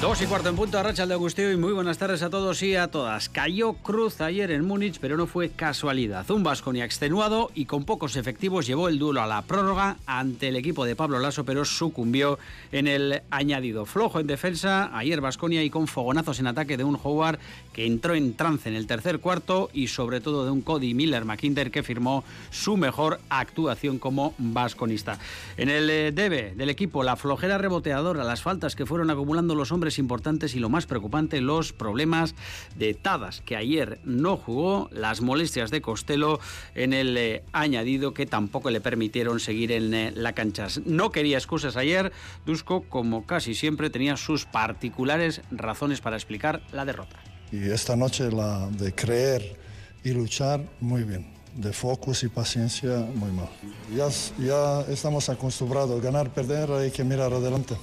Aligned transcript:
Dos 0.00 0.22
y 0.22 0.24
cuarto 0.24 0.48
en 0.48 0.56
punto, 0.56 0.82
Racha 0.82 1.06
de 1.06 1.12
Agustín 1.12 1.52
y 1.52 1.56
muy 1.56 1.74
buenas 1.74 1.98
tardes 1.98 2.22
a 2.22 2.30
todos 2.30 2.62
y 2.62 2.74
a 2.74 2.88
todas. 2.88 3.28
Cayó 3.28 3.74
Cruz 3.74 4.22
ayer 4.22 4.50
en 4.50 4.66
Múnich, 4.66 4.98
pero 4.98 5.18
no 5.18 5.26
fue 5.26 5.50
casualidad. 5.50 6.30
Un 6.30 6.42
Vasconia 6.42 6.86
extenuado 6.86 7.50
y 7.54 7.66
con 7.66 7.84
pocos 7.84 8.16
efectivos 8.16 8.66
llevó 8.66 8.88
el 8.88 8.98
duelo 8.98 9.20
a 9.20 9.26
la 9.26 9.42
prórroga 9.42 9.98
ante 10.06 10.48
el 10.48 10.56
equipo 10.56 10.86
de 10.86 10.96
Pablo 10.96 11.18
Lasso, 11.18 11.44
pero 11.44 11.66
sucumbió 11.66 12.38
en 12.72 12.88
el 12.88 13.20
añadido. 13.30 13.84
Flojo 13.84 14.20
en 14.20 14.26
defensa, 14.26 14.90
ayer 14.96 15.20
Vasconia 15.20 15.62
y 15.62 15.68
con 15.68 15.86
fogonazos 15.86 16.40
en 16.40 16.46
ataque 16.46 16.78
de 16.78 16.84
un 16.84 16.98
Howard 17.02 17.38
que 17.74 17.84
entró 17.84 18.14
en 18.14 18.32
trance 18.32 18.70
en 18.70 18.76
el 18.76 18.86
tercer 18.86 19.18
cuarto 19.18 19.68
y 19.74 19.88
sobre 19.88 20.22
todo 20.22 20.46
de 20.46 20.50
un 20.50 20.62
Cody 20.62 20.94
Miller 20.94 21.26
McKinder 21.26 21.70
que 21.70 21.82
firmó 21.82 22.24
su 22.50 22.78
mejor 22.78 23.20
actuación 23.28 23.98
como 23.98 24.32
vasconista. 24.38 25.18
En 25.58 25.68
el 25.68 25.90
eh, 25.90 26.10
debe 26.10 26.54
del 26.56 26.70
equipo, 26.70 27.02
la 27.02 27.16
flojera 27.16 27.58
reboteadora, 27.58 28.24
las 28.24 28.40
faltas 28.40 28.74
que 28.74 28.86
fueron 28.86 29.10
acumulando 29.10 29.54
los 29.54 29.70
hombres 29.70 29.89
importantes 29.98 30.54
y 30.54 30.60
lo 30.60 30.68
más 30.68 30.86
preocupante, 30.86 31.40
los 31.40 31.72
problemas 31.72 32.34
de 32.76 32.94
Tadas, 32.94 33.40
que 33.40 33.56
ayer 33.56 34.00
no 34.04 34.36
jugó, 34.36 34.88
las 34.92 35.20
molestias 35.20 35.70
de 35.70 35.80
Costello 35.80 36.40
en 36.74 36.92
el 36.92 37.16
eh, 37.16 37.42
añadido 37.52 38.14
que 38.14 38.26
tampoco 38.26 38.70
le 38.70 38.80
permitieron 38.80 39.40
seguir 39.40 39.72
en 39.72 39.94
eh, 39.94 40.12
la 40.14 40.34
cancha. 40.34 40.68
No 40.84 41.10
quería 41.10 41.38
excusas 41.38 41.76
ayer, 41.76 42.12
Dusko, 42.46 42.82
como 42.88 43.26
casi 43.26 43.54
siempre, 43.54 43.90
tenía 43.90 44.16
sus 44.16 44.44
particulares 44.44 45.42
razones 45.50 46.00
para 46.00 46.16
explicar 46.16 46.62
la 46.72 46.84
derrota. 46.84 47.16
Y 47.52 47.70
esta 47.70 47.96
noche 47.96 48.30
la 48.30 48.68
de 48.70 48.94
creer 48.94 49.56
y 50.04 50.12
luchar, 50.12 50.64
muy 50.80 51.02
bien 51.04 51.40
de 51.54 51.72
focus 51.72 52.22
y 52.22 52.28
paciencia 52.28 52.98
muy 53.14 53.30
mal. 53.32 53.48
Ya, 53.94 54.08
ya 54.38 54.80
estamos 54.92 55.28
acostumbrados 55.28 56.00
ganar, 56.02 56.30
perder, 56.30 56.70
hay 56.70 56.90
que 56.90 57.04
mirar 57.04 57.32
adelante. 57.32 57.76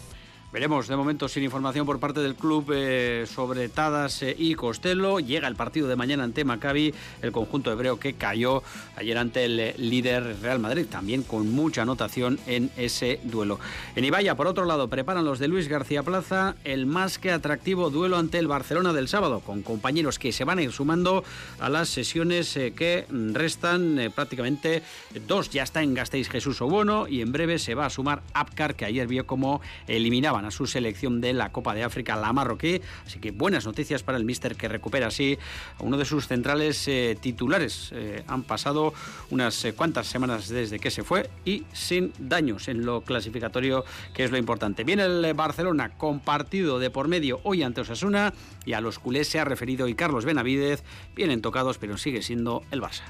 Veremos 0.53 0.87
de 0.87 0.95
momento 0.95 1.27
sin 1.27 1.43
información 1.43 1.85
por 1.85 1.99
parte 1.99 2.21
del 2.21 2.33
club 2.33 2.71
eh, 2.73 3.25
sobre 3.27 3.67
Tadas 3.67 4.23
eh, 4.23 4.33
y 4.39 4.55
Costello. 4.55 5.19
Llega 5.19 5.45
el 5.49 5.57
partido 5.57 5.89
de 5.89 5.97
mañana 5.97 6.23
ante 6.23 6.45
Maccabi, 6.45 6.93
el 7.21 7.33
conjunto 7.33 7.69
hebreo 7.69 7.99
que 7.99 8.13
cayó 8.13 8.63
ayer 8.95 9.17
ante 9.17 9.43
el 9.43 9.59
eh, 9.59 9.75
líder 9.77 10.39
Real 10.41 10.59
Madrid, 10.59 10.85
también 10.89 11.23
con 11.23 11.51
mucha 11.51 11.81
anotación 11.81 12.39
en 12.47 12.71
ese 12.77 13.19
duelo. 13.25 13.59
En 13.97 14.05
Ibaya, 14.05 14.35
por 14.35 14.47
otro 14.47 14.63
lado, 14.63 14.87
preparan 14.87 15.25
los 15.25 15.37
de 15.39 15.49
Luis 15.49 15.67
García 15.67 16.01
Plaza 16.01 16.55
el 16.63 16.85
más 16.85 17.19
que 17.19 17.31
atractivo 17.31 17.89
duelo 17.89 18.15
ante 18.15 18.39
el 18.39 18.47
Barcelona 18.47 18.93
del 18.93 19.09
sábado, 19.09 19.41
con 19.41 19.63
compañeros 19.63 20.17
que 20.17 20.31
se 20.31 20.45
van 20.45 20.59
a 20.59 20.63
ir 20.63 20.71
sumando 20.71 21.25
a 21.59 21.67
las 21.67 21.89
sesiones 21.89 22.53
que 22.53 23.05
restan 23.33 24.13
prácticamente 24.15 24.81
dos. 25.27 25.49
Ya 25.49 25.63
está 25.63 25.83
en 25.83 25.93
Gasteiz 25.93 26.29
Jesús 26.29 26.61
Obono 26.61 27.05
y 27.09 27.19
en 27.19 27.33
breve 27.33 27.59
se 27.59 27.75
va 27.75 27.85
a 27.85 27.89
sumar 27.89 28.23
Apcar, 28.33 28.75
que 28.75 28.85
ayer 28.85 29.07
vio 29.07 29.27
cómo 29.27 29.59
eliminaba 29.87 30.36
a 30.45 30.51
su 30.51 30.67
selección 30.67 31.21
de 31.21 31.33
la 31.33 31.51
Copa 31.51 31.73
de 31.73 31.83
África, 31.83 32.15
la 32.15 32.33
marroquí. 32.33 32.81
Así 33.05 33.19
que 33.19 33.31
buenas 33.31 33.65
noticias 33.65 34.03
para 34.03 34.17
el 34.17 34.25
míster 34.25 34.55
que 34.55 34.67
recupera 34.67 35.07
así 35.07 35.37
a 35.79 35.83
uno 35.83 35.97
de 35.97 36.05
sus 36.05 36.27
centrales 36.27 36.87
eh, 36.87 37.17
titulares. 37.19 37.91
Eh, 37.93 38.23
han 38.27 38.43
pasado 38.43 38.93
unas 39.29 39.63
eh, 39.65 39.73
cuantas 39.73 40.07
semanas 40.07 40.49
desde 40.49 40.79
que 40.79 40.91
se 40.91 41.03
fue 41.03 41.29
y 41.45 41.65
sin 41.73 42.13
daños 42.19 42.67
en 42.67 42.85
lo 42.85 43.01
clasificatorio, 43.01 43.83
que 44.13 44.23
es 44.23 44.31
lo 44.31 44.37
importante. 44.37 44.83
Viene 44.83 45.03
el 45.03 45.33
Barcelona 45.33 45.97
compartido 45.97 46.79
de 46.79 46.89
por 46.89 47.07
medio 47.07 47.39
hoy 47.43 47.63
ante 47.63 47.81
Osasuna 47.81 48.33
y 48.65 48.73
a 48.73 48.81
los 48.81 48.99
culés 48.99 49.27
se 49.27 49.39
ha 49.39 49.45
referido 49.45 49.87
y 49.87 49.95
Carlos 49.95 50.25
Benavidez. 50.25 50.83
Vienen 51.15 51.41
tocados, 51.41 51.77
pero 51.77 51.97
sigue 51.97 52.21
siendo 52.21 52.63
el 52.71 52.81
Barça. 52.81 53.03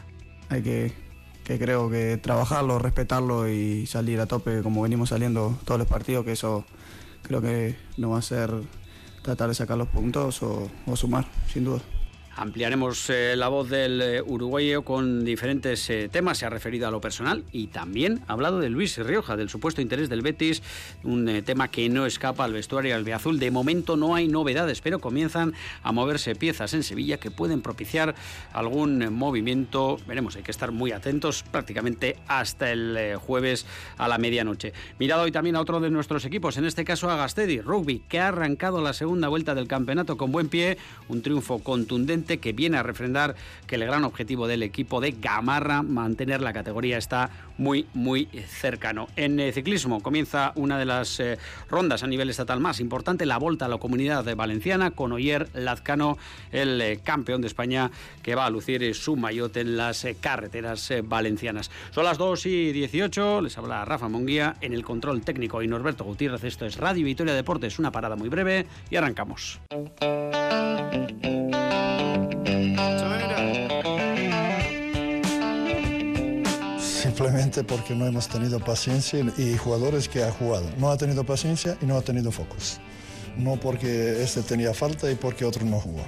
Hay 0.49 0.61
que 0.61 1.07
que 1.47 1.57
creo 1.57 1.89
que 1.89 2.17
trabajarlo, 2.17 2.77
respetarlo 2.77 3.47
y 3.47 3.87
salir 3.87 4.19
a 4.19 4.25
tope 4.25 4.61
como 4.61 4.81
venimos 4.81 5.09
saliendo 5.09 5.57
todos 5.63 5.79
los 5.79 5.87
partidos, 5.87 6.25
que 6.25 6.33
eso 6.33 6.65
creo 7.23 7.41
que 7.41 7.75
no 7.97 8.11
va 8.11 8.19
a 8.19 8.21
ser 8.21 8.51
tratar 9.21 9.49
de 9.49 9.55
sacar 9.55 9.77
los 9.77 9.87
puntos 9.89 10.41
o, 10.43 10.69
o 10.85 10.95
sumar, 10.95 11.25
sin 11.51 11.65
duda. 11.65 11.81
Ampliaremos 12.39 13.09
eh, 13.09 13.35
la 13.35 13.47
voz 13.47 13.67
del 13.67 13.99
eh, 13.99 14.21
uruguayo 14.21 14.83
con 14.83 15.25
diferentes 15.25 15.89
eh, 15.89 16.07
temas. 16.07 16.37
Se 16.37 16.45
ha 16.45 16.51
referido 16.51 16.87
a 16.87 16.91
lo 16.91 17.01
personal 17.01 17.43
y 17.51 17.65
también 17.65 18.21
ha 18.27 18.33
hablado 18.33 18.59
de 18.59 18.69
Luis 18.69 18.95
Rioja, 18.99 19.35
del 19.35 19.49
supuesto 19.49 19.81
interés 19.81 20.07
del 20.07 20.21
Betis, 20.21 20.61
un 21.03 21.41
tema 21.43 21.69
que 21.69 21.89
no 21.89 22.05
escapa 22.05 22.43
al 22.43 22.53
vestuario 22.53 22.95
azul. 23.15 23.39
De 23.39 23.49
momento 23.49 23.97
no 23.97 24.13
hay 24.13 24.27
novedades, 24.27 24.81
pero 24.81 24.99
comienzan 24.99 25.53
a 25.81 25.91
moverse 25.91 26.35
piezas 26.35 26.75
en 26.75 26.83
Sevilla 26.83 27.17
que 27.17 27.31
pueden 27.31 27.63
propiciar 27.63 28.13
algún 28.53 29.11
movimiento. 29.15 29.97
Veremos, 30.05 30.35
hay 30.35 30.43
que 30.43 30.51
estar 30.51 30.71
muy 30.71 30.91
atentos 30.91 31.43
prácticamente 31.49 32.17
hasta 32.27 32.71
el 32.71 33.15
jueves 33.15 33.65
a 33.97 34.07
la 34.07 34.19
medianoche. 34.19 34.73
Mirado 34.99 35.23
hoy 35.23 35.31
también 35.31 35.55
a 35.55 35.61
otro 35.61 35.79
de 35.79 35.89
nuestros 35.89 36.23
equipos, 36.23 36.57
en 36.57 36.65
este 36.65 36.85
caso 36.85 37.09
a 37.09 37.15
Gastedi, 37.15 37.61
Rugby, 37.61 38.03
que 38.07 38.19
ha 38.19 38.27
arrancado 38.27 38.79
la 38.83 38.93
segunda 38.93 39.27
vuelta 39.27 39.55
del 39.55 39.67
campeonato 39.67 40.17
con 40.17 40.31
buen 40.31 40.49
pie, 40.49 40.77
un 41.07 41.23
triunfo 41.23 41.59
contundente 41.59 42.26
que 42.27 42.51
viene 42.51 42.77
a 42.77 42.83
refrendar 42.83 43.35
que 43.65 43.75
el 43.75 43.85
gran 43.85 44.03
objetivo 44.03 44.47
del 44.47 44.63
equipo 44.63 44.99
de 44.99 45.11
Gamarra, 45.13 45.83
mantener 45.83 46.41
la 46.41 46.51
categoría, 46.51 46.97
está 46.97 47.29
muy, 47.57 47.85
muy 47.93 48.27
cercano. 48.47 49.07
En 49.15 49.39
eh, 49.39 49.51
ciclismo 49.51 50.01
comienza 50.01 50.51
una 50.55 50.77
de 50.77 50.85
las 50.85 51.19
eh, 51.19 51.37
rondas 51.69 52.03
a 52.03 52.07
nivel 52.07 52.29
estatal 52.29 52.59
más 52.59 52.79
importante, 52.79 53.25
la 53.25 53.37
Volta 53.37 53.65
a 53.65 53.67
la 53.69 53.77
Comunidad 53.77 54.23
Valenciana, 54.35 54.91
con 54.91 55.11
Oyer 55.11 55.49
Lazcano, 55.53 56.17
el 56.51 56.81
eh, 56.81 56.99
campeón 57.03 57.41
de 57.41 57.47
España, 57.47 57.91
que 58.21 58.35
va 58.35 58.45
a 58.45 58.49
lucir 58.49 58.93
su 58.95 59.15
mayote 59.15 59.61
en 59.61 59.77
las 59.77 60.05
carreteras 60.19 60.91
valencianas. 61.03 61.71
Son 61.91 62.03
las 62.03 62.17
2 62.17 62.45
y 62.45 62.71
18, 62.71 63.41
les 63.41 63.57
habla 63.57 63.85
Rafa 63.85 64.09
Monguía 64.09 64.55
en 64.61 64.73
el 64.73 64.83
control 64.83 65.21
técnico 65.21 65.61
y 65.61 65.67
Norberto 65.67 66.03
Gutiérrez. 66.03 66.43
Esto 66.43 66.65
es 66.65 66.77
Radio 66.77 67.05
Victoria 67.05 67.33
Deportes, 67.33 67.79
una 67.79 67.91
parada 67.91 68.15
muy 68.15 68.29
breve 68.29 68.65
y 68.89 68.95
arrancamos. 68.95 69.59
Simplemente 77.17 77.63
porque 77.63 77.95
no 77.95 78.05
hemos 78.05 78.27
tenido 78.27 78.59
paciencia 78.59 79.25
y 79.39 79.57
jugadores 79.57 80.07
que 80.07 80.21
ha 80.21 80.31
jugado. 80.31 80.69
No 80.77 80.91
ha 80.91 80.97
tenido 80.97 81.23
paciencia 81.23 81.75
y 81.81 81.87
no 81.87 81.97
ha 81.97 82.01
tenido 82.03 82.31
focus. 82.31 82.79
No 83.35 83.59
porque 83.59 84.21
este 84.21 84.43
tenía 84.43 84.71
falta 84.71 85.09
y 85.09 85.15
porque 85.15 85.43
otro 85.43 85.65
no 85.65 85.79
jugó. 85.79 86.03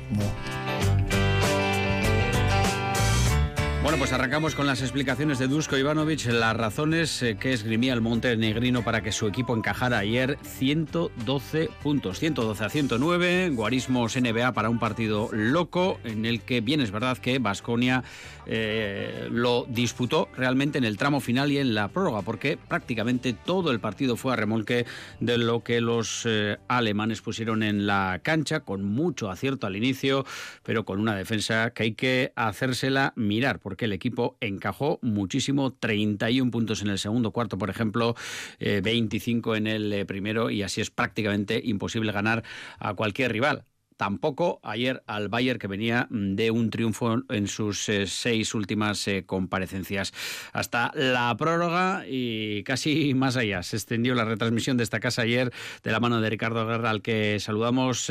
Bueno, 3.81 3.97
pues 3.97 4.11
arrancamos 4.11 4.55
con 4.55 4.67
las 4.67 4.81
explicaciones 4.81 5.39
de 5.39 5.47
Dusko 5.47 5.77
Ivanovic, 5.77 6.25
las 6.25 6.55
razones 6.55 7.23
eh, 7.23 7.37
que 7.39 7.53
esgrimía 7.53 7.93
el 7.93 8.01
Montenegrino 8.01 8.83
para 8.83 9.01
que 9.01 9.13
su 9.13 9.25
equipo 9.25 9.55
encajara 9.55 9.99
ayer 9.99 10.37
112 10.43 11.69
puntos, 11.81 12.19
112 12.19 12.65
a 12.65 12.69
109, 12.69 13.51
guarismos 13.51 14.17
NBA 14.17 14.51
para 14.51 14.69
un 14.69 14.79
partido 14.79 15.29
loco 15.31 15.97
en 16.03 16.25
el 16.25 16.41
que 16.41 16.59
bien 16.59 16.81
es 16.81 16.91
verdad 16.91 17.17
que 17.17 17.39
Basconia 17.39 18.03
eh, 18.51 19.29
lo 19.31 19.65
disputó 19.69 20.27
realmente 20.35 20.79
en 20.79 20.83
el 20.83 20.97
tramo 20.97 21.19
final 21.19 21.51
y 21.51 21.59
en 21.59 21.75
la 21.75 21.87
prórroga, 21.87 22.23
porque 22.23 22.57
prácticamente 22.57 23.33
todo 23.33 23.69
el 23.71 23.79
partido 23.79 24.17
fue 24.17 24.33
a 24.33 24.35
remolque 24.35 24.87
de 25.19 25.37
lo 25.37 25.63
que 25.63 25.81
los 25.81 26.23
eh, 26.25 26.57
alemanes 26.67 27.21
pusieron 27.21 27.61
en 27.61 27.85
la 27.85 28.19
cancha, 28.23 28.61
con 28.61 28.83
mucho 28.83 29.29
acierto 29.29 29.67
al 29.67 29.75
inicio, 29.75 30.25
pero 30.63 30.83
con 30.83 30.99
una 30.99 31.15
defensa 31.15 31.69
que 31.71 31.83
hay 31.83 31.93
que 31.93 32.33
hacérsela 32.35 33.13
mirar, 33.15 33.59
porque 33.69 33.81
que 33.81 33.85
el 33.85 33.93
equipo 33.93 34.35
encajó 34.41 34.97
muchísimo, 35.03 35.73
31 35.73 36.49
puntos 36.49 36.81
en 36.81 36.87
el 36.87 36.97
segundo 36.97 37.29
cuarto, 37.29 37.59
por 37.59 37.69
ejemplo, 37.69 38.15
25 38.59 39.53
eh, 39.53 39.57
en 39.59 39.67
el 39.67 39.93
eh, 39.93 40.05
primero, 40.05 40.49
y 40.49 40.63
así 40.63 40.81
es 40.81 40.89
prácticamente 40.89 41.61
imposible 41.63 42.11
ganar 42.11 42.43
a 42.79 42.95
cualquier 42.95 43.31
rival 43.31 43.65
tampoco 43.95 44.61
ayer 44.63 45.03
al 45.07 45.27
Bayern 45.27 45.59
que 45.59 45.67
venía 45.67 46.07
de 46.09 46.51
un 46.51 46.69
triunfo 46.69 47.21
en 47.27 47.47
sus 47.47 47.89
eh, 47.89 48.07
seis 48.07 48.55
últimas 48.55 49.05
comparecencias. 49.25 50.13
Hasta 50.53 50.91
la 50.95 51.35
prórroga 51.37 52.05
y 52.07 52.63
casi 52.63 53.13
más 53.13 53.35
allá. 53.35 53.61
Se 53.61 53.75
extendió 53.75 54.15
la 54.15 54.23
retransmisión 54.23 54.77
de 54.77 54.83
esta 54.83 55.01
casa 55.01 55.23
ayer 55.23 55.51
de 55.83 55.91
la 55.91 55.99
mano 55.99 56.21
de 56.21 56.29
Ricardo 56.29 56.65
Guerra, 56.65 56.89
al 56.89 57.01
que 57.01 57.39
saludamos 57.41 58.09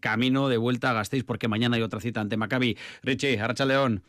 camino 0.00 0.48
de 0.48 0.56
vuelta 0.56 0.90
a 0.90 0.94
Gasteiz 0.94 1.22
porque 1.22 1.46
mañana 1.46 1.76
hay 1.76 1.82
otra 1.82 2.00
cita 2.00 2.20
ante 2.20 2.36
Maccabi. 2.36 2.76
Richie, 3.04 3.40
Arracha 3.40 3.64
León. 3.64 4.02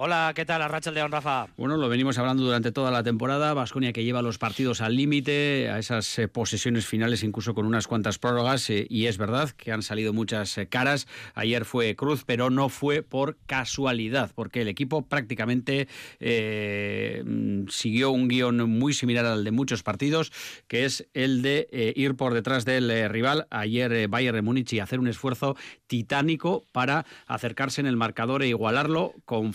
Hola, 0.00 0.30
¿qué 0.32 0.44
tal? 0.44 0.62
Rachel 0.70 0.94
León, 0.94 1.10
Rafa. 1.10 1.48
Bueno, 1.56 1.76
lo 1.76 1.88
venimos 1.88 2.18
hablando 2.18 2.44
durante 2.44 2.70
toda 2.70 2.92
la 2.92 3.02
temporada. 3.02 3.52
Vasconia 3.52 3.92
que 3.92 4.04
lleva 4.04 4.22
los 4.22 4.38
partidos 4.38 4.80
al 4.80 4.94
límite, 4.94 5.70
a 5.70 5.80
esas 5.80 6.20
eh, 6.20 6.28
posesiones 6.28 6.86
finales, 6.86 7.24
incluso 7.24 7.52
con 7.52 7.66
unas 7.66 7.88
cuantas 7.88 8.16
prórrogas. 8.16 8.70
Eh, 8.70 8.86
y 8.88 9.06
es 9.06 9.18
verdad 9.18 9.50
que 9.50 9.72
han 9.72 9.82
salido 9.82 10.12
muchas 10.12 10.56
eh, 10.56 10.68
caras. 10.68 11.08
Ayer 11.34 11.64
fue 11.64 11.96
Cruz, 11.96 12.22
pero 12.24 12.48
no 12.48 12.68
fue 12.68 13.02
por 13.02 13.38
casualidad, 13.46 14.30
porque 14.36 14.62
el 14.62 14.68
equipo 14.68 15.02
prácticamente 15.02 15.88
mm, 16.20 17.66
siguió 17.68 18.12
un 18.12 18.28
guion 18.28 18.70
muy 18.70 18.94
similar 18.94 19.26
al 19.26 19.42
de 19.42 19.50
muchos 19.50 19.82
partidos, 19.82 20.30
que 20.68 20.84
es 20.84 21.08
el 21.12 21.42
de 21.42 21.92
ir 21.96 22.14
por 22.14 22.34
detrás 22.34 22.64
del 22.64 23.10
rival. 23.10 23.48
Ayer 23.50 24.06
Bayern 24.06 24.36
de 24.36 24.42
Múnich 24.42 24.72
y 24.74 24.78
hacer 24.78 25.00
un 25.00 25.08
esfuerzo 25.08 25.56
titánico 25.88 26.64
para 26.70 27.04
acercarse 27.26 27.80
en 27.80 27.88
el 27.88 27.96
marcador 27.96 28.44
e 28.44 28.48
igualarlo 28.48 29.12
con 29.24 29.54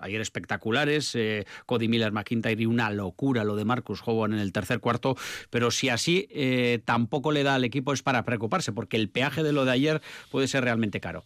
ayer 0.00 0.20
espectaculares, 0.20 1.14
eh, 1.14 1.46
Cody 1.66 1.88
Miller, 1.88 2.12
McIntyre 2.12 2.62
y 2.62 2.66
una 2.66 2.90
locura 2.90 3.44
lo 3.44 3.56
de 3.56 3.64
Marcus 3.64 4.02
Hogan 4.04 4.32
en 4.32 4.38
el 4.38 4.52
tercer 4.52 4.80
cuarto, 4.80 5.16
pero 5.50 5.70
si 5.70 5.88
así 5.88 6.28
eh, 6.30 6.80
tampoco 6.84 7.32
le 7.32 7.42
da 7.42 7.54
al 7.54 7.64
equipo 7.64 7.92
es 7.92 8.02
para 8.02 8.24
preocuparse, 8.24 8.72
porque 8.72 8.96
el 8.96 9.08
peaje 9.08 9.42
de 9.42 9.52
lo 9.52 9.64
de 9.64 9.72
ayer 9.72 10.02
puede 10.30 10.48
ser 10.48 10.64
realmente 10.64 11.00
caro. 11.00 11.24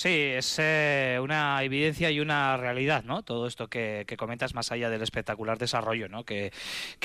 Sí, 0.00 0.08
es 0.08 0.56
eh, 0.58 1.18
una 1.22 1.62
evidencia 1.62 2.10
y 2.10 2.20
una 2.20 2.56
realidad, 2.56 3.04
¿no? 3.04 3.22
Todo 3.22 3.46
esto 3.46 3.68
que, 3.68 4.06
comentas 4.16 4.54
más 4.54 4.72
allá 4.72 4.88
del 4.88 5.02
espectacular 5.02 5.58
desarrollo, 5.58 6.08
¿no? 6.08 6.24
Que, 6.24 6.52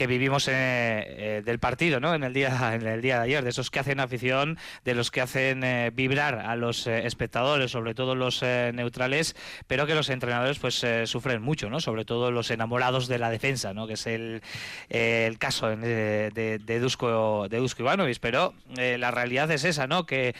vivimos 0.08 0.48
eh, 0.48 0.54
eh, 0.54 1.42
del 1.44 1.60
partido, 1.60 2.00
¿no? 2.00 2.16
En 2.16 2.24
el 2.24 2.32
día 2.32 2.74
en 2.74 2.88
el 2.88 3.02
día 3.02 3.18
de 3.18 3.26
ayer, 3.26 3.44
de 3.44 3.50
esos 3.50 3.70
que 3.70 3.80
hacen 3.80 4.00
afición, 4.00 4.58
de 4.86 4.96
los 4.96 5.12
que 5.12 5.20
hacen 5.20 5.66
vibrar 5.94 6.36
a 6.36 6.56
los 6.56 6.88
espectadores, 6.88 7.70
sobre 7.72 7.96
todo 7.96 8.16
los 8.16 8.42
neutrales, 8.42 9.36
pero 9.68 9.86
que 9.88 9.94
los 9.94 10.10
entrenadores 10.10 10.60
pues 10.60 10.86
sufren 11.04 11.42
mucho, 11.42 11.70
¿no? 11.70 11.82
Sobre 11.82 12.06
todo 12.06 12.32
los 12.32 12.50
enamorados 12.50 13.10
de 13.10 13.20
la 13.20 13.30
defensa, 13.30 13.74
¿no? 13.74 13.88
Que 13.88 13.96
es 13.96 14.08
el, 14.08 14.42
el 14.88 15.38
caso 15.38 15.68
de, 15.68 16.32
de, 16.32 16.60
de, 16.60 16.80
Dusko 16.80 17.50
de 17.50 17.58
Dusko 17.58 17.84
Ivanovic, 17.84 18.20
pero 18.22 18.54
la 18.78 19.12
realidad 19.12 19.52
es 19.52 19.66
esa, 19.66 19.86
¿no? 19.86 20.06
Que 20.06 20.34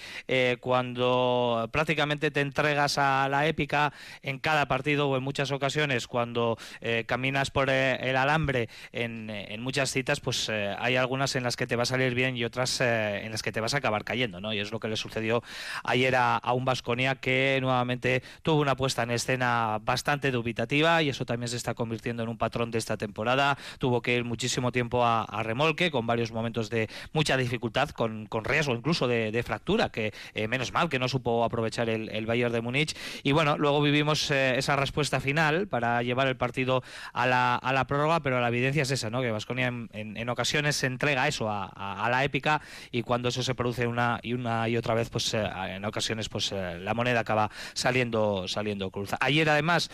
cuando 0.62 1.68
prácticamente 1.74 2.32
te 2.32 2.45
entregas 2.46 2.98
a 2.98 3.28
la 3.30 3.48
épica 3.48 3.94
en 4.22 4.40
cada 4.40 4.68
partido 4.68 5.10
o 5.10 5.18
en 5.18 5.24
muchas 5.24 5.52
ocasiones 5.52 6.08
cuando 6.08 6.58
eh, 6.82 7.04
caminas 7.08 7.52
por 7.52 7.70
eh, 7.70 7.98
el 8.02 8.16
alambre 8.16 8.70
en, 8.92 9.26
muchas 9.62 9.92
citas, 9.92 10.20
pues 10.20 10.48
eh, 10.50 10.76
hay 10.78 10.96
algunas 10.96 11.36
en 11.36 11.44
las 11.44 11.56
que 11.56 11.66
te 11.66 11.76
va 11.76 11.84
a 11.84 11.86
salir 11.86 12.14
bien 12.14 12.38
y 12.38 12.44
otras 12.44 12.82
en 12.82 13.32
las 13.32 13.42
que 13.42 13.52
te 13.52 13.60
vas 13.60 13.74
a 13.74 13.78
acabar 13.78 14.04
cayendo, 14.04 14.40
¿no? 14.40 14.54
Y 14.54 14.60
es 14.60 14.72
lo 14.72 14.80
que 14.80 14.88
le 14.88 14.96
sucedió 14.96 15.42
ayer 15.84 16.16
a, 16.16 16.40
un 16.54 16.66
Vasconia 16.66 17.16
que 17.16 17.58
nuevamente 17.62 18.22
tuvo 18.44 18.62
una 18.62 18.76
puesta 18.76 19.04
en 19.04 19.12
escena 19.12 19.80
bastante 19.82 20.32
dubitativa 20.32 21.02
y 21.02 21.10
eso 21.10 21.26
también 21.26 21.50
se 21.50 21.58
está 21.58 21.74
convirtiendo 21.74 22.24
en 22.24 22.30
un 22.30 22.38
patrón 22.38 22.70
de 22.70 22.78
esta 22.78 22.98
temporada. 22.98 23.58
Tuvo 23.80 24.02
que 24.02 24.16
ir 24.16 24.24
muchísimo 24.24 24.72
tiempo 24.72 25.04
a, 25.04 25.26
remolque 25.44 25.92
con 25.92 26.06
varios 26.06 26.32
momentos 26.32 26.70
de 26.70 26.90
mucha 27.14 27.38
dificultad, 27.38 27.90
con, 27.90 28.28
riesgo 28.44 28.74
incluso 28.74 29.08
de, 29.08 29.44
fractura, 29.44 29.90
que 29.90 30.14
menos 30.48 30.72
mal 30.72 30.90
que 30.90 31.00
no 31.00 31.08
supo 31.08 31.44
aprovechar 31.44 31.90
el 31.90 32.26
de 32.36 32.62
Múnich. 32.62 32.96
Y 33.24 33.32
bueno, 33.32 33.58
luego 33.58 33.82
vivimos 33.82 34.30
eh, 34.30 34.58
esa 34.58 34.76
respuesta 34.76 35.20
final 35.20 35.68
para 35.68 36.04
llevar 36.04 36.28
el 36.28 36.36
partido 36.36 36.84
a 37.14 37.26
la, 37.26 37.56
a 37.56 37.74
la 37.74 37.88
prórroga, 37.88 38.20
pero 38.20 38.40
la 38.40 38.50
evidencia 38.50 38.84
es 38.84 38.92
esa, 38.92 39.10
¿no? 39.10 39.22
Que 39.22 39.32
Vasconia 39.32 39.68
en, 39.68 39.90
en, 39.92 40.30
ocasiones 40.30 40.76
se 40.76 40.88
entrega 40.88 41.28
eso 41.28 41.50
a, 41.50 41.66
a, 41.66 42.10
la 42.10 42.24
épica 42.24 42.62
y 42.92 43.04
cuando 43.04 43.30
eso 43.30 43.42
se 43.42 43.56
produce 43.56 43.88
una 43.88 44.20
y 44.22 44.34
una 44.34 44.68
y 44.68 44.78
otra 44.78 44.94
vez, 44.94 45.10
pues 45.10 45.34
eh, 45.34 45.44
en 45.70 45.86
ocasiones 45.86 46.30
pues 46.30 46.52
eh, 46.52 46.78
la 46.80 46.94
moneda 46.94 47.22
acaba 47.22 47.50
saliendo 47.74 48.48
saliendo 48.48 48.92
cruz. 48.92 49.12
Ayer 49.20 49.50
además 49.50 49.90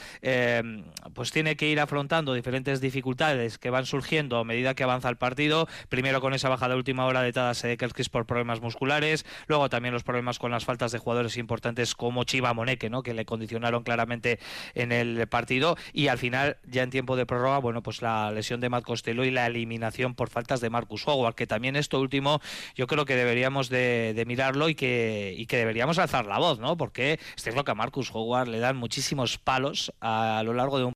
pues 1.14 1.32
tiene 1.32 1.56
que 1.56 1.68
ir 1.68 1.80
afrontando 1.80 2.34
diferentes 2.34 2.82
dificultades 2.82 3.58
que 3.58 3.70
van 3.70 3.86
surgiendo 3.86 4.38
a 4.38 4.44
medida 4.44 4.74
que 4.74 4.84
avanza 4.84 5.10
el 5.10 5.18
partido, 5.18 5.68
primero 5.90 6.22
con 6.22 6.34
esa 6.34 6.50
bajada 6.50 6.74
de 6.74 6.78
última 6.78 7.06
hora 7.06 7.22
de 7.22 7.32
Tadas 7.34 7.62
Kerkis 7.62 8.10
por 8.10 8.26
problemas 8.26 8.62
musculares, 8.62 9.26
luego 9.48 9.70
también 9.70 9.94
los 9.94 10.04
problemas 10.04 10.40
con 10.40 10.52
las 10.52 10.66
faltas 10.66 10.92
de 10.92 11.00
jugadores 11.00 11.38
importantes 11.38 11.96
como 11.96 12.21
Chiva 12.24 12.54
Moneque, 12.54 12.90
¿no? 12.90 13.04
que 13.04 13.14
le 13.14 13.26
condicionaron 13.26 13.84
claramente 13.84 14.40
en 14.76 14.92
el 14.92 15.28
partido 15.28 15.78
y 15.94 16.08
al 16.08 16.18
final, 16.18 16.58
ya 16.66 16.84
en 16.84 16.90
tiempo 16.90 17.16
de 17.16 17.26
prórroga, 17.26 17.60
bueno, 17.60 17.82
pues 17.82 18.02
la 18.02 18.32
lesión 18.32 18.60
de 18.60 18.70
Matt 18.70 18.84
Costello 18.84 19.24
y 19.24 19.32
la 19.32 19.48
eliminación 19.48 20.16
por 20.16 20.30
faltas 20.30 20.62
de 20.62 20.70
Marcus 20.70 21.08
Howard, 21.08 21.36
que 21.36 21.48
también 21.48 21.76
esto 21.76 22.00
último 22.00 22.42
yo 22.76 22.88
creo 22.88 23.06
que 23.06 23.16
deberíamos 23.16 23.70
de, 23.70 24.24
mirarlo 24.28 24.70
y 24.70 24.76
que, 24.76 25.34
y 25.38 25.46
que 25.48 25.58
deberíamos 25.58 25.98
alzar 25.98 26.26
la 26.26 26.40
voz, 26.40 26.60
¿no? 26.60 26.78
Porque 26.78 27.14
es 27.14 27.44
cierto 27.44 27.64
que 27.64 27.72
a 27.72 27.76
Marcus 27.76 28.12
Howard 28.14 28.48
le 28.48 28.60
dan 28.60 28.78
muchísimos 28.78 29.38
palos 29.38 29.94
a, 30.00 30.42
lo 30.46 30.54
largo 30.54 30.78
de 30.80 30.86
un 30.86 30.94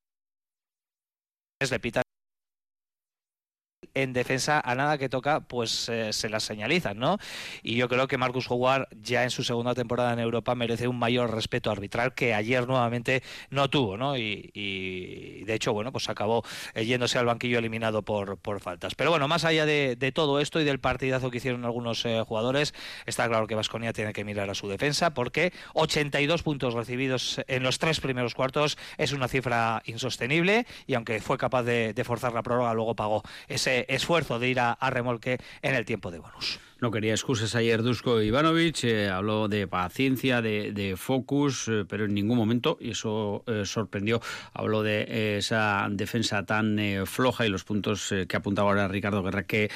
en 3.93 4.13
defensa 4.13 4.59
a 4.59 4.75
nada 4.75 4.97
que 4.97 5.09
toca, 5.09 5.41
pues 5.41 5.89
eh, 5.89 6.13
se 6.13 6.29
las 6.29 6.43
señalizan, 6.43 6.97
¿no? 6.97 7.17
Y 7.63 7.75
yo 7.75 7.87
creo 7.89 8.07
que 8.07 8.17
Marcus 8.17 8.49
Howard 8.49 8.87
ya 9.01 9.23
en 9.23 9.29
su 9.29 9.43
segunda 9.43 9.73
temporada 9.73 10.13
en 10.13 10.19
Europa 10.19 10.55
merece 10.55 10.87
un 10.87 10.97
mayor 10.97 11.33
respeto 11.33 11.71
arbitral 11.71 12.13
que 12.13 12.33
ayer 12.33 12.67
nuevamente 12.67 13.23
no 13.49 13.69
tuvo, 13.69 13.97
¿no? 13.97 14.17
Y, 14.17 15.43
de 15.45 15.53
hecho, 15.53 15.73
bueno, 15.73 15.91
pues 15.91 16.09
acabó 16.09 16.43
eh, 16.73 16.85
yéndose 16.85 17.17
al 17.17 17.25
banquillo 17.25 17.59
eliminado 17.59 18.01
por, 18.03 18.37
por 18.37 18.59
faltas. 18.59 18.95
Pero 18.95 19.11
bueno, 19.11 19.27
más 19.27 19.45
allá 19.45 19.65
de, 19.65 20.11
todo 20.13 20.39
esto 20.39 20.61
y 20.61 20.63
del 20.63 20.79
partidazo 20.79 21.31
que 21.31 21.37
hicieron 21.37 21.65
algunos 21.65 22.05
eh, 22.05 22.23
jugadores, 22.25 22.73
está 23.05 23.27
claro 23.27 23.47
que 23.47 23.55
Vasconia 23.55 23.91
tiene 23.91 24.13
que 24.13 24.23
mirar 24.23 24.49
a 24.49 24.55
su 24.55 24.69
defensa 24.69 25.13
porque 25.13 25.51
82 25.73 26.43
puntos 26.43 26.73
recibidos 26.73 27.41
en 27.47 27.63
los 27.63 27.79
tres 27.79 27.99
primeros 27.99 28.33
cuartos 28.33 28.77
es 28.97 29.11
una 29.11 29.27
cifra 29.27 29.81
insostenible 29.85 30.65
y 30.87 30.93
aunque 30.93 31.19
fue 31.19 31.37
capaz 31.37 31.63
de, 31.63 31.93
de 31.93 32.03
forzar 32.03 32.33
la 32.33 32.43
prórroga, 32.43 32.73
luego 32.73 32.95
pagó 32.95 33.23
ese 33.47 33.74
esfuerzo 33.87 34.39
de 34.39 34.49
ir 34.49 34.59
a, 34.59 34.77
remolque 34.89 35.39
en 35.61 35.75
el 35.75 35.85
tiempo 35.85 36.11
de 36.11 36.19
bonus. 36.19 36.59
No 36.85 36.91
quería 36.91 37.13
excusas 37.13 37.55
ayer 37.55 37.81
Dusko 37.81 38.21
Ivanovic, 38.21 38.83
eh, 38.83 39.09
habló 39.09 39.47
de 39.47 39.65
paciencia, 39.65 40.43
de, 40.43 40.93
focus, 40.95 41.67
eh, 41.67 41.83
pero 41.89 42.05
en 42.05 42.13
ningún 42.13 42.37
momento, 42.37 42.77
y 42.79 42.91
eso 42.91 43.43
eh, 43.47 43.63
sorprendió, 43.65 44.21
habló 44.53 44.83
de 44.83 45.39
esa 45.39 45.87
defensa 45.89 46.45
tan 46.45 46.77
floja 47.07 47.47
y 47.47 47.49
los 47.49 47.63
puntos 47.63 48.13
que 48.27 48.37
apuntaba 48.37 48.69
ahora 48.69 48.87
Ricardo 48.87 49.23
Guerra, 49.23 49.47
que 49.47 49.71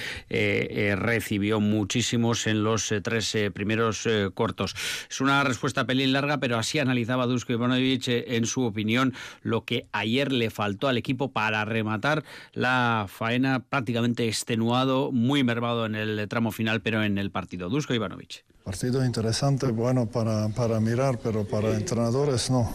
recibió 0.99 1.59
muchísimos 1.59 2.45
en 2.45 2.63
los 2.63 2.93
tres 3.01 3.35
primeros 3.55 4.07
cortos. 4.35 4.75
Es 5.09 5.19
una 5.19 5.43
respuesta 5.43 5.87
pelín 5.87 6.13
larga, 6.13 6.39
pero 6.39 6.59
así 6.59 6.77
analizaba 6.77 7.25
Dusko 7.25 7.53
Ivanovic 7.53 8.07
en 8.07 8.45
su 8.45 8.61
opinión 8.61 9.15
lo 9.41 9.65
que 9.65 9.87
ayer 9.93 10.31
le 10.31 10.51
faltó 10.51 10.87
al 10.87 10.97
equipo 10.97 11.31
para 11.31 11.65
rematar 11.65 12.23
la 12.53 13.07
faena 13.09 13.63
prácticamente 13.63 14.27
extenuado, 14.27 15.11
muy 15.11 15.43
mermado 15.43 15.87
en 15.87 15.95
el 15.95 16.27
tramo 16.27 16.51
final, 16.51 16.81
pero 16.81 16.98
en 17.03 17.17
el 17.17 17.31
partido. 17.31 17.69
Dusko 17.69 17.93
Ivanovic. 17.93 18.43
Partido 18.63 19.03
interesante, 19.03 19.67
bueno 19.67 20.05
para, 20.05 20.49
para 20.49 20.79
mirar, 20.79 21.19
pero 21.23 21.45
para 21.45 21.75
entrenadores 21.75 22.49
no. 22.49 22.71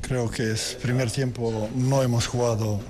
Creo 0.00 0.30
que 0.30 0.52
es 0.52 0.78
primer 0.80 1.10
tiempo 1.10 1.68
no 1.74 2.02
hemos 2.02 2.26
jugado 2.26 2.80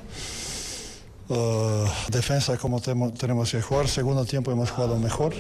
uh, 1.29 1.85
defensa 2.11 2.59
como 2.59 2.81
tenemos 2.81 3.51
que 3.51 3.63
jugar, 3.63 3.89
segundo 3.89 4.25
tiempo 4.25 4.51
hemos 4.51 4.71
jugado 4.71 4.99
mejor. 4.99 5.35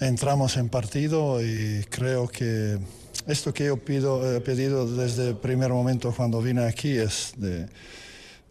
Entramos 0.00 0.56
en 0.56 0.68
partido 0.68 1.42
y 1.42 1.84
creo 1.90 2.28
que 2.28 2.78
esto 3.26 3.54
que 3.54 3.66
yo 3.66 3.76
pido, 3.76 4.36
he 4.36 4.40
pedido 4.40 4.86
desde 4.86 5.30
el 5.30 5.36
primer 5.36 5.70
momento 5.70 6.12
cuando 6.12 6.42
vine 6.42 6.64
aquí 6.64 6.90
es 6.90 7.32
de, 7.36 7.68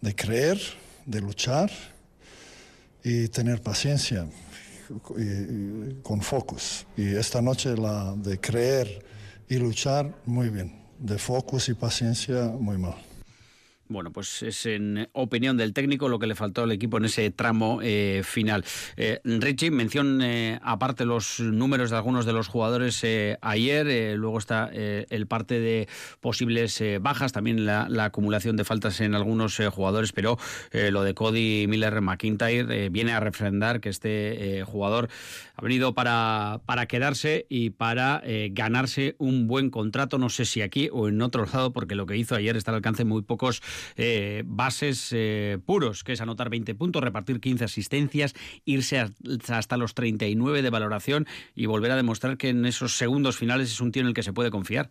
de 0.02 0.16
creer, 0.16 0.60
de 1.06 1.22
luchar 1.22 1.72
y 3.04 3.28
tener 3.28 3.62
paciencia 3.62 4.26
con 6.02 6.22
focus. 6.22 6.86
Y 6.98 7.16
esta 7.16 7.42
noche 7.42 7.76
la 7.76 8.14
de 8.16 8.40
creer 8.40 9.06
y 9.50 9.58
luchar, 9.58 10.14
muy 10.26 10.50
bien. 10.50 10.84
De 11.00 11.18
focus 11.18 11.70
y 11.70 11.74
paciencia, 11.74 12.46
muy 12.48 12.78
mal. 12.78 12.96
Bueno, 13.90 14.14
pues 14.14 14.42
es 14.44 14.66
en 14.66 15.10
opinión 15.12 15.58
del 15.58 15.74
técnico 15.74 16.08
lo 16.08 16.18
que 16.18 16.26
le 16.26 16.36
faltó 16.36 16.64
al 16.64 16.72
equipo 16.72 16.98
en 16.98 17.06
ese 17.06 17.30
tramo 17.32 17.80
eh, 17.84 18.22
final. 18.24 18.64
Eh, 18.96 19.20
Richie, 19.26 19.72
mención 19.72 20.22
eh, 20.22 20.58
aparte 20.64 21.04
los 21.04 21.42
números 21.42 21.90
de 21.90 21.98
algunos 21.98 22.26
de 22.26 22.32
los 22.32 22.48
jugadores 22.48 23.06
ayer, 23.42 24.18
luego 24.18 24.38
está 24.38 24.70
el 24.74 25.28
parte 25.28 25.60
de 25.60 25.88
posibles 26.22 26.82
bajas, 27.02 27.34
también 27.34 27.66
la, 27.66 27.88
acumulación 28.04 28.56
de 28.56 28.64
faltas 28.64 29.02
en 29.02 29.16
algunos 29.16 29.60
jugadores, 29.72 30.12
pero 30.12 30.38
lo 30.72 31.04
de 31.04 31.14
Cody 31.14 31.68
Miller 31.68 32.02
McIntyre 32.02 32.90
viene 32.90 33.14
a 33.14 33.20
refrendar 33.20 33.82
que 33.82 33.90
este 33.90 34.64
jugador 34.66 35.10
ha 35.56 35.62
venido 35.62 35.94
para, 35.94 36.62
para 36.66 36.86
quedarse 36.86 37.46
y 37.50 37.72
para 37.72 38.24
ganarse 38.52 39.16
un 39.20 39.48
buen 39.48 39.70
contrato, 39.70 40.18
no 40.18 40.30
sé 40.30 40.46
si 40.46 40.62
aquí 40.62 40.90
o 40.92 41.08
en 41.08 41.22
otro 41.22 41.46
lado, 41.46 41.74
porque 41.74 41.96
lo 41.96 42.06
que 42.06 42.18
hizo 42.18 42.36
ayer 42.36 42.56
está 42.56 42.72
al 42.72 42.76
alcance 42.76 43.04
de 43.04 43.10
muy 43.10 43.22
pocos 43.22 43.62
eh, 43.96 44.44
bases 44.46 45.10
eh, 45.12 45.58
puros, 45.66 46.04
que 46.04 46.14
es 46.14 46.22
anotar 46.22 46.50
20 46.50 46.76
puntos, 46.76 47.04
repartir 47.04 47.40
15 47.40 47.66
asistencias, 47.66 48.34
irse 48.66 49.06
hasta 49.50 49.78
los 49.78 49.94
39 49.94 50.62
de 50.62 50.70
valoración 50.70 51.28
y 51.56 51.66
volver 51.66 51.92
a 51.92 51.96
demostrar 51.96 52.38
que 52.38 52.50
en 52.50 52.66
esos 52.66 52.98
segundos 52.98 53.38
finales 53.38 53.72
es 53.72 53.82
un 53.82 53.92
tío 53.92 54.02
en 54.02 54.08
el 54.08 54.14
que 54.14 54.24
se 54.24 54.34
puede 54.34 54.52
confiar. 54.52 54.90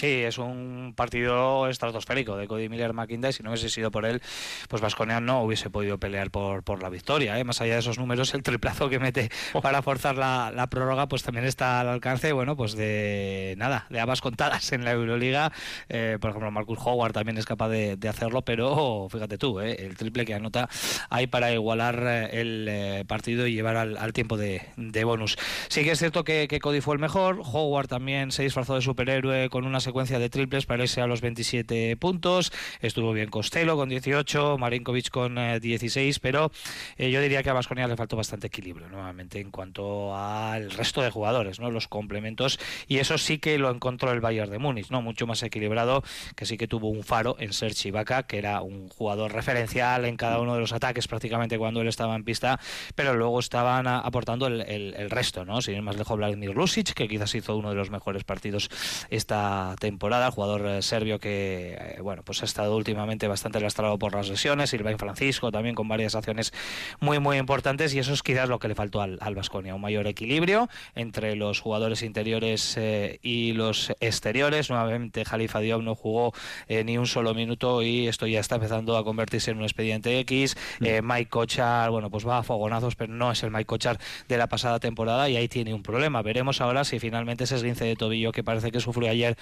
Sí, 0.00 0.22
es 0.24 0.38
un 0.38 0.94
partido 0.96 1.68
estratosférico 1.68 2.34
de 2.38 2.48
Cody 2.48 2.70
Miller 2.70 2.94
McIntyre. 2.94 3.34
Si 3.34 3.42
no 3.42 3.50
hubiese 3.50 3.68
sido 3.68 3.90
por 3.90 4.06
él, 4.06 4.22
pues 4.66 4.80
Vasconia 4.80 5.20
no 5.20 5.42
hubiese 5.42 5.68
podido 5.68 5.98
pelear 5.98 6.30
por, 6.30 6.62
por 6.62 6.82
la 6.82 6.88
victoria. 6.88 7.38
¿eh? 7.38 7.44
Más 7.44 7.60
allá 7.60 7.74
de 7.74 7.80
esos 7.80 7.98
números, 7.98 8.32
el 8.32 8.42
triplazo 8.42 8.88
que 8.88 8.98
mete 8.98 9.28
oh. 9.52 9.60
para 9.60 9.82
forzar 9.82 10.16
la, 10.16 10.52
la, 10.56 10.68
prórroga, 10.68 11.06
pues 11.06 11.22
también 11.22 11.44
está 11.44 11.80
al 11.80 11.88
alcance, 11.88 12.32
bueno, 12.32 12.56
pues 12.56 12.72
de 12.76 13.56
nada, 13.58 13.84
de 13.90 14.00
habas 14.00 14.22
contadas 14.22 14.72
en 14.72 14.86
la 14.86 14.92
Euroliga. 14.92 15.52
Eh, 15.90 16.16
por 16.18 16.30
ejemplo, 16.30 16.50
Marcus 16.50 16.78
Howard 16.82 17.12
también 17.12 17.36
es 17.36 17.44
capaz 17.44 17.68
de, 17.68 17.98
de 17.98 18.08
hacerlo, 18.08 18.40
pero 18.40 19.06
fíjate 19.10 19.36
tú, 19.36 19.60
¿eh? 19.60 19.76
el 19.80 19.98
triple 19.98 20.24
que 20.24 20.32
anota 20.32 20.70
ahí 21.10 21.26
para 21.26 21.52
igualar 21.52 22.02
eh, 22.06 22.40
el 22.40 23.04
partido 23.04 23.46
y 23.46 23.52
llevar 23.52 23.76
al, 23.76 23.98
al 23.98 24.14
tiempo 24.14 24.38
de, 24.38 24.62
de, 24.78 25.04
bonus. 25.04 25.36
Sí 25.68 25.84
que 25.84 25.90
es 25.90 25.98
cierto 25.98 26.24
que, 26.24 26.48
que 26.48 26.58
Cody 26.58 26.80
fue 26.80 26.94
el 26.94 27.00
mejor. 27.02 27.42
Howard 27.44 27.88
también 27.88 28.32
se 28.32 28.44
disfrazó 28.44 28.76
de 28.76 28.80
superhéroe 28.80 29.50
con 29.50 29.66
una 29.66 29.80
secuencia 29.90 30.20
de 30.20 30.30
triples 30.30 30.66
para 30.66 30.84
irse 30.84 31.00
a 31.00 31.08
los 31.08 31.20
27 31.20 31.96
puntos. 31.96 32.52
Estuvo 32.80 33.12
bien 33.12 33.28
Costello 33.28 33.74
con 33.76 33.88
18, 33.88 34.56
Marinkovic 34.56 35.10
con 35.10 35.34
16, 35.60 36.16
eh, 36.16 36.20
pero 36.22 36.52
eh, 36.96 37.10
yo 37.10 37.20
diría 37.20 37.42
que 37.42 37.50
a 37.50 37.54
Vasconia 37.54 37.88
le 37.88 37.96
faltó 37.96 38.14
bastante 38.14 38.46
equilibrio 38.46 38.88
nuevamente 38.88 39.40
en 39.40 39.50
cuanto 39.50 40.16
al 40.16 40.70
resto 40.70 41.02
de 41.02 41.10
jugadores, 41.10 41.58
¿no? 41.58 41.72
los 41.72 41.88
complementos. 41.88 42.60
Y 42.86 42.98
eso 42.98 43.18
sí 43.18 43.38
que 43.38 43.58
lo 43.58 43.68
encontró 43.68 44.12
el 44.12 44.20
Bayern 44.20 44.48
de 44.52 44.60
Múnich, 44.60 44.90
¿no? 44.90 45.02
mucho 45.02 45.26
más 45.26 45.42
equilibrado, 45.42 46.04
que 46.36 46.46
sí 46.46 46.56
que 46.56 46.68
tuvo 46.68 46.88
un 46.88 47.02
faro 47.02 47.34
en 47.40 47.52
Serge 47.52 47.88
Ibaka, 47.88 48.22
que 48.28 48.38
era 48.38 48.62
un 48.62 48.90
jugador 48.90 49.32
referencial 49.32 50.04
en 50.04 50.16
cada 50.16 50.38
uno 50.38 50.54
de 50.54 50.60
los 50.60 50.72
ataques 50.72 51.08
prácticamente 51.08 51.58
cuando 51.58 51.80
él 51.80 51.88
estaba 51.88 52.14
en 52.14 52.22
pista, 52.22 52.60
pero 52.94 53.14
luego 53.14 53.40
estaban 53.40 53.88
aportando 53.88 54.46
el, 54.46 54.60
el 54.60 55.10
resto, 55.10 55.44
¿no? 55.44 55.60
sin 55.60 55.74
ir 55.74 55.82
más 55.82 55.96
lejos 55.96 56.16
Vladimir 56.16 56.54
Lusic, 56.54 56.94
que 56.94 57.08
quizás 57.08 57.34
hizo 57.34 57.56
uno 57.56 57.70
de 57.70 57.74
los 57.74 57.90
mejores 57.90 58.22
partidos 58.22 58.70
esta 59.10 59.74
temporada 59.80 60.30
jugador 60.30 60.66
eh, 60.66 60.82
serbio 60.82 61.18
que 61.18 61.76
eh, 61.76 61.98
bueno 62.00 62.22
pues 62.22 62.42
ha 62.42 62.44
estado 62.44 62.76
últimamente 62.76 63.26
bastante 63.26 63.58
lastrado 63.58 63.98
por 63.98 64.14
las 64.14 64.28
lesiones, 64.28 64.72
Irvine 64.72 64.98
Francisco 64.98 65.50
también 65.50 65.74
con 65.74 65.88
varias 65.88 66.14
acciones 66.14 66.52
muy 67.00 67.18
muy 67.18 67.38
importantes 67.38 67.92
y 67.94 67.98
eso 67.98 68.12
es 68.12 68.22
quizás 68.22 68.48
lo 68.48 68.60
que 68.60 68.68
le 68.68 68.76
faltó 68.76 69.00
al, 69.00 69.18
al 69.20 69.34
Vasconia, 69.34 69.74
un 69.74 69.80
mayor 69.80 70.06
equilibrio 70.06 70.68
entre 70.94 71.34
los 71.34 71.58
jugadores 71.58 72.02
interiores 72.02 72.76
eh, 72.76 73.18
y 73.22 73.52
los 73.52 73.90
exteriores. 74.00 74.70
Nuevamente 74.70 75.24
Jalifa 75.24 75.58
Diop 75.60 75.82
no 75.82 75.94
jugó 75.94 76.32
ni 76.68 76.98
un 76.98 77.06
solo 77.06 77.34
minuto 77.34 77.82
y 77.82 78.06
esto 78.06 78.26
ya 78.26 78.40
está 78.40 78.56
empezando 78.56 78.96
a 78.96 79.04
convertirse 79.04 79.50
en 79.50 79.58
un 79.58 79.64
expediente 79.64 80.18
X. 80.20 80.56
Mm. 80.78 80.86
Mike 81.02 81.30
Kochar, 81.30 81.90
bueno, 81.90 82.10
pues 82.10 82.26
va 82.26 82.38
a 82.38 82.42
fogonazos, 82.42 82.94
pero 82.94 83.12
no 83.12 83.32
es 83.32 83.42
el 83.42 83.50
Mike 83.50 83.64
Kochar 83.64 83.98
de 84.28 84.36
la 84.36 84.46
pasada 84.46 84.78
temporada 84.78 85.28
y 85.28 85.36
ahí 85.36 85.48
tiene 85.48 85.72
un 85.72 85.82
problema. 85.82 86.22
Veremos 86.22 86.60
ahora 86.60 86.84
si 86.84 86.98
finalmente 86.98 87.44
ese 87.44 87.56
esguince 87.56 87.84
de 87.86 87.96
tobillo 87.96 88.32
que 88.32 88.44
parece 88.44 88.70
que 88.70 88.80
sufrió 88.80 89.10
ayer 89.10 89.36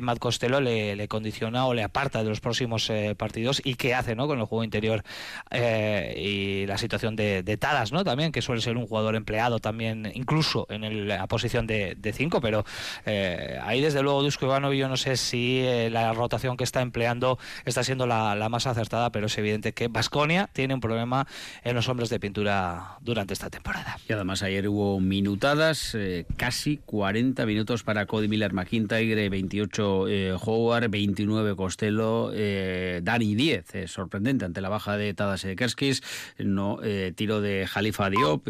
Matt 0.00 0.18
Costello 0.18 0.60
le, 0.60 1.08
condiciona 1.08 1.66
o 1.66 1.74
le 1.74 1.82
aparta 1.82 2.22
de 2.22 2.28
los 2.28 2.40
próximos 2.40 2.88
eh, 2.90 3.14
partidos 3.16 3.60
y 3.64 3.74
qué 3.74 3.94
hace 3.94 4.14
¿no? 4.14 4.26
con 4.26 4.38
el 4.38 4.46
juego 4.46 4.64
interior 4.64 5.02
eh, 5.50 6.14
y 6.16 6.66
la 6.66 6.78
situación 6.78 7.16
de, 7.16 7.42
Tadas, 7.58 7.92
¿no? 7.92 8.04
también, 8.04 8.32
que 8.32 8.42
suele 8.42 8.60
ser 8.60 8.76
un 8.76 8.86
jugador 8.86 9.14
empleado 9.14 9.60
también, 9.60 10.10
incluso 10.14 10.66
en 10.70 11.06
la 11.06 11.26
posición 11.28 11.66
de 11.66 12.12
5, 12.14 12.40
pero 12.40 12.64
eh, 13.06 13.58
ahí 13.62 13.80
desde 13.80 14.02
luego 14.02 14.22
Dusko 14.22 14.46
Ivanovic 14.46 14.80
yo 14.80 14.88
no 14.88 14.96
sé 14.96 15.16
si 15.16 15.64
la 15.90 16.12
rotación 16.12 16.56
que 16.56 16.64
está 16.64 16.82
empleando 16.82 17.38
está 17.64 17.84
siendo 17.84 18.06
la, 18.06 18.48
más 18.48 18.66
acertada, 18.66 19.10
pero 19.10 19.26
es 19.26 19.38
evidente 19.38 19.72
que 19.72 19.88
Vasconia 19.88 20.50
tiene 20.52 20.74
un 20.74 20.80
problema 20.80 21.26
en 21.62 21.74
los 21.74 21.88
hombres 21.88 22.10
de 22.10 22.18
pintura 22.18 22.98
durante 23.00 23.34
esta 23.34 23.50
temporada. 23.50 23.98
Y 24.08 24.12
además 24.12 24.42
ayer 24.42 24.68
hubo 24.68 25.00
minutadas, 25.00 25.96
casi 26.36 26.78
40 26.84 27.46
minutos 27.46 27.84
para 27.84 28.06
Cody 28.06 28.28
Miller 28.28 28.52
McIntyre, 28.52 29.30
28 29.54 30.08
eh, 30.08 30.36
Howard, 30.44 30.90
29 30.90 31.54
Costello, 31.54 32.30
eh, 32.34 33.00
Dani 33.02 33.34
10. 33.34 33.74
Eh, 33.74 33.88
sorprendente 33.88 34.44
ante 34.44 34.60
la 34.60 34.68
baja 34.68 34.96
de 34.96 35.14
Tadas 35.14 35.46
Kerskis, 35.56 36.02
no 36.38 36.80
tiro 37.14 37.40
de 37.40 37.66
Jalifa 37.66 38.10
Diop 38.10 38.48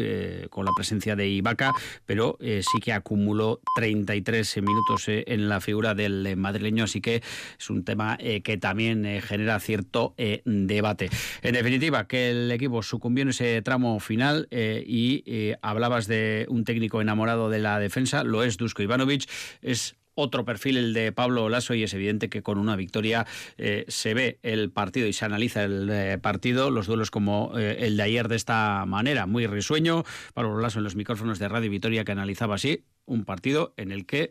con 0.49 0.65
la 0.65 0.71
presencia 0.75 1.15
de 1.15 1.27
Ibaka, 1.27 1.73
pero 2.05 2.37
sí 2.39 2.79
que 2.81 2.93
acumuló 2.93 3.59
33 3.75 4.57
minutos 4.57 5.05
en 5.07 5.49
la 5.49 5.61
figura 5.61 5.93
del 5.93 6.35
madrileño, 6.37 6.85
así 6.85 7.01
que 7.01 7.21
es 7.57 7.69
un 7.69 7.83
tema 7.83 8.17
que 8.17 8.57
también 8.57 9.21
genera 9.21 9.59
cierto 9.59 10.15
debate. 10.45 11.09
En 11.41 11.53
definitiva, 11.53 12.07
que 12.07 12.31
el 12.31 12.51
equipo 12.51 12.81
sucumbió 12.81 13.23
en 13.23 13.29
ese 13.29 13.61
tramo 13.61 13.99
final 13.99 14.47
y 14.51 15.53
hablabas 15.61 16.07
de 16.07 16.45
un 16.49 16.63
técnico 16.63 17.01
enamorado 17.01 17.49
de 17.49 17.59
la 17.59 17.79
defensa, 17.79 18.23
lo 18.23 18.43
es 18.43 18.57
Dusko 18.57 18.83
Ivanovic, 18.83 19.29
es 19.61 19.95
otro 20.15 20.45
perfil, 20.45 20.77
el 20.77 20.93
de 20.93 21.11
Pablo 21.11 21.47
Lasso, 21.49 21.73
y 21.73 21.83
es 21.83 21.93
evidente 21.93 22.29
que 22.29 22.41
con 22.41 22.57
una 22.57 22.75
victoria 22.75 23.27
eh, 23.57 23.85
se 23.87 24.13
ve 24.13 24.39
el 24.41 24.71
partido 24.71 25.07
y 25.07 25.13
se 25.13 25.25
analiza 25.25 25.63
el 25.63 25.89
eh, 25.91 26.17
partido, 26.17 26.71
los 26.71 26.87
duelos 26.87 27.11
como 27.11 27.51
eh, 27.57 27.77
el 27.85 27.97
de 27.97 28.03
ayer 28.03 28.27
de 28.27 28.37
esta 28.37 28.85
manera, 28.85 29.25
muy 29.25 29.45
risueño. 29.45 30.03
Pablo 30.33 30.59
Lasso 30.59 30.79
en 30.79 30.85
los 30.85 30.95
micrófonos 30.95 31.37
de 31.37 31.47
Radio 31.47 31.69
Vitoria 31.69 32.05
que 32.05 32.13
analizaba 32.13 32.55
así 32.55 32.85
un 33.05 33.25
partido 33.25 33.73
en 33.77 33.91
el 33.91 34.05
que 34.05 34.29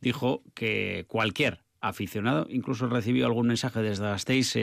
dijo 0.00 0.42
que 0.54 1.04
cualquier 1.06 1.62
aficionado, 1.80 2.46
incluso 2.50 2.88
recibió 2.88 3.26
algún 3.26 3.46
mensaje 3.46 3.80
desde 3.80 4.02
las 4.02 4.22
seis, 4.22 4.58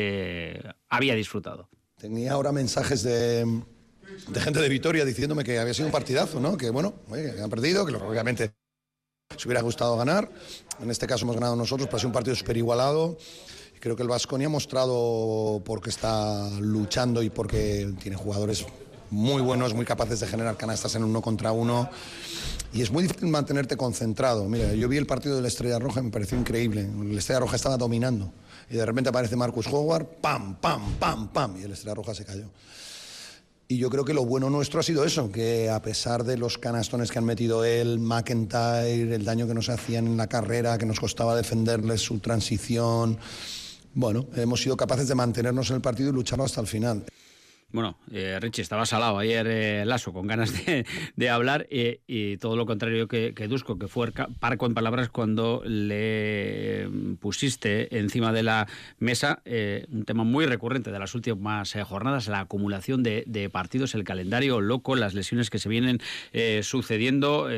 había 0.89 1.15
disfrutado. 1.15 1.69
Tenía 1.97 2.33
ahora 2.33 2.51
mensajes 2.51 3.03
de, 3.03 3.45
de 4.27 4.41
gente 4.41 4.59
de 4.59 4.67
Vitoria 4.67 5.05
diciéndome 5.05 5.43
que 5.43 5.59
había 5.59 5.73
sido 5.73 5.85
un 5.85 5.91
partidazo, 5.91 6.41
¿no? 6.41 6.57
Que 6.57 6.69
bueno, 6.69 6.95
que 7.13 7.41
han 7.41 7.49
perdido, 7.49 7.85
que 7.85 7.95
obviamente 7.95 8.51
se 9.43 9.49
hubiera 9.49 9.61
gustado 9.61 9.97
ganar. 9.97 10.29
En 10.81 10.89
este 10.89 11.05
caso 11.05 11.25
hemos 11.25 11.35
ganado 11.35 11.57
nosotros, 11.57 11.87
pero 11.87 11.97
ha 11.97 11.99
sido 11.99 12.09
un 12.09 12.13
partido 12.13 12.35
súper 12.35 12.55
igualado. 12.55 13.17
Creo 13.81 13.97
que 13.97 14.03
el 14.03 14.07
Vasconia 14.07 14.47
ha 14.47 14.49
mostrado 14.49 15.61
porque 15.65 15.89
está 15.89 16.49
luchando 16.61 17.21
y 17.21 17.29
porque 17.29 17.93
tiene 18.01 18.15
jugadores 18.15 18.65
muy 19.09 19.41
buenos, 19.41 19.73
muy 19.73 19.85
capaces 19.85 20.21
de 20.21 20.27
generar 20.27 20.55
canastas 20.55 20.95
en 20.95 21.03
uno 21.03 21.21
contra 21.21 21.51
uno. 21.51 21.89
Y 22.71 22.81
es 22.81 22.89
muy 22.89 23.03
difícil 23.03 23.27
mantenerte 23.27 23.75
concentrado. 23.75 24.45
Mira, 24.45 24.73
yo 24.73 24.87
vi 24.87 24.95
el 24.95 25.05
partido 25.05 25.35
de 25.35 25.41
la 25.41 25.49
Estrella 25.49 25.77
Roja 25.77 25.99
y 25.99 26.03
me 26.03 26.11
pareció 26.11 26.37
increíble. 26.39 26.89
La 27.03 27.19
Estrella 27.19 27.41
Roja 27.41 27.57
estaba 27.57 27.75
dominando. 27.75 28.31
Y 28.69 28.77
de 28.77 28.85
repente 28.85 29.09
aparece 29.09 29.35
Marcus 29.35 29.67
Howard, 29.67 30.07
pam, 30.21 30.55
pam, 30.55 30.93
pam, 30.93 31.27
pam, 31.27 31.59
y 31.59 31.63
el 31.63 31.73
Estrella 31.73 31.95
Roja 31.95 32.15
se 32.15 32.23
cayó. 32.23 32.45
Y 33.73 33.77
yo 33.79 33.89
creo 33.89 34.05
que 34.05 34.13
lo 34.13 34.23
bueno 34.23 34.51
nuestro 34.51 34.81
ha 34.81 34.83
sido 34.83 35.03
eso, 35.03 35.31
que 35.31 35.67
a 35.67 35.81
pesar 35.81 36.23
de 36.23 36.37
los 36.37 36.59
canastones 36.59 37.09
que 37.09 37.17
han 37.17 37.25
metido 37.25 37.65
él, 37.65 37.97
McIntyre, 37.97 39.15
el 39.15 39.25
daño 39.25 39.47
que 39.47 39.55
nos 39.55 39.67
hacían 39.67 40.05
en 40.05 40.15
la 40.15 40.27
carrera, 40.27 40.77
que 40.77 40.85
nos 40.85 40.99
costaba 40.99 41.35
defenderles 41.35 41.99
su 41.99 42.19
transición, 42.19 43.17
bueno, 43.95 44.27
hemos 44.35 44.61
sido 44.61 44.77
capaces 44.77 45.07
de 45.07 45.15
mantenernos 45.15 45.71
en 45.71 45.77
el 45.77 45.81
partido 45.81 46.11
y 46.11 46.13
lucharlo 46.13 46.45
hasta 46.45 46.61
el 46.61 46.67
final. 46.67 47.03
Bueno, 47.73 47.97
eh, 48.11 48.37
Richie, 48.39 48.61
estaba 48.61 48.85
salado 48.85 49.17
ayer 49.17 49.47
eh, 49.49 49.85
con 50.13 50.27
ganas 50.27 50.53
de, 51.15 51.29
hablar 51.31 51.65
eh, 51.71 52.01
y 52.05 52.37
todo 52.37 52.55
lo 52.55 52.67
contrario 52.67 53.07
que, 53.07 53.33
que, 53.33 53.47
Dusko, 53.47 53.79
que 53.79 53.87
fue 53.87 54.11
parco 54.39 54.67
en 54.67 54.75
palabras 54.75 55.09
cuando 55.09 55.63
le 55.65 56.87
pusiste 57.19 57.97
encima 57.97 58.31
de 58.31 58.43
la 58.43 58.67
mesa 58.99 59.41
un 59.89 60.05
tema 60.05 60.23
muy 60.23 60.45
recurrente 60.45 60.91
de 60.91 60.99
las 60.99 61.15
últimas 61.15 61.73
jornadas, 61.83 62.27
la 62.27 62.41
acumulación 62.41 63.01
de, 63.01 63.49
partidos, 63.51 63.95
el 63.95 64.03
calendario 64.03 64.61
loco, 64.61 64.95
las 64.95 65.15
lesiones 65.15 65.49
que 65.49 65.57
se 65.57 65.67
vienen 65.67 65.99
sucediendo. 66.61 67.49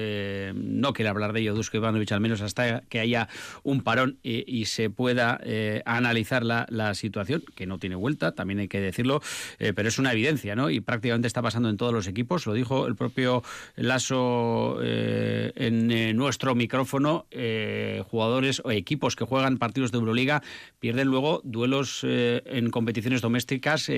no 0.53 0.93
quiere 0.93 1.09
hablar 1.09 1.33
de 1.33 1.41
ello 1.41 1.55
Dusko 1.55 1.75
Ivanovic, 1.75 2.13
al 2.13 2.21
menos 2.21 2.39
hasta 2.39 2.81
que 2.81 3.01
haya 3.01 3.27
un 3.63 3.81
parón 3.81 4.17
y, 4.23 4.65
se 4.65 4.89
pueda 4.89 5.41
analizar 5.85 6.45
la, 6.45 6.65
la, 6.69 6.93
situación, 6.93 7.43
que 7.55 7.65
no 7.65 7.79
tiene 7.79 7.95
vuelta, 7.95 8.31
también 8.33 8.59
hay 8.59 8.67
que 8.67 8.79
decirlo, 8.79 9.21
pero 9.57 9.89
es 9.89 9.99
una 10.05 10.13
evidencia, 10.13 10.55
¿no? 10.55 10.69
Y 10.69 10.81
prácticamente 10.81 11.27
está 11.27 11.41
pasando 11.41 11.69
en 11.69 11.77
todos 11.77 11.91
los 11.91 12.07
equipos. 12.07 12.45
Lo 12.45 12.53
dijo 12.53 12.85
el 12.85 12.95
propio 12.95 13.43
Lasso 13.75 14.77
eh, 14.83 15.51
en 15.55 15.89
eh, 15.89 16.13
nuestro 16.13 16.53
micrófono. 16.53 17.25
Eh, 17.31 18.03
jugadores 18.07 18.61
o 18.63 18.71
equipos 18.71 19.15
que 19.15 19.25
juegan 19.25 19.57
partidos 19.57 19.91
de 19.91 19.97
Euroliga 19.97 20.43
pierden 20.79 21.07
luego 21.07 21.41
duelos 21.43 22.01
en 22.03 22.69
competiciones 22.69 23.21
domésticas 23.21 23.89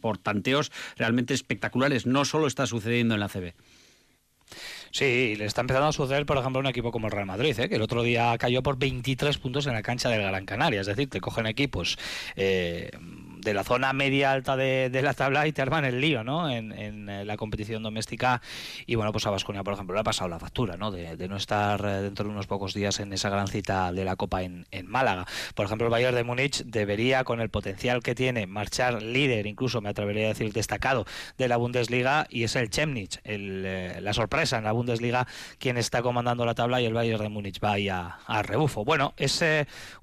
por 0.00 0.18
tanteos 0.18 0.70
realmente 0.96 1.34
espectaculares. 1.34 2.06
No 2.06 2.24
solo 2.24 2.46
está 2.46 2.66
sucediendo 2.66 3.14
en 3.14 3.20
la 3.20 3.28
CB. 3.28 3.54
Sí, 4.92 5.34
le 5.36 5.46
está 5.46 5.62
empezando 5.62 5.88
a 5.88 5.92
suceder, 5.92 6.24
por 6.26 6.38
ejemplo, 6.38 6.60
a 6.60 6.60
un 6.60 6.66
equipo 6.68 6.92
como 6.92 7.08
el 7.08 7.12
Real 7.12 7.26
Madrid, 7.26 7.56
que 7.56 7.74
el 7.74 7.82
otro 7.82 8.04
día 8.04 8.36
cayó 8.38 8.62
por 8.62 8.78
23 8.78 9.36
puntos 9.38 9.66
en 9.66 9.72
la 9.72 9.82
cancha 9.82 10.08
del 10.08 10.22
Gran 10.22 10.46
Canaria. 10.46 10.80
Es 10.80 10.86
decir, 10.86 11.10
te 11.10 11.20
cogen 11.20 11.46
equipos 11.46 11.98
de 13.44 13.54
la 13.54 13.62
zona 13.62 13.92
media 13.92 14.32
alta 14.32 14.56
de, 14.56 14.90
la 15.02 15.14
tabla 15.14 15.46
y 15.46 15.52
te 15.52 15.62
arman 15.62 15.84
el 15.84 16.00
lío, 16.00 16.24
¿no? 16.24 16.50
En, 16.50 16.72
en, 16.72 17.04
la 17.04 17.36
competición 17.36 17.82
doméstica. 17.82 18.40
Y 18.86 18.94
bueno, 18.94 19.12
pues 19.12 19.26
a 19.26 19.30
Vasconia, 19.30 19.62
por 19.62 19.74
ejemplo, 19.74 19.94
le 19.94 20.00
ha 20.00 20.04
pasado 20.04 20.28
la 20.28 20.38
factura, 20.38 20.76
¿no? 20.76 20.90
De, 20.90 21.16
de, 21.16 21.28
no 21.28 21.36
estar 21.36 21.82
dentro 22.02 22.24
de 22.24 22.30
unos 22.30 22.46
pocos 22.46 22.74
días 22.74 22.98
en 23.00 23.12
esa 23.12 23.28
gran 23.28 23.46
cita 23.46 23.92
de 23.92 24.04
la 24.04 24.16
Copa 24.16 24.42
en, 24.42 24.66
en 24.70 24.86
Málaga. 24.86 25.26
Por 25.54 25.66
ejemplo, 25.66 25.86
el 25.86 25.90
Bayern 25.90 26.16
de 26.16 26.24
Múnich 26.24 26.64
debería, 26.64 27.24
con 27.24 27.40
el 27.40 27.50
potencial 27.50 28.02
que 28.02 28.14
tiene, 28.14 28.46
marchar 28.46 29.02
líder, 29.02 29.46
incluso 29.46 29.80
me 29.80 29.90
atrevería 29.90 30.24
a 30.24 30.28
decir 30.28 30.52
destacado, 30.52 31.04
de 31.36 31.48
la 31.48 31.56
Bundesliga 31.56 32.26
y 32.30 32.44
es 32.44 32.56
el 32.56 32.70
Chemnitz, 32.70 33.20
el, 33.24 34.02
la 34.02 34.12
sorpresa 34.14 34.56
en 34.58 34.64
la 34.64 34.72
Bundesliga, 34.72 35.26
quien 35.58 35.76
está 35.76 36.02
comandando 36.02 36.46
la 36.46 36.54
tabla 36.54 36.80
y 36.80 36.86
el 36.86 36.94
Bayern 36.94 37.22
de 37.22 37.28
Múnich 37.28 37.62
va 37.62 37.72
ahí 37.72 37.88
a, 37.88 38.18
rebufo. 38.42 38.84
Bueno, 38.84 39.14
es 39.16 39.44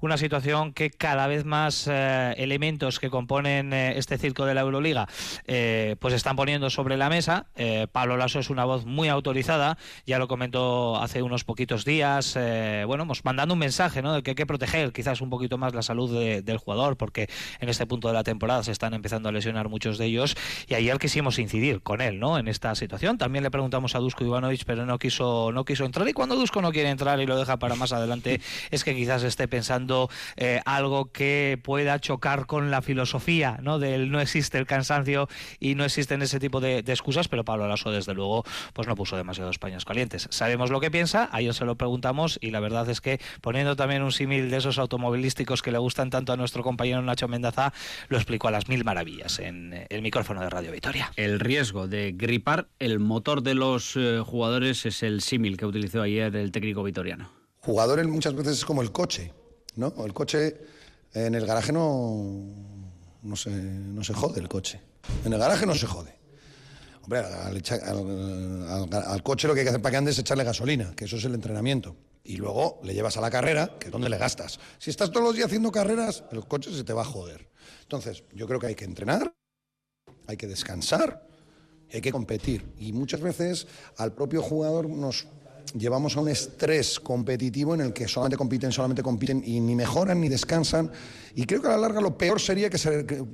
una 0.00 0.16
situación 0.16 0.72
que 0.72 0.90
cada 0.90 1.26
vez 1.26 1.44
más 1.44 1.88
eh, 1.90 2.34
elementos 2.36 2.98
que 2.98 3.10
componen 3.10 3.31
eh, 3.72 3.94
este 3.96 4.18
circo 4.18 4.44
de 4.44 4.54
la 4.54 4.60
Euroliga 4.60 5.08
eh, 5.46 5.96
pues 5.98 6.14
están 6.14 6.36
poniendo 6.36 6.70
sobre 6.70 6.96
la 6.96 7.08
mesa. 7.08 7.46
Pablo 7.92 8.16
Lasso 8.16 8.38
es 8.38 8.50
una 8.50 8.64
voz 8.64 8.84
muy 8.84 9.08
autorizada, 9.08 9.78
ya 10.06 10.18
lo 10.18 10.28
comentó 10.28 10.96
hace 11.00 11.22
unos 11.22 11.44
poquitos 11.44 11.84
días, 11.84 12.38
bueno, 12.86 13.06
pues 13.06 13.24
mandando 13.24 13.54
un 13.54 13.58
mensaje 13.58 14.02
¿no? 14.02 14.12
de 14.14 14.22
que 14.22 14.32
hay 14.32 14.34
que 14.34 14.46
proteger 14.46 14.92
quizás 14.92 15.20
un 15.20 15.30
poquito 15.30 15.58
más 15.58 15.74
la 15.74 15.82
salud 15.82 16.42
del 16.42 16.58
jugador, 16.58 16.96
porque 16.96 17.28
en 17.60 17.68
este 17.68 17.86
punto 17.86 18.08
de 18.08 18.14
la 18.14 18.24
temporada 18.24 18.62
se 18.62 18.72
están 18.72 18.94
empezando 18.94 19.28
a 19.28 19.32
lesionar 19.32 19.68
muchos 19.68 19.98
de 19.98 20.06
ellos 20.06 20.36
y 20.66 20.74
ayer 20.74 20.98
quisimos 20.98 21.38
incidir 21.38 21.82
con 21.82 22.00
él 22.00 22.18
¿no? 22.18 22.38
en 22.38 22.48
esta 22.48 22.74
situación. 22.74 23.18
También 23.18 23.42
le 23.42 23.50
preguntamos 23.50 23.94
a 23.94 23.98
Dusko 23.98 24.24
Ivanovic, 24.24 24.64
pero 24.64 24.86
no 24.86 24.98
quiso, 24.98 25.52
no 25.52 25.64
quiso 25.64 25.84
entrar 25.84 26.08
y 26.08 26.12
cuando 26.12 26.36
Dusko 26.36 26.62
no 26.62 26.72
quiere 26.72 26.90
entrar 26.90 27.20
y 27.20 27.26
lo 27.26 27.36
deja 27.36 27.58
para 27.58 27.74
más 27.74 27.92
adelante 27.92 28.40
es 28.70 28.84
que 28.84 28.94
quizás 28.94 29.22
esté 29.22 29.48
pensando 29.48 30.10
eh, 30.36 30.60
algo 30.64 31.10
que 31.12 31.60
pueda 31.62 31.98
chocar 31.98 32.46
con 32.46 32.70
la 32.70 32.82
filosofía 32.82 33.21
¿no? 33.62 33.78
del 33.78 34.10
no 34.10 34.20
existe 34.20 34.58
el 34.58 34.66
cansancio 34.66 35.28
y 35.60 35.74
no 35.74 35.84
existen 35.84 36.22
ese 36.22 36.40
tipo 36.40 36.60
de, 36.60 36.78
excusas, 36.78 37.28
pero 37.28 37.44
Pablo 37.44 37.68
Lasso 37.68 37.90
desde 37.90 38.14
luego 38.14 38.44
pues 38.72 38.88
no 38.88 38.96
puso 38.96 39.16
demasiados 39.16 39.58
paños 39.58 39.84
calientes. 39.84 40.28
Sabemos 40.30 40.70
lo 40.70 40.80
que 40.80 40.90
piensa, 40.90 41.28
a 41.32 41.40
ellos 41.40 41.56
se 41.56 41.64
lo 41.64 41.76
preguntamos 41.76 42.38
y 42.40 42.50
la 42.50 42.60
verdad 42.60 42.88
es 42.88 43.00
que 43.00 43.20
poniendo 43.40 43.76
también 43.76 44.02
un 44.02 44.12
símil 44.12 44.50
de 44.50 44.56
esos 44.56 44.78
automovilísticos 44.78 45.62
que 45.62 45.70
le 45.70 45.78
gustan 45.78 46.10
tanto 46.10 46.32
a 46.32 46.36
nuestro 46.36 46.62
compañero 46.62 47.00
Nacho 47.02 47.28
Mendaza, 47.28 47.72
lo 48.08 48.16
explicó 48.16 48.48
a 48.48 48.50
las 48.50 48.68
mil 48.68 48.84
maravillas 48.84 49.38
en 49.38 49.72
eh, 49.72 49.86
el 49.90 50.02
micrófono 50.02 50.40
de 50.40 50.50
Radio 50.50 50.72
Victoria. 50.72 51.12
El 51.16 51.40
riesgo 51.40 51.86
de 51.86 52.12
gripar 52.12 52.68
el 52.78 52.98
motor 52.98 53.42
de 53.42 53.54
los 53.54 53.96
eh, 53.96 54.20
jugadores 54.24 54.84
es 54.86 55.02
el 55.02 55.20
símil 55.20 55.56
que 55.56 55.66
utilizó 55.66 56.02
ayer 56.02 56.34
el 56.34 56.52
técnico 56.52 56.82
vitoriano. 56.82 57.30
Jugadores 57.60 58.06
muchas 58.08 58.34
veces 58.34 58.58
es 58.58 58.64
como 58.64 58.82
el 58.82 58.90
coche, 58.90 59.32
¿no? 59.76 59.94
El 60.04 60.12
coche 60.12 60.56
en 61.14 61.34
el 61.34 61.46
garaje 61.46 61.72
no, 61.72 62.71
no, 63.22 63.36
se, 63.36 63.50
no 63.50 64.04
se 64.04 64.14
jode 64.14 64.40
el 64.40 64.48
coche. 64.48 64.80
En 65.24 65.32
el 65.32 65.38
garaje 65.38 65.66
no 65.66 65.74
se 65.74 65.86
jode. 65.86 66.14
Hombre, 67.02 67.20
al, 67.20 69.22
coche 69.22 69.48
lo 69.48 69.54
que 69.54 69.60
hay 69.60 69.64
que 69.64 69.70
hacer 69.70 69.82
para 69.82 69.90
que 69.90 69.96
ande 69.96 70.10
es 70.12 70.18
echarle 70.18 70.44
gasolina, 70.44 70.94
que 70.94 71.06
eso 71.06 71.16
es 71.16 71.24
el 71.24 71.34
entrenamiento. 71.34 71.96
Y 72.24 72.36
luego 72.36 72.78
le 72.84 72.94
llevas 72.94 73.16
a 73.16 73.20
la 73.20 73.30
carrera, 73.30 73.76
que 73.78 73.86
es 73.86 73.92
donde 73.92 74.08
le 74.08 74.18
gastas. 74.18 74.60
Si 74.78 74.90
estás 74.90 75.10
todos 75.10 75.26
los 75.26 75.34
días 75.34 75.46
haciendo 75.46 75.72
carreras, 75.72 76.22
el 76.30 76.46
coche 76.46 76.72
se 76.72 76.84
te 76.84 76.92
va 76.92 77.02
a 77.02 77.04
joder. 77.04 77.48
Entonces, 77.82 78.22
yo 78.32 78.46
creo 78.46 78.60
que 78.60 78.68
hay 78.68 78.74
que 78.76 78.84
entrenar, 78.84 79.34
hay 80.28 80.36
que 80.36 80.46
descansar, 80.46 81.26
hay 81.92 82.00
que 82.00 82.12
competir. 82.12 82.72
Y 82.78 82.92
muchas 82.92 83.20
veces 83.20 83.66
al 83.96 84.12
propio 84.12 84.40
jugador 84.40 84.88
nos 84.88 85.26
llevamos 85.74 86.16
a 86.16 86.20
un 86.20 86.28
estrés 86.28 87.00
competitivo 87.00 87.74
en 87.74 87.80
el 87.80 87.92
que 87.92 88.08
solamente 88.08 88.36
compiten, 88.36 88.72
solamente 88.72 89.02
compiten 89.02 89.42
y 89.44 89.60
ni 89.60 89.74
mejoran 89.74 90.20
ni 90.20 90.28
descansan. 90.28 90.90
Y 91.34 91.44
creo 91.44 91.62
que 91.62 91.68
a 91.68 91.72
la 91.72 91.78
larga 91.78 92.00
lo 92.00 92.16
peor 92.16 92.40
sería 92.40 92.70
que, 92.70 93.24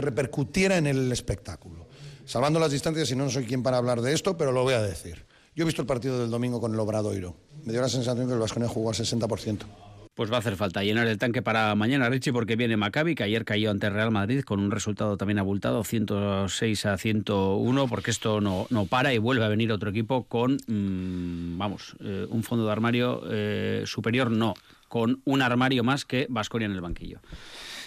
repercutiera 0.00 0.76
en 0.76 0.86
el 0.86 1.10
espectáculo. 1.12 1.88
Salvando 2.24 2.60
las 2.60 2.70
distancias, 2.70 3.10
y 3.10 3.16
no 3.16 3.28
soy 3.28 3.44
quien 3.44 3.62
para 3.62 3.78
hablar 3.78 4.00
de 4.00 4.12
esto, 4.12 4.36
pero 4.36 4.52
lo 4.52 4.62
voy 4.62 4.74
a 4.74 4.82
decir. 4.82 5.26
Yo 5.54 5.64
he 5.64 5.66
visto 5.66 5.82
el 5.82 5.86
partido 5.86 6.20
del 6.20 6.30
domingo 6.30 6.60
con 6.60 6.72
el 6.72 6.78
Obradoiro. 6.78 7.36
Me 7.64 7.72
dio 7.72 7.80
la 7.82 7.88
sensación 7.88 8.26
que 8.28 8.34
el 8.34 8.38
Vasconia 8.38 8.68
jugó 8.68 8.90
al 8.90 8.94
60%. 8.94 9.89
Pues 10.20 10.30
va 10.30 10.36
a 10.36 10.40
hacer 10.40 10.56
falta 10.56 10.84
llenar 10.84 11.06
el 11.06 11.16
tanque 11.16 11.40
para 11.40 11.74
mañana, 11.74 12.10
Richie, 12.10 12.30
porque 12.30 12.54
viene 12.54 12.76
Maccabi, 12.76 13.14
que 13.14 13.22
ayer 13.22 13.46
cayó 13.46 13.70
ante 13.70 13.88
Real 13.88 14.10
Madrid 14.10 14.42
con 14.42 14.60
un 14.60 14.70
resultado 14.70 15.16
también 15.16 15.38
abultado, 15.38 15.82
106 15.82 16.84
a 16.84 16.98
101, 16.98 17.88
porque 17.88 18.10
esto 18.10 18.42
no, 18.42 18.66
no 18.68 18.84
para 18.84 19.14
y 19.14 19.18
vuelve 19.18 19.46
a 19.46 19.48
venir 19.48 19.72
otro 19.72 19.88
equipo 19.88 20.24
con, 20.24 20.58
mm, 20.66 21.56
vamos, 21.56 21.96
eh, 22.00 22.26
un 22.28 22.42
fondo 22.42 22.66
de 22.66 22.70
armario 22.70 23.22
eh, 23.30 23.84
superior, 23.86 24.30
no, 24.30 24.52
con 24.88 25.22
un 25.24 25.40
armario 25.40 25.84
más 25.84 26.04
que 26.04 26.26
Vasconia 26.28 26.66
en 26.66 26.72
el 26.72 26.82
banquillo. 26.82 27.20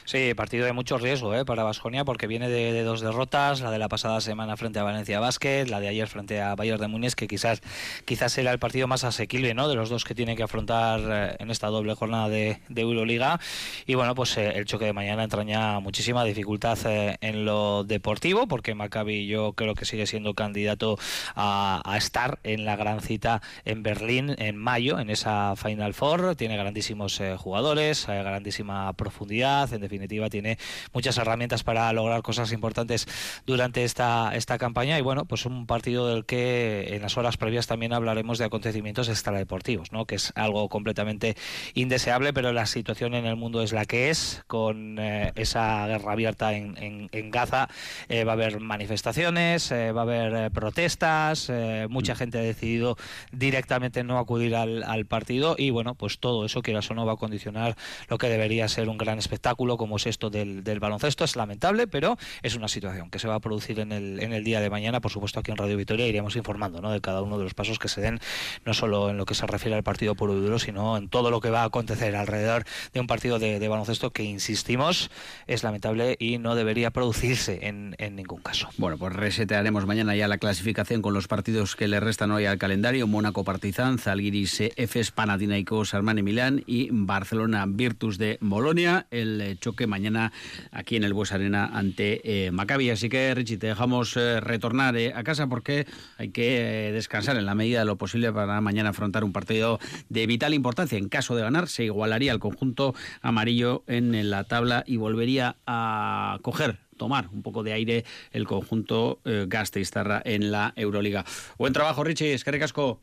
Sí, 0.06 0.34
partido 0.36 0.66
de 0.66 0.74
mucho 0.74 0.98
riesgo 0.98 1.34
¿eh? 1.34 1.46
para 1.46 1.64
Vasconia 1.64 2.04
porque 2.04 2.28
viene 2.28 2.50
de, 2.50 2.84
dos 2.84 3.00
derrotas, 3.00 3.62
la 3.62 3.72
de 3.72 3.80
la 3.80 3.88
pasada 3.88 4.20
semana 4.20 4.58
frente 4.58 4.80
a 4.80 4.84
Valencia 4.84 5.20
Basket, 5.20 5.68
la 5.68 5.80
de 5.80 5.88
ayer 5.88 6.08
frente 6.08 6.42
a 6.42 6.56
Bayern 6.56 6.82
de 6.82 6.88
Múnich, 6.90 7.14
que 7.14 7.28
quizás 7.28 7.62
quizás 8.04 8.38
era 8.38 8.52
el 8.52 8.60
partido 8.60 8.88
más 8.88 9.06
asequible 9.06 9.54
¿no? 9.54 9.70
de 9.70 9.76
los 9.76 9.90
dos 9.90 10.04
que 10.04 10.14
tiene 10.14 10.36
que 10.36 10.44
afrontar 10.44 11.00
eh, 11.04 11.36
en 11.40 11.52
esta 11.52 11.68
doble 11.68 11.96
jornada 11.96 12.28
de, 12.28 12.60
Euroliga. 12.76 13.40
Y 13.86 13.96
bueno, 13.96 14.14
pues 14.14 14.38
eh, 14.38 14.54
el 14.56 14.66
choque 14.66 14.86
de 14.86 14.94
mañana 14.94 15.24
entraña 15.24 15.80
muchísima 15.80 16.26
dificultad 16.26 16.78
eh, 16.86 17.18
en 17.22 17.46
lo 17.46 17.86
deportivo 17.86 18.46
porque 18.48 18.76
Maccabi 18.76 19.26
yo 19.26 19.54
creo 19.54 19.74
que 19.74 19.86
sigue 19.86 20.06
siendo 20.06 20.34
candidato 20.34 21.00
a, 21.34 21.82
a 21.86 21.98
estar 21.98 22.40
en 22.44 22.66
la 22.66 22.76
gran 22.76 23.00
cita 23.00 23.42
en 23.64 23.84
Berlín 23.84 24.36
en 24.38 24.58
mayo, 24.58 25.00
en 25.00 25.10
esa 25.10 25.56
Final 25.56 25.94
Four. 25.94 26.36
Tiene 26.36 26.58
grandísimos 26.58 27.22
jugadores, 27.38 28.06
grandísima 28.06 28.92
profundidad, 28.94 29.72
en 29.74 29.93
tiene 30.30 30.58
muchas 30.94 31.18
herramientas 31.18 31.64
para 31.64 31.92
lograr 31.94 32.22
cosas 32.22 32.52
importantes 32.52 33.08
durante 33.46 33.84
esta, 33.84 34.36
esta 34.36 34.58
campaña 34.58 34.98
y 35.00 35.02
bueno, 35.02 35.26
pues 35.26 35.46
un 35.46 35.66
partido 35.66 36.08
del 36.08 36.26
que 36.26 36.96
en 36.96 37.02
las 37.02 37.18
horas 37.18 37.38
previas 37.38 37.68
también 37.68 37.94
hablaremos 37.94 38.38
de 38.38 38.46
acontecimientos 38.46 39.10
extradeportivos, 39.10 39.92
¿no? 39.92 40.06
que 40.06 40.16
es 40.16 40.34
algo 40.36 40.70
completamente 40.70 41.36
indeseable, 41.74 42.34
pero 42.34 42.52
la 42.54 42.66
situación 42.66 43.14
en 43.14 43.26
el 43.26 43.36
mundo 43.36 43.62
es 43.62 43.74
la 43.74 43.86
que 43.86 44.10
es, 44.10 44.44
con 44.48 44.98
eh, 45.00 45.32
esa 45.36 45.88
guerra 45.88 46.12
abierta 46.12 46.54
en, 46.54 47.10
en, 47.12 47.32
Gaza 47.32 47.68
eh, 48.10 48.26
va 48.26 48.34
a 48.34 48.36
haber 48.36 48.60
manifestaciones, 48.60 49.72
eh, 49.72 49.92
va 49.92 50.02
a 50.02 50.04
haber 50.04 50.52
protestas, 50.52 51.52
mucha 51.90 52.14
mm. 52.14 52.18
gente 52.18 52.38
ha 52.38 52.42
decidido 52.42 52.98
directamente 53.32 54.04
no 54.04 54.20
acudir 54.20 54.56
al, 54.56 54.84
al 54.84 55.06
partido 55.06 55.56
y 55.58 55.70
bueno, 55.72 55.96
pues 55.96 56.20
todo 56.20 56.46
eso, 56.46 56.62
que 56.62 56.74
o 56.76 56.94
no, 56.94 57.06
va 57.06 57.14
a 57.14 57.18
condicionar 57.18 57.76
lo 58.10 58.18
que 58.18 58.30
debería 58.30 58.68
ser 58.68 58.90
un 58.90 58.98
gran 58.98 59.20
espectáculo 59.20 59.78
como 59.84 59.98
es 59.98 60.08
esto 60.08 60.30
del, 60.30 60.64
baloncesto. 60.80 61.26
Es 61.26 61.36
lamentable, 61.36 61.88
pero 61.88 62.18
es 62.42 62.56
una 62.56 62.70
situación 62.70 63.10
que 63.10 63.20
se 63.20 63.28
va 63.28 63.36
a 63.36 63.40
producir 63.42 63.82
en 63.82 63.92
el, 63.92 64.24
en 64.24 64.32
el 64.32 64.46
día 64.46 64.62
de 64.62 64.70
mañana. 64.70 65.02
Por 65.02 65.12
supuesto, 65.12 65.42
aquí 65.42 65.52
en 65.52 65.58
Radio 65.58 65.76
Vitoria 65.76 66.08
iremos 66.08 66.38
informando 66.38 66.80
¿no? 66.82 66.90
de 66.90 67.02
cada 67.02 67.22
uno 67.22 67.38
de 67.38 67.44
los 67.44 67.54
pasos 67.54 67.80
que 67.80 67.90
se 67.90 68.00
den, 68.00 68.22
no 68.64 68.74
solo 68.74 69.10
en 69.10 69.18
lo 69.18 69.26
que 69.26 69.36
se 69.36 69.46
refiere 69.46 69.76
al 69.76 69.84
partido 69.84 70.16
puro 70.16 70.38
y 70.38 70.40
duro, 70.40 70.58
sino 70.58 70.96
en 70.96 71.10
todo 71.10 71.32
lo 71.32 71.42
que 71.42 71.50
va 71.50 71.64
a 71.64 71.66
acontecer 71.66 72.16
alrededor 72.16 72.64
de 72.94 73.00
un 73.02 73.08
partido 73.08 73.40
de, 73.40 73.68
baloncesto 73.68 74.12
que, 74.12 74.24
insistimos, 74.24 75.12
es 75.48 75.64
lamentable 75.64 76.16
y 76.18 76.38
no 76.38 76.56
debería 76.56 76.92
producirse 76.92 77.60
en, 77.68 77.96
ningún 78.16 78.42
caso. 78.42 78.70
Bueno, 78.78 78.98
pues 78.98 79.14
resetearemos 79.14 79.86
mañana 79.86 80.16
ya 80.16 80.28
la 80.28 80.38
clasificación 80.38 81.02
con 81.02 81.14
los 81.14 81.28
partidos 81.28 81.76
que 81.76 81.88
le 81.88 82.00
restan 82.00 82.32
hoy 82.32 82.46
al 82.46 82.58
calendario. 82.58 83.08
Mónaco 83.08 83.44
Partizan, 83.44 83.98
Zalgiris 83.98 84.62
Efes, 84.76 85.12
Panathinaikos 85.12 85.94
Armani 85.94 86.24
Milán 86.24 86.64
y 86.66 86.90
Barcelona 86.92 87.66
Virtus 87.68 88.18
de 88.18 88.38
Bolonia. 88.42 89.08
El 89.12 89.42
eh, 89.42 89.56
que 89.76 89.88
mañana 89.88 90.32
aquí 90.72 90.96
en 90.96 91.04
el 91.04 91.14
Bues 91.14 91.32
Arena 91.32 91.70
ante 91.74 92.22
eh, 92.24 92.52
Maccabi. 92.52 92.90
Así 92.90 93.10
que, 93.10 93.34
Richie, 93.34 93.58
te 93.58 93.68
dejamos 93.68 94.16
eh, 94.18 94.40
retornar 94.40 94.96
eh, 94.98 95.14
a 95.16 95.24
casa 95.24 95.48
porque 95.48 95.86
hay 96.18 96.30
que 96.30 96.92
descansar 96.94 97.38
en 97.38 97.46
la 97.46 97.56
medida 97.56 97.80
de 97.80 97.86
lo 97.86 97.98
posible 97.98 98.32
para 98.32 98.62
mañana 98.62 98.90
afrontar 98.90 99.24
un 99.24 99.34
partido 99.34 99.80
de 100.10 100.28
vital 100.28 100.54
importancia. 100.54 100.98
En 100.98 101.10
caso 101.10 101.36
de 101.36 101.44
ganar, 101.44 101.68
se 101.68 101.86
igualaría 101.86 102.32
el 102.32 102.40
conjunto 102.40 102.96
amarillo 103.22 103.84
en 103.88 104.30
la 104.30 104.44
tabla 104.44 104.84
y 104.86 104.98
volvería 104.98 105.58
a 105.66 106.40
coger 106.42 106.80
tomar 106.98 107.28
un 107.34 107.42
poco 107.42 107.64
de 107.64 107.74
aire 107.74 108.06
el 108.32 108.46
conjunto 108.46 109.20
Gasteiztarra 109.24 110.22
en 110.24 110.52
la 110.52 110.74
Euroliga. 110.76 111.26
Buen 111.58 111.74
trabajo, 111.74 112.04
Richie. 112.04 112.34
Es 112.34 112.44
que 112.44 112.52
recasco. 112.52 113.00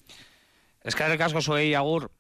Es 0.82 0.94
que 0.94 1.06
recasco 1.06 1.40
soy 1.40 1.74
Agur. 1.74 2.10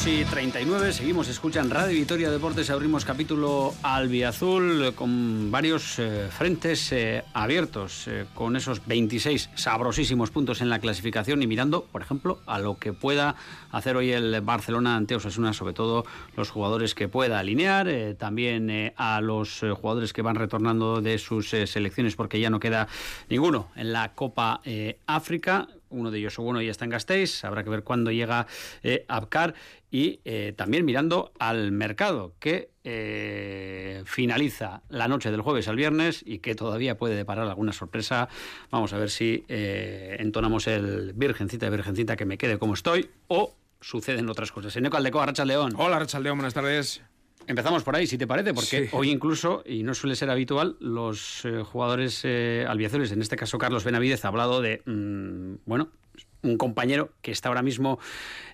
2 0.00 0.06
y 0.06 0.24
39, 0.24 0.94
seguimos, 0.94 1.28
escuchan 1.28 1.68
Radio 1.68 1.98
Vitoria 1.98 2.30
Deportes, 2.30 2.70
abrimos 2.70 3.04
capítulo 3.04 3.74
albiazul 3.82 4.94
con 4.94 5.50
varios 5.50 5.98
eh, 5.98 6.28
frentes 6.30 6.90
eh, 6.92 7.22
abiertos, 7.34 8.08
eh, 8.08 8.24
con 8.34 8.56
esos 8.56 8.86
26 8.86 9.50
sabrosísimos 9.54 10.30
puntos 10.30 10.62
en 10.62 10.70
la 10.70 10.78
clasificación 10.78 11.42
y 11.42 11.46
mirando, 11.46 11.84
por 11.84 12.00
ejemplo, 12.00 12.38
a 12.46 12.58
lo 12.58 12.78
que 12.78 12.94
pueda 12.94 13.34
hacer 13.72 13.96
hoy 13.96 14.10
el 14.12 14.40
Barcelona 14.40 14.96
ante 14.96 15.16
Osasuna, 15.16 15.52
sobre 15.52 15.74
todo 15.74 16.06
los 16.34 16.48
jugadores 16.48 16.94
que 16.94 17.08
pueda 17.08 17.38
alinear, 17.38 17.90
también 18.16 18.94
a 18.96 19.20
los 19.20 19.60
jugadores 19.60 20.14
que 20.14 20.22
van 20.22 20.36
retornando 20.36 21.02
de 21.02 21.18
sus 21.18 21.50
selecciones 21.50 22.16
porque 22.16 22.40
ya 22.40 22.48
no 22.48 22.58
queda 22.58 22.88
ninguno 23.28 23.68
en 23.76 23.92
la 23.92 24.14
Copa 24.14 24.62
África 25.06 25.68
uno 25.90 26.10
de 26.10 26.18
ellos 26.18 26.38
o 26.38 26.42
bueno 26.42 26.62
ya 26.62 26.70
está 26.70 26.84
en 26.84 26.90
Gasteiz, 26.90 27.44
habrá 27.44 27.64
que 27.64 27.70
ver 27.70 27.82
cuándo 27.82 28.10
llega 28.10 28.46
eh, 28.82 29.04
Abcar 29.08 29.54
y 29.90 30.20
eh, 30.24 30.54
también 30.56 30.84
mirando 30.84 31.32
al 31.38 31.72
mercado 31.72 32.34
que 32.38 32.70
eh, 32.84 34.02
finaliza 34.06 34.82
la 34.88 35.08
noche 35.08 35.30
del 35.30 35.42
jueves 35.42 35.68
al 35.68 35.76
viernes 35.76 36.22
y 36.24 36.38
que 36.38 36.54
todavía 36.54 36.96
puede 36.96 37.16
deparar 37.16 37.48
alguna 37.48 37.72
sorpresa. 37.72 38.28
Vamos 38.70 38.92
a 38.92 38.98
ver 38.98 39.10
si 39.10 39.44
entonamos 39.48 40.66
el 40.66 41.12
virgencita 41.14 41.68
virgencita 41.68 42.16
que 42.16 42.24
me 42.24 42.38
quede 42.38 42.58
como 42.58 42.74
estoy 42.74 43.10
o 43.28 43.54
suceden 43.80 44.28
otras 44.28 44.52
cosas. 44.52 44.76
Eneco 44.76 44.96
Aldeco, 44.96 45.24
Racha 45.24 45.44
León. 45.44 45.72
Hola 45.76 45.98
Racha 45.98 46.20
León, 46.20 46.38
buenas 46.38 46.54
tardes. 46.54 47.02
Empezamos 47.46 47.82
por 47.82 47.96
ahí, 47.96 48.06
si 48.06 48.16
te 48.16 48.26
parece, 48.26 48.54
porque 48.54 48.88
hoy 48.92 49.10
incluso, 49.10 49.62
y 49.66 49.82
no 49.82 49.94
suele 49.94 50.14
ser 50.14 50.30
habitual, 50.30 50.76
los 50.78 51.44
eh, 51.44 51.62
jugadores 51.64 52.20
eh, 52.24 52.64
albiazules, 52.68 53.10
en 53.12 53.22
este 53.22 53.36
caso 53.36 53.58
Carlos 53.58 53.84
Benavidez, 53.84 54.24
ha 54.24 54.28
hablado 54.28 54.60
de, 54.60 54.82
mm, 54.86 55.62
bueno, 55.66 55.90
un 56.42 56.56
compañero 56.56 57.12
que 57.20 57.32
está 57.32 57.48
ahora 57.48 57.62
mismo 57.62 57.98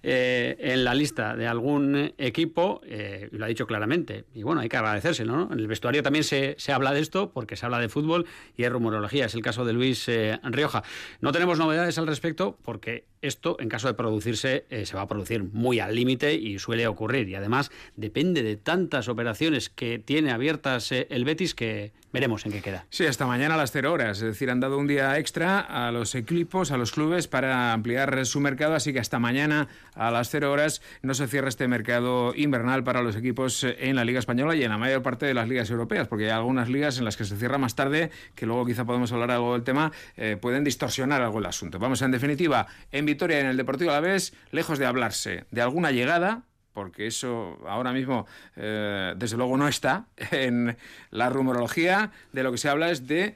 eh, 0.02 0.56
en 0.58 0.84
la 0.84 0.94
lista 0.94 1.36
de 1.36 1.46
algún 1.46 2.14
equipo, 2.18 2.80
eh, 2.84 3.28
lo 3.32 3.44
ha 3.44 3.48
dicho 3.48 3.66
claramente. 3.66 4.24
Y 4.34 4.42
bueno, 4.42 4.60
hay 4.60 4.68
que 4.68 4.76
agradecérselo, 4.76 5.36
¿no? 5.36 5.52
En 5.52 5.58
el 5.58 5.66
vestuario 5.66 6.02
también 6.02 6.24
se, 6.24 6.56
habla 6.72 6.92
de 6.92 7.00
esto, 7.00 7.30
porque 7.30 7.56
se 7.56 7.64
habla 7.64 7.78
de 7.78 7.88
fútbol 7.88 8.26
y 8.56 8.64
es 8.64 8.72
rumorología. 8.72 9.26
Es 9.26 9.34
el 9.34 9.42
caso 9.42 9.64
de 9.64 9.72
Luis 9.72 10.08
eh, 10.08 10.38
Rioja. 10.42 10.82
No 11.20 11.32
tenemos 11.32 11.58
novedades 11.58 11.98
al 11.98 12.06
respecto, 12.06 12.58
porque 12.62 13.06
esto, 13.26 13.56
en 13.60 13.68
caso 13.68 13.88
de 13.88 13.94
producirse, 13.94 14.66
se 14.84 14.96
va 14.96 15.02
a 15.02 15.08
producir 15.08 15.44
muy 15.44 15.80
al 15.80 15.94
límite 15.94 16.34
y 16.34 16.58
suele 16.58 16.86
ocurrir. 16.86 17.28
Y 17.28 17.34
además, 17.34 17.70
depende 17.96 18.42
de 18.42 18.56
tantas 18.56 19.08
operaciones 19.08 19.68
que 19.68 19.98
tiene 19.98 20.30
abiertas 20.30 20.92
el 20.92 21.24
Betis 21.24 21.54
que 21.54 21.92
veremos 22.16 22.46
en 22.46 22.52
qué 22.52 22.62
queda. 22.62 22.86
Sí, 22.88 23.04
hasta 23.04 23.26
mañana 23.26 23.54
a 23.54 23.56
las 23.58 23.72
0 23.72 23.92
horas. 23.92 24.18
Es 24.18 24.24
decir, 24.24 24.50
han 24.50 24.58
dado 24.58 24.78
un 24.78 24.86
día 24.86 25.18
extra 25.18 25.60
a 25.60 25.92
los 25.92 26.14
equipos, 26.14 26.70
a 26.70 26.78
los 26.78 26.92
clubes, 26.92 27.28
para 27.28 27.74
ampliar 27.74 28.24
su 28.24 28.40
mercado. 28.40 28.74
Así 28.74 28.94
que 28.94 29.00
hasta 29.00 29.18
mañana 29.18 29.68
a 29.94 30.10
las 30.10 30.30
0 30.30 30.50
horas 30.50 30.80
no 31.02 31.12
se 31.12 31.26
cierra 31.26 31.48
este 31.48 31.68
mercado 31.68 32.32
invernal 32.34 32.84
para 32.84 33.02
los 33.02 33.16
equipos 33.16 33.64
en 33.64 33.96
la 33.96 34.04
Liga 34.04 34.18
Española 34.18 34.54
y 34.54 34.62
en 34.62 34.70
la 34.70 34.78
mayor 34.78 35.02
parte 35.02 35.26
de 35.26 35.34
las 35.34 35.46
ligas 35.46 35.68
europeas, 35.70 36.08
porque 36.08 36.24
hay 36.24 36.30
algunas 36.30 36.70
ligas 36.70 36.98
en 36.98 37.04
las 37.04 37.18
que 37.18 37.24
se 37.24 37.36
cierra 37.36 37.58
más 37.58 37.74
tarde, 37.74 38.10
que 38.34 38.46
luego 38.46 38.64
quizá 38.64 38.86
podemos 38.86 39.12
hablar 39.12 39.32
algo 39.32 39.52
del 39.52 39.62
tema, 39.62 39.92
eh, 40.16 40.38
pueden 40.40 40.64
distorsionar 40.64 41.20
algo 41.20 41.38
el 41.38 41.46
asunto. 41.46 41.78
Vamos, 41.78 42.00
en 42.00 42.12
definitiva, 42.12 42.66
en 42.92 43.04
Vitoria, 43.16 43.40
en 43.40 43.46
el 43.46 43.56
Deportivo 43.56 43.92
a 43.92 43.94
la 43.94 44.00
vez, 44.00 44.34
lejos 44.50 44.78
de 44.78 44.84
hablarse 44.84 45.46
de 45.50 45.62
alguna 45.62 45.90
llegada, 45.90 46.42
porque 46.74 47.06
eso 47.06 47.58
ahora 47.66 47.94
mismo 47.94 48.26
eh, 48.56 49.14
desde 49.16 49.38
luego 49.38 49.56
no 49.56 49.68
está 49.68 50.08
en 50.30 50.76
la 51.10 51.30
rumorología, 51.30 52.12
de 52.32 52.42
lo 52.42 52.52
que 52.52 52.58
se 52.58 52.68
habla 52.68 52.90
es 52.90 53.06
de 53.06 53.34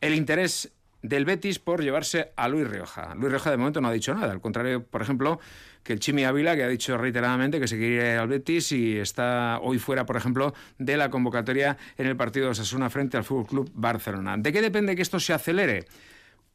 el 0.00 0.14
interés 0.14 0.70
del 1.02 1.24
Betis 1.24 1.58
por 1.58 1.82
llevarse 1.82 2.30
a 2.36 2.46
Luis 2.46 2.68
Rioja. 2.68 3.16
Luis 3.16 3.32
Rioja 3.32 3.50
de 3.50 3.56
momento 3.56 3.80
no 3.80 3.88
ha 3.88 3.92
dicho 3.92 4.14
nada, 4.14 4.30
al 4.30 4.40
contrario, 4.40 4.84
por 4.84 5.02
ejemplo, 5.02 5.40
que 5.82 5.92
el 5.92 5.98
Chimi 5.98 6.24
Ávila, 6.24 6.54
que 6.54 6.62
ha 6.62 6.68
dicho 6.68 6.96
reiteradamente 6.96 7.58
que 7.58 7.66
se 7.66 7.76
quiere 7.76 8.12
ir 8.12 8.18
al 8.18 8.28
Betis 8.28 8.70
y 8.70 8.98
está 8.98 9.58
hoy 9.60 9.80
fuera, 9.80 10.06
por 10.06 10.16
ejemplo, 10.16 10.54
de 10.78 10.96
la 10.96 11.10
convocatoria 11.10 11.76
en 11.96 12.06
el 12.06 12.16
partido 12.16 12.46
de 12.46 12.52
Osasuna 12.52 12.90
frente 12.90 13.16
al 13.16 13.24
Fútbol 13.24 13.46
Club 13.46 13.70
Barcelona. 13.74 14.36
¿De 14.36 14.52
qué 14.52 14.62
depende 14.62 14.94
que 14.94 15.02
esto 15.02 15.18
se 15.18 15.32
acelere? 15.32 15.86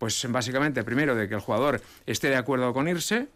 Pues 0.04 0.28
básicamente, 0.30 0.84
primero, 0.84 1.16
de 1.16 1.30
que 1.30 1.36
el 1.36 1.40
jugador 1.40 1.82
esté 2.06 2.28
de 2.28 2.36
acuerdo 2.36 2.74
con 2.74 2.90
irse, 2.90 3.30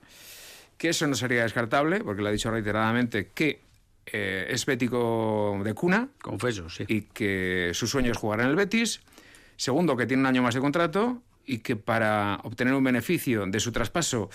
que 0.78 0.90
eso 0.90 1.08
no 1.08 1.16
sería 1.16 1.44
descartable, 1.44 2.02
porque 2.02 2.22
le 2.22 2.28
ha 2.28 2.32
dicho 2.34 2.52
reiteradamente 2.52 3.30
que 3.34 3.62
eh, 4.06 4.48
es 4.50 4.66
bético 4.66 5.62
de 5.64 5.74
cuna. 5.74 6.10
Confeso, 6.22 6.70
sí. 6.70 6.84
Y 6.90 7.04
que 7.04 7.72
su 7.74 7.88
sueño 7.88 8.12
es 8.12 8.18
jugar 8.18 8.42
en 8.42 8.48
el 8.48 8.58
Betis. 8.58 9.00
Segundo, 9.56 9.96
que 9.96 10.06
tiene 10.08 10.24
un 10.24 10.26
año 10.26 10.42
más 10.42 10.56
de 10.56 10.60
contrato 10.60 11.22
y 11.46 11.60
que 11.60 11.78
para 11.78 12.42
obtener 12.44 12.74
un 12.74 12.84
beneficio 12.84 13.46
de 13.46 13.62
su 13.62 13.72
traspaso 13.72 14.30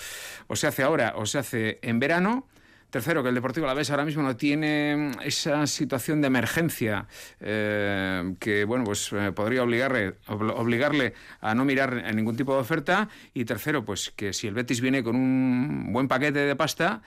o 0.46 0.56
se 0.56 0.66
hace 0.66 0.82
ahora 0.82 1.12
o 1.16 1.26
se 1.26 1.36
hace 1.38 1.80
en 1.82 1.98
verano. 1.98 2.48
Tercero, 2.92 3.22
que 3.22 3.30
el 3.30 3.34
Deportivo 3.34 3.66
la 3.66 3.72
vez 3.72 3.90
ahora 3.90 4.04
mismo 4.04 4.22
no 4.22 4.36
tiene 4.36 5.12
esa 5.24 5.66
situación 5.66 6.20
de 6.20 6.26
emergencia 6.26 7.06
eh, 7.40 8.34
que 8.38 8.66
bueno 8.66 8.84
pues 8.84 9.10
eh, 9.14 9.32
podría 9.34 9.62
obligarle, 9.62 10.16
obligarle 10.28 11.14
a 11.40 11.54
no 11.54 11.64
mirar 11.64 12.02
en 12.04 12.14
ningún 12.16 12.36
tipo 12.36 12.52
de 12.54 12.60
oferta. 12.60 13.08
Y 13.32 13.46
tercero, 13.46 13.82
pues 13.82 14.12
que 14.14 14.34
si 14.34 14.46
el 14.46 14.52
Betis 14.52 14.82
viene 14.82 15.02
con 15.02 15.16
un 15.16 15.90
buen 15.90 16.06
paquete 16.06 16.40
de 16.40 16.54
pasta, 16.54 17.00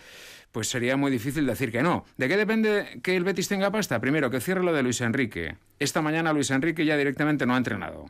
pues 0.51 0.69
sería 0.69 0.97
muy 0.97 1.11
difícil 1.11 1.45
decir 1.45 1.71
que 1.71 1.83
no. 1.83 2.03
¿De 2.17 2.27
qué 2.27 2.35
depende 2.35 2.99
que 3.03 3.15
el 3.15 3.23
Betis 3.23 3.47
tenga 3.47 3.69
pasta? 3.69 4.01
Primero, 4.01 4.31
que 4.31 4.41
cierre 4.41 4.63
lo 4.63 4.73
de 4.73 4.81
Luis 4.81 5.01
Enrique. 5.01 5.55
Esta 5.77 6.01
mañana 6.01 6.33
Luis 6.33 6.49
Enrique 6.49 6.83
ya 6.83 6.97
directamente 6.97 7.45
no 7.45 7.53
ha 7.53 7.57
entrenado. 7.57 8.07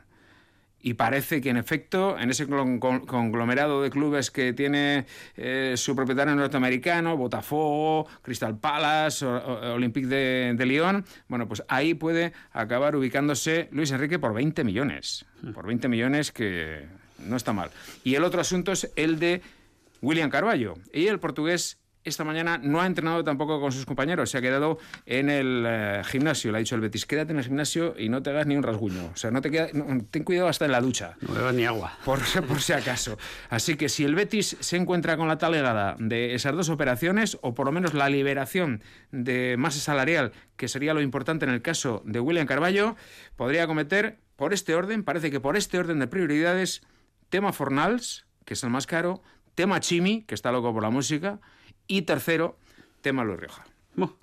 Y 0.86 0.94
parece 0.94 1.42
que, 1.42 1.50
en 1.50 1.58
efecto, 1.58 2.16
en 2.20 2.30
ese 2.30 2.46
conglomerado 2.46 3.82
de 3.82 3.90
clubes 3.90 4.30
que 4.30 4.54
tiene 4.54 5.08
eh, 5.36 5.74
su 5.78 5.96
propietario 5.96 6.36
norteamericano, 6.36 7.18
Botafogo, 7.18 8.06
Crystal 8.22 8.56
Palace, 8.60 9.26
Olympique 9.26 10.06
de, 10.06 10.54
de, 10.56 10.66
Lyon, 10.68 11.04
bueno, 11.28 11.48
pues 11.48 11.64
ahí 11.70 11.96
puede 11.96 12.34
acabar 12.52 12.96
ubicándose 12.96 13.68
Luis 13.72 13.90
Enrique 13.90 14.20
por 14.20 14.36
20 14.36 14.64
millones. 14.64 15.26
Por 15.56 15.66
20 15.66 15.88
millones 15.88 16.32
que 16.32 16.86
no 17.18 17.36
está 17.36 17.52
mal. 17.52 17.72
Y 18.04 18.14
el 18.14 18.24
otro 18.24 18.40
asunto 18.40 18.72
es 18.72 18.92
el 18.96 19.18
de 19.18 19.42
William 20.04 20.30
Carballo. 20.30 20.76
Y 20.94 21.08
el 21.08 21.20
portugués 21.20 21.80
esta 22.06 22.24
mañana 22.24 22.60
no 22.60 22.80
ha 22.80 22.86
entrenado 22.86 23.24
tampoco 23.24 23.60
con 23.60 23.72
sus 23.72 23.86
compañeros, 23.86 24.30
se 24.30 24.38
ha 24.38 24.42
quedado 24.42 24.78
en 25.06 25.30
el 25.30 25.66
eh, 25.68 26.02
gimnasio. 26.06 26.52
Le 26.52 26.58
ha 26.58 26.60
dicho 26.60 26.76
el 26.76 26.82
Betis, 26.82 27.06
quédate 27.06 27.34
en 27.34 27.40
el 27.40 27.44
gimnasio 27.44 27.96
y 27.98 28.10
no 28.10 28.22
te 28.22 28.30
hagas 28.30 28.46
ni 28.46 28.56
un 28.56 28.64
rasguño. 28.64 29.12
O 29.14 29.18
sea, 29.18 29.32
no 29.32 29.42
te 29.42 29.52
queda, 29.52 29.68
ten 30.12 30.24
cuidado 30.24 30.48
hasta 30.48 30.66
en 30.66 30.72
la 30.72 30.82
ducha. 30.82 31.18
No 31.22 31.34
bebas 31.34 31.54
ni 31.56 31.66
agua. 31.66 31.98
Por, 32.06 32.20
por 32.48 32.62
si 32.62 32.74
acaso. 32.74 33.18
Así 33.50 33.76
que 33.76 33.90
si 33.90 34.06
el 34.06 34.16
Betis 34.16 34.56
se 34.60 34.78
encuentra 34.78 35.18
con 35.18 35.28
la 35.28 35.38
talegada 35.38 35.96
de 36.00 36.36
esas 36.36 36.56
dos 36.56 36.70
operaciones, 36.70 37.38
o 37.42 37.56
por 37.56 37.66
lo 37.66 37.72
menos 37.72 37.94
la 37.94 38.08
liberación 38.10 38.84
de 39.12 39.56
masa 39.58 39.80
salarial, 39.80 40.32
que 40.58 40.68
sería 40.68 40.94
lo 40.94 41.02
importante 41.02 41.46
en 41.46 41.52
el 41.52 41.62
caso 41.62 42.04
de 42.06 42.20
William 42.20 42.46
Carballo, 42.46 42.96
podría 43.36 43.68
cometer 43.68 44.20
por 44.36 44.54
este 44.54 44.76
orden, 44.76 45.04
parece 45.04 45.32
que 45.32 45.40
por 45.40 45.58
este 45.58 45.80
orden 45.80 46.00
de 46.00 46.08
prioridades, 46.08 46.84
tema 47.30 47.52
Fornals, 47.52 48.26
que 48.46 48.54
es 48.54 48.64
el 48.64 48.70
más 48.70 48.86
caro, 48.86 49.24
tema 49.56 49.80
Chimi, 49.80 50.24
que 50.24 50.36
está 50.36 50.52
loco 50.52 50.74
por 50.74 50.84
la 50.84 50.90
música, 50.90 51.40
y 51.88 52.04
tercero, 52.04 52.58
tema 53.02 53.24
Luis 53.24 53.40
Rioja. 53.40 53.66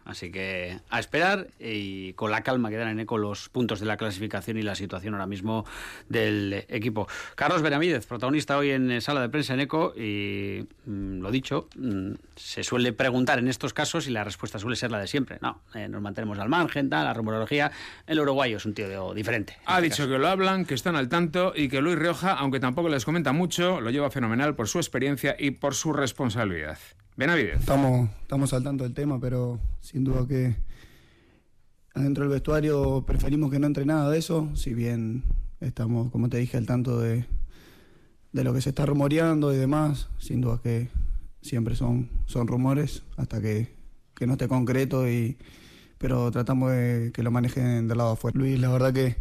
Así 0.04 0.30
que 0.30 0.78
a 0.90 1.00
esperar 1.00 1.48
y 1.58 2.12
con 2.14 2.30
la 2.30 2.42
calma 2.42 2.70
que 2.70 2.76
dan 2.76 2.88
en 2.88 3.00
eco 3.00 3.18
los 3.18 3.48
puntos 3.48 3.80
de 3.80 3.86
la 3.86 3.96
clasificación 3.96 4.58
y 4.58 4.62
la 4.62 4.74
situación 4.74 5.14
ahora 5.14 5.26
mismo 5.26 5.64
del 6.08 6.64
equipo. 6.68 7.08
Carlos 7.34 7.62
Benavidez, 7.62 8.06
protagonista 8.06 8.58
hoy 8.58 8.70
en 8.70 9.00
sala 9.00 9.22
de 9.22 9.28
prensa 9.28 9.54
en 9.54 9.60
eco 9.60 9.94
y 9.96 10.66
mm, 10.86 11.20
lo 11.20 11.30
dicho, 11.30 11.68
mm, 11.76 12.12
se 12.36 12.64
suele 12.64 12.92
preguntar 12.92 13.38
en 13.38 13.48
estos 13.48 13.72
casos 13.72 14.06
y 14.06 14.10
la 14.10 14.24
respuesta 14.24 14.58
suele 14.58 14.76
ser 14.76 14.90
la 14.90 14.98
de 14.98 15.06
siempre. 15.06 15.38
No, 15.40 15.62
eh, 15.74 15.88
nos 15.88 16.02
mantenemos 16.02 16.38
al 16.38 16.48
margen, 16.48 16.90
tal, 16.90 17.04
la 17.04 17.14
rumorología. 17.14 17.70
El 18.06 18.20
uruguayo 18.20 18.56
es 18.58 18.66
un 18.66 18.74
tío 18.74 19.14
diferente. 19.14 19.56
Ha 19.66 19.76
este 19.76 19.88
dicho 19.88 20.08
que 20.08 20.18
lo 20.18 20.28
hablan, 20.28 20.64
que 20.64 20.74
están 20.74 20.96
al 20.96 21.08
tanto 21.08 21.52
y 21.54 21.68
que 21.68 21.80
Luis 21.80 21.98
Rioja, 21.98 22.32
aunque 22.34 22.60
tampoco 22.60 22.88
les 22.88 23.04
comenta 23.04 23.32
mucho, 23.32 23.80
lo 23.80 23.90
lleva 23.90 24.10
fenomenal 24.10 24.54
por 24.54 24.68
su 24.68 24.78
experiencia 24.78 25.36
y 25.38 25.52
por 25.52 25.74
su 25.74 25.92
responsabilidad. 25.92 26.78
Benavides. 27.16 27.60
Estamos, 27.60 28.08
estamos 28.22 28.52
al 28.54 28.64
tanto 28.64 28.84
del 28.84 28.94
tema, 28.94 29.20
pero 29.20 29.60
sin 29.80 30.02
duda 30.02 30.26
que 30.26 30.56
adentro 31.94 32.24
del 32.24 32.32
vestuario 32.32 33.04
preferimos 33.06 33.50
que 33.50 33.58
no 33.58 33.66
entre 33.66 33.84
nada 33.84 34.10
de 34.10 34.18
eso, 34.18 34.48
si 34.54 34.72
bien 34.72 35.24
estamos, 35.60 36.10
como 36.10 36.30
te 36.30 36.38
dije, 36.38 36.56
al 36.56 36.64
tanto 36.64 36.98
de, 36.98 37.26
de 38.32 38.44
lo 38.44 38.54
que 38.54 38.62
se 38.62 38.70
está 38.70 38.86
rumoreando 38.86 39.52
y 39.52 39.58
demás, 39.58 40.08
sin 40.18 40.40
duda 40.40 40.60
que 40.62 40.88
siempre 41.42 41.76
son, 41.76 42.08
son 42.24 42.46
rumores 42.46 43.02
hasta 43.18 43.42
que, 43.42 43.74
que 44.14 44.26
no 44.26 44.32
esté 44.32 44.48
concreto, 44.48 45.06
y, 45.06 45.36
pero 45.98 46.30
tratamos 46.30 46.70
de 46.70 47.10
que 47.12 47.22
lo 47.22 47.30
manejen 47.30 47.88
del 47.88 47.98
lado 47.98 48.12
afuera. 48.12 48.38
Luis, 48.38 48.58
la 48.58 48.70
verdad 48.70 48.94
que, 48.94 49.16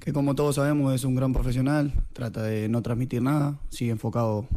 que 0.00 0.12
como 0.12 0.34
todos 0.34 0.56
sabemos 0.56 0.92
es 0.92 1.04
un 1.04 1.14
gran 1.14 1.32
profesional, 1.32 1.92
trata 2.14 2.42
de 2.42 2.68
no 2.68 2.82
transmitir 2.82 3.22
nada, 3.22 3.60
sigue 3.70 3.92
enfocado 3.92 4.48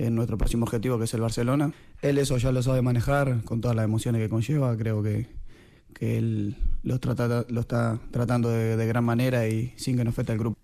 en 0.00 0.14
nuestro 0.14 0.38
próximo 0.38 0.64
objetivo, 0.64 0.98
que 0.98 1.04
es 1.04 1.14
el 1.14 1.20
Barcelona. 1.20 1.72
Él 2.00 2.16
eso 2.18 2.38
ya 2.38 2.52
lo 2.52 2.62
sabe 2.62 2.80
manejar 2.80 3.42
con 3.44 3.60
todas 3.60 3.76
las 3.76 3.84
emociones 3.84 4.22
que 4.22 4.30
conlleva. 4.30 4.74
Creo 4.76 5.02
que, 5.02 5.26
que 5.94 6.16
él 6.16 6.56
lo, 6.82 6.98
trata, 6.98 7.44
lo 7.48 7.60
está 7.60 8.00
tratando 8.10 8.48
de, 8.48 8.86
gran 8.86 9.04
manera 9.04 9.46
y 9.46 9.74
sin 9.76 9.96
que 9.96 10.04
nos 10.04 10.12
afecte 10.12 10.32
al 10.32 10.38
grupo. 10.38 10.59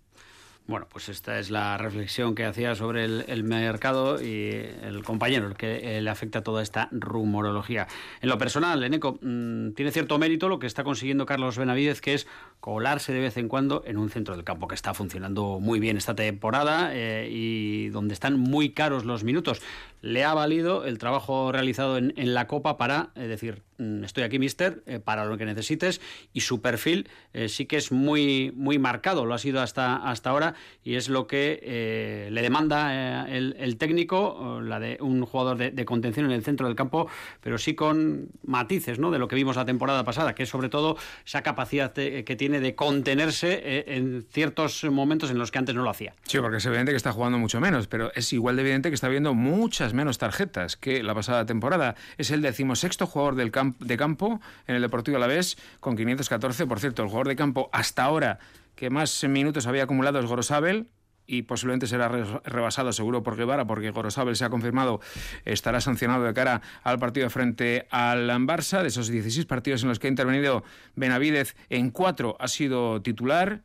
Bueno, 0.68 0.88
pues 0.90 1.08
esta 1.08 1.38
es 1.38 1.50
la 1.50 1.78
reflexión 1.78 2.34
que 2.34 2.44
hacía 2.44 2.74
sobre 2.74 3.04
el, 3.04 3.44
mercado 3.44 4.20
y 4.20 4.50
el 4.82 5.04
compañero, 5.04 5.46
el 5.46 5.54
que 5.54 5.96
eh, 5.96 6.00
le 6.02 6.10
afecta 6.10 6.42
toda 6.42 6.60
esta 6.60 6.88
rumorología. 6.90 7.86
En 8.20 8.28
lo 8.28 8.36
personal, 8.36 8.82
Eneco, 8.82 9.16
mm, 9.22 9.74
tiene 9.74 9.92
cierto 9.92 10.18
mérito 10.18 10.48
lo 10.48 10.58
que 10.58 10.66
está 10.66 10.82
consiguiendo 10.82 11.24
Carlos 11.24 11.56
Benavidez, 11.56 12.00
que 12.00 12.14
es 12.14 12.26
colarse 12.58 13.12
de 13.12 13.20
vez 13.20 13.36
en 13.36 13.46
cuando 13.46 13.84
en 13.86 13.96
un 13.96 14.10
centro 14.10 14.34
del 14.34 14.42
campo 14.42 14.66
que 14.66 14.74
está 14.74 14.92
funcionando 14.92 15.60
muy 15.60 15.78
bien 15.78 15.96
esta 15.96 16.16
temporada 16.16 16.90
eh, 16.92 17.28
y 17.30 17.88
donde 17.90 18.14
están 18.14 18.36
muy 18.36 18.70
caros 18.70 19.04
los 19.04 19.22
minutos. 19.22 19.62
Le 20.02 20.24
ha 20.24 20.34
valido 20.34 20.84
el 20.84 20.98
trabajo 20.98 21.52
realizado 21.52 21.96
en, 21.96 22.12
la 22.34 22.48
Copa 22.48 22.76
para 22.76 23.10
eh, 23.14 23.28
decir, 23.28 23.62
estoy 23.78 24.24
aquí, 24.24 24.38
mister, 24.38 24.82
para 25.04 25.24
lo 25.24 25.36
que 25.36 25.44
necesites, 25.44 26.00
y 26.32 26.40
su 26.40 26.60
perfil 26.60 27.08
sí 27.48 27.66
que 27.66 27.76
es 27.76 27.92
muy, 27.92 28.52
muy 28.54 28.78
marcado, 28.78 29.26
lo 29.26 29.34
ha 29.34 29.38
sido 29.38 29.60
hasta, 29.60 29.96
hasta 29.96 30.30
ahora 30.30 30.54
y 30.84 30.94
es 30.94 31.08
lo 31.08 31.26
que 31.26 31.60
eh, 31.62 32.28
le 32.30 32.42
demanda 32.42 33.26
eh, 33.26 33.54
el, 33.58 33.76
técnico, 33.76 34.60
la 34.62 34.78
de 34.78 34.98
un 35.00 35.24
jugador 35.24 35.56
de, 35.56 35.84
contención 35.84 36.26
en 36.26 36.32
el 36.32 36.42
centro 36.42 36.66
del 36.66 36.76
campo, 36.76 37.08
pero 37.40 37.58
sí 37.58 37.74
con 37.74 38.28
matices 38.44 38.98
¿no? 38.98 39.10
de 39.10 39.18
lo 39.18 39.28
que 39.28 39.36
vimos 39.36 39.56
la 39.56 39.64
temporada 39.64 40.04
pasada, 40.04 40.34
que 40.34 40.44
es 40.44 40.48
sobre 40.48 40.68
todo 40.68 40.96
esa 41.24 41.42
capacidad 41.42 41.92
que 41.92 42.36
tiene 42.36 42.60
de 42.60 42.74
contenerse 42.74 43.60
eh, 43.62 43.84
en 43.96 44.24
ciertos 44.30 44.84
momentos 44.84 45.30
en 45.30 45.38
los 45.38 45.50
que 45.50 45.58
antes 45.58 45.74
no 45.74 45.82
lo 45.82 45.90
hacía. 45.90 46.14
Sí, 46.24 46.38
porque 46.38 46.58
es 46.58 46.66
evidente 46.66 46.92
que 46.92 46.96
está 46.96 47.12
jugando 47.12 47.38
mucho 47.38 47.60
menos, 47.60 47.86
pero 47.86 48.12
es 48.14 48.32
igual 48.32 48.56
de 48.56 48.62
evidente 48.62 48.90
que 48.90 48.94
está 48.94 49.08
viendo 49.08 49.34
muchas 49.34 49.94
menos 49.94 50.18
tarjetas 50.18 50.76
que 50.76 51.02
la 51.02 51.14
pasada 51.14 51.46
temporada. 51.46 51.94
Es 52.18 52.30
el 52.30 52.42
decimosexto 52.42 53.06
jugador 53.06 53.34
del 53.36 53.50
de 53.78 53.96
campo 53.96 54.40
en 54.66 54.76
el 54.76 54.82
Deportivo 54.82 55.16
Alavés 55.16 55.56
con 55.80 55.96
514. 55.96 56.66
Por 56.66 56.80
cierto, 56.80 57.02
el 57.02 57.08
jugador 57.08 57.28
de 57.28 57.36
campo 57.36 57.68
hasta 57.72 58.04
ahora 58.04 58.38
que 58.74 58.90
más 58.90 59.24
minutos 59.24 59.66
había 59.66 59.84
acumulado 59.84 60.20
es 60.20 60.26
Gorosabel, 60.26 60.88
y 61.26 61.42
posiblemente 61.42 61.86
será 61.86 62.08
rebasado 62.08 62.92
seguro 62.92 63.22
por 63.22 63.36
Guevara, 63.36 63.66
porque 63.66 63.90
Gorosabel 63.90 64.36
se 64.36 64.44
ha 64.44 64.50
confirmado, 64.50 65.00
estará 65.44 65.80
sancionado 65.80 66.24
de 66.24 66.32
cara 66.32 66.62
al 66.82 66.98
partido 66.98 67.28
frente 67.30 67.86
al 67.90 68.28
Barça. 68.46 68.82
De 68.82 68.88
esos 68.88 69.08
16 69.08 69.46
partidos 69.46 69.82
en 69.82 69.88
los 69.88 69.98
que 69.98 70.06
ha 70.06 70.10
intervenido 70.10 70.64
Benavidez, 70.94 71.56
en 71.68 71.90
cuatro 71.90 72.36
ha 72.38 72.48
sido 72.48 73.02
titular, 73.02 73.62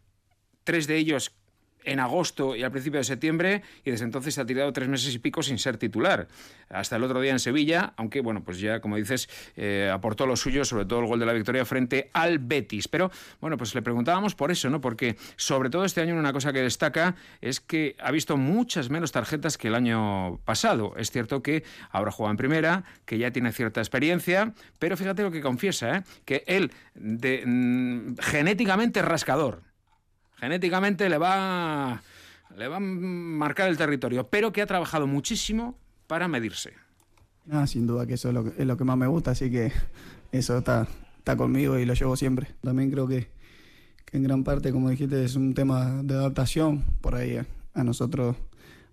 tres 0.63 0.87
de 0.87 0.97
ellos 0.97 1.35
en 1.83 1.99
agosto 1.99 2.55
y 2.55 2.63
al 2.63 2.71
principio 2.71 2.99
de 2.99 3.03
septiembre 3.03 3.61
y 3.83 3.91
desde 3.91 4.05
entonces 4.05 4.35
se 4.35 4.41
ha 4.41 4.45
tirado 4.45 4.71
tres 4.73 4.87
meses 4.87 5.13
y 5.13 5.19
pico 5.19 5.43
sin 5.43 5.57
ser 5.57 5.77
titular. 5.77 6.27
Hasta 6.69 6.95
el 6.95 7.03
otro 7.03 7.19
día 7.21 7.31
en 7.31 7.39
Sevilla, 7.39 7.93
aunque 7.97 8.21
bueno, 8.21 8.43
pues 8.43 8.59
ya 8.59 8.79
como 8.79 8.95
dices, 8.95 9.29
eh, 9.55 9.89
aportó 9.93 10.25
lo 10.25 10.35
suyo, 10.35 10.63
sobre 10.63 10.85
todo 10.85 10.99
el 11.01 11.07
gol 11.07 11.19
de 11.19 11.25
la 11.25 11.33
victoria 11.33 11.65
frente 11.65 12.09
al 12.13 12.39
Betis. 12.39 12.87
Pero 12.87 13.11
bueno, 13.39 13.57
pues 13.57 13.75
le 13.75 13.81
preguntábamos 13.81 14.35
por 14.35 14.51
eso, 14.51 14.69
¿no? 14.69 14.79
Porque 14.81 15.17
sobre 15.35 15.69
todo 15.69 15.85
este 15.85 16.01
año 16.01 16.15
una 16.15 16.33
cosa 16.33 16.53
que 16.53 16.61
destaca 16.61 17.15
es 17.41 17.59
que 17.59 17.95
ha 17.99 18.11
visto 18.11 18.37
muchas 18.37 18.89
menos 18.89 19.11
tarjetas 19.11 19.57
que 19.57 19.67
el 19.67 19.75
año 19.75 20.37
pasado. 20.45 20.93
Es 20.97 21.11
cierto 21.11 21.41
que 21.41 21.63
ahora 21.89 22.11
juega 22.11 22.31
en 22.31 22.37
primera, 22.37 22.83
que 23.05 23.17
ya 23.17 23.31
tiene 23.31 23.51
cierta 23.51 23.81
experiencia, 23.81 24.53
pero 24.79 24.95
fíjate 24.97 25.23
lo 25.23 25.31
que 25.31 25.41
confiesa, 25.41 25.97
¿eh? 25.97 26.03
que 26.25 26.43
él 26.47 26.71
mm, 26.95 28.15
genéticamente 28.19 29.01
rascador 29.01 29.70
genéticamente 30.41 31.07
le 31.07 31.19
va, 31.19 32.01
le 32.57 32.67
va 32.67 32.77
a 32.77 32.79
marcar 32.79 33.69
el 33.69 33.77
territorio, 33.77 34.27
pero 34.27 34.51
que 34.51 34.61
ha 34.61 34.65
trabajado 34.65 35.05
muchísimo 35.05 35.77
para 36.07 36.27
medirse. 36.27 36.73
Ah, 37.49 37.67
sin 37.67 37.85
duda 37.87 38.07
que 38.07 38.15
eso 38.15 38.29
es 38.29 38.33
lo 38.33 38.43
que, 38.43 38.61
es 38.61 38.67
lo 38.67 38.75
que 38.75 38.83
más 38.83 38.97
me 38.97 39.07
gusta, 39.07 39.31
así 39.31 39.51
que 39.51 39.71
eso 40.31 40.57
está, 40.57 40.87
está 41.19 41.37
conmigo 41.37 41.77
y 41.77 41.85
lo 41.85 41.93
llevo 41.93 42.15
siempre. 42.15 42.47
También 42.61 42.89
creo 42.89 43.07
que, 43.07 43.29
que 44.03 44.17
en 44.17 44.23
gran 44.23 44.43
parte, 44.43 44.71
como 44.71 44.89
dijiste, 44.89 45.23
es 45.23 45.35
un 45.35 45.53
tema 45.53 46.01
de 46.03 46.15
adaptación. 46.15 46.83
Por 47.01 47.15
ahí 47.15 47.39
a 47.73 47.83
nosotros 47.83 48.35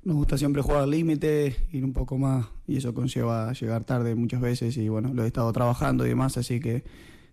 nos 0.04 0.16
gusta 0.16 0.36
siempre 0.36 0.60
jugar 0.60 0.82
al 0.82 0.90
límite, 0.90 1.56
ir 1.72 1.82
un 1.82 1.94
poco 1.94 2.18
más, 2.18 2.46
y 2.66 2.76
eso 2.76 2.92
conlleva 2.92 3.52
llegar 3.54 3.84
tarde 3.84 4.14
muchas 4.14 4.40
veces, 4.42 4.76
y 4.76 4.88
bueno, 4.88 5.12
lo 5.14 5.24
he 5.24 5.26
estado 5.26 5.50
trabajando 5.52 6.04
y 6.04 6.10
demás, 6.10 6.36
así 6.36 6.60
que, 6.60 6.84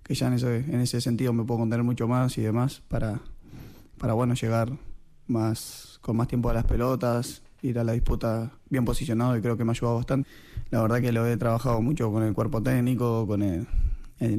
que 0.04 0.15
ya 0.15 0.28
en 0.28 0.34
ese, 0.34 0.58
en 0.58 0.80
ese 0.80 0.99
sentido 1.01 1.32
me 1.34 1.43
puedo 1.43 1.60
contener 1.60 1.84
mucho 1.84 2.08
más 2.08 2.38
y 2.38 2.41
demás 2.41 2.82
para, 2.88 3.21
para 3.97 4.13
bueno, 4.13 4.34
llegar 4.34 4.71
más, 5.27 5.99
con 6.01 6.17
más 6.17 6.27
tiempo 6.27 6.49
a 6.49 6.53
las 6.53 6.65
pelotas, 6.65 7.41
ir 7.62 7.79
a 7.79 7.84
la 7.84 7.93
disputa 7.93 8.51
bien 8.69 8.86
posicionado 8.86 9.38
y 9.38 9.41
creo 9.41 9.58
que 9.58 9.63
me 9.63 9.71
ha 9.71 9.73
ayudado 9.73 9.97
bastante. 9.97 10.29
La 10.69 10.81
verdad 10.81 11.01
que 11.01 11.12
lo 11.12 11.25
he 11.25 11.38
trabajado 11.38 11.81
mucho 11.81 12.12
con 12.12 12.23
el 12.23 12.34
cuerpo 12.34 12.62
técnico, 12.62 13.25
con 13.27 13.41
el, 13.41 13.67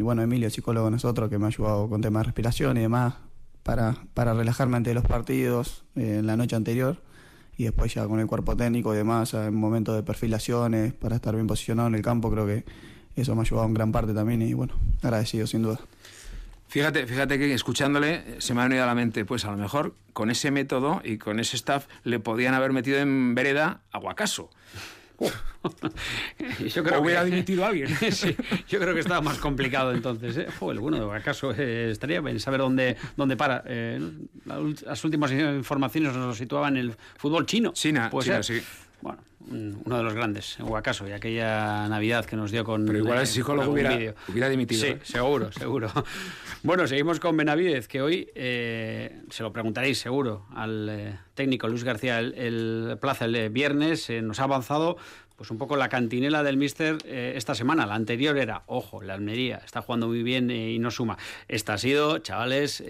bueno, 0.03 0.23
Emilio, 0.23 0.51
psicólogo 0.51 0.90
nosotros, 0.90 1.29
que 1.31 1.38
me 1.38 1.47
ha 1.47 1.49
ayudado 1.49 1.88
con 1.88 2.01
temas 2.01 2.21
de 2.21 2.25
respiración 2.25 2.77
y 2.77 2.81
demás, 2.81 3.14
para, 3.62 3.97
para 4.14 4.33
relajarme 4.33 4.77
ante 4.77 4.95
los 4.95 5.05
partidos 5.05 5.85
eh, 5.97 6.19
en 6.21 6.27
la 6.27 6.37
noche 6.37 6.55
anterior 6.55 7.03
y 7.57 7.64
después 7.64 7.92
ya 7.92 8.07
con 8.07 8.21
el 8.21 8.27
cuerpo 8.27 8.57
técnico 8.57 8.92
y 8.95 8.99
demás, 8.99 9.35
en 9.35 9.55
momentos 9.55 9.97
de 9.97 10.03
perfilaciones, 10.03 10.92
para 10.92 11.16
estar 11.16 11.35
bien 11.35 11.47
posicionado 11.47 11.88
en 11.88 11.95
el 11.95 12.03
campo, 12.03 12.31
creo 12.31 12.47
que 12.47 12.64
eso 13.16 13.35
me 13.35 13.40
ha 13.40 13.45
ayudado 13.45 13.66
en 13.66 13.75
gran 13.75 13.92
parte 13.92 14.12
también 14.12 14.42
y 14.42 14.53
bueno, 14.53 14.75
agradecido 15.03 15.47
sin 15.47 15.62
duda. 15.62 15.81
Fíjate, 16.69 17.07
fíjate 17.07 17.39
que 17.39 17.55
escuchándole 17.55 18.41
se 18.41 18.55
me 18.55 18.61
ha 18.61 18.65
venido 18.65 18.83
a 18.83 18.87
la 18.87 18.95
mente, 18.95 19.25
pues 19.25 19.45
a 19.45 19.51
lo 19.51 19.57
mejor 19.57 19.95
con 20.13 20.31
ese 20.31 20.51
método 20.51 21.01
y 21.05 21.19
con 21.19 21.41
ese 21.41 21.57
staff 21.57 21.87
le 22.05 22.19
podían 22.19 22.55
haber 22.55 22.73
metido 22.73 22.99
en 22.99 23.35
vereda 23.35 23.83
a 23.93 23.99
Guacaso. 23.99 24.51
yo 25.19 26.85
creo 26.85 26.99
o 26.99 27.03
hubiera 27.03 27.25
que, 27.25 27.31
dimitido 27.31 27.65
a 27.65 27.69
alguien. 27.69 27.89
yo 28.69 28.79
creo 28.79 28.95
que 28.95 29.01
estaba 29.01 29.21
más 29.21 29.39
complicado 29.39 29.93
entonces. 29.93 30.37
¿eh? 30.37 30.49
bueno 30.61 30.99
de 30.99 31.05
Guacaso 31.05 31.53
eh, 31.53 31.91
estaría 31.91 32.21
bien 32.21 32.39
saber 32.41 32.61
dónde, 32.61 32.97
dónde 33.17 33.37
para. 33.37 33.63
Eh, 33.67 34.01
las 34.85 35.05
últimas 35.05 35.33
informaciones 35.33 36.15
nos 36.15 36.37
situaban 36.37 36.77
en 36.77 36.87
el 36.87 36.97
fútbol 37.17 37.47
chino. 37.47 37.73
China, 37.73 38.11
China 38.21 38.43
sí. 38.43 38.61
Bueno, 39.01 39.19
uno 39.49 39.99
de 39.99 40.03
los 40.03 40.15
grandes, 40.15 40.59
en 40.59 40.69
Huacaso, 40.69 41.07
y 41.07 41.13
aquella 41.13 41.89
Navidad 41.89 42.25
que 42.25 42.37
nos 42.37 42.51
dio 42.51 42.65
con. 42.65 42.85
Pero 42.85 42.99
igual 42.99 43.21
el 43.21 43.27
psicólogo 43.27 43.73
hubiera, 43.73 44.15
hubiera, 44.29 44.49
dimitido. 44.49 44.81
Sí, 44.81 44.97
seguro, 45.03 45.53
seguro. 45.53 45.91
bueno, 46.63 46.87
seguimos 46.87 47.21
con 47.21 47.37
Benavidez, 47.37 47.87
que 47.87 48.03
hoy 48.03 48.29
eh, 48.35 49.23
se 49.31 49.43
lo 49.43 49.53
preguntaréis 49.53 49.99
seguro 49.99 50.47
al 50.55 50.89
eh, 50.91 51.19
técnico 51.35 51.69
Luis 51.69 51.85
García 51.85 52.19
el, 52.19 52.99
plaza 53.01 53.27
el 53.27 53.51
viernes. 53.51 54.11
Eh, 54.11 54.21
nos 54.21 54.41
ha 54.41 54.45
avanzado 54.45 54.97
pues 55.37 55.51
un 55.51 55.59
poco 55.59 55.77
la 55.77 55.91
cantinela 55.91 56.43
del 56.43 56.57
míster 56.57 56.97
esta 57.05 57.55
semana. 57.55 57.85
La 57.85 57.95
anterior 57.95 58.39
era, 58.39 58.63
ojo, 58.69 59.03
la 59.03 59.13
Almería 59.13 59.61
está 59.63 59.83
jugando 59.83 60.09
muy 60.09 60.23
bien 60.23 60.51
y 60.51 60.79
no 60.79 60.91
suma. 60.91 61.19
Esta 61.47 61.75
ha 61.75 61.79
sido, 61.79 62.21
chavales, 62.21 62.83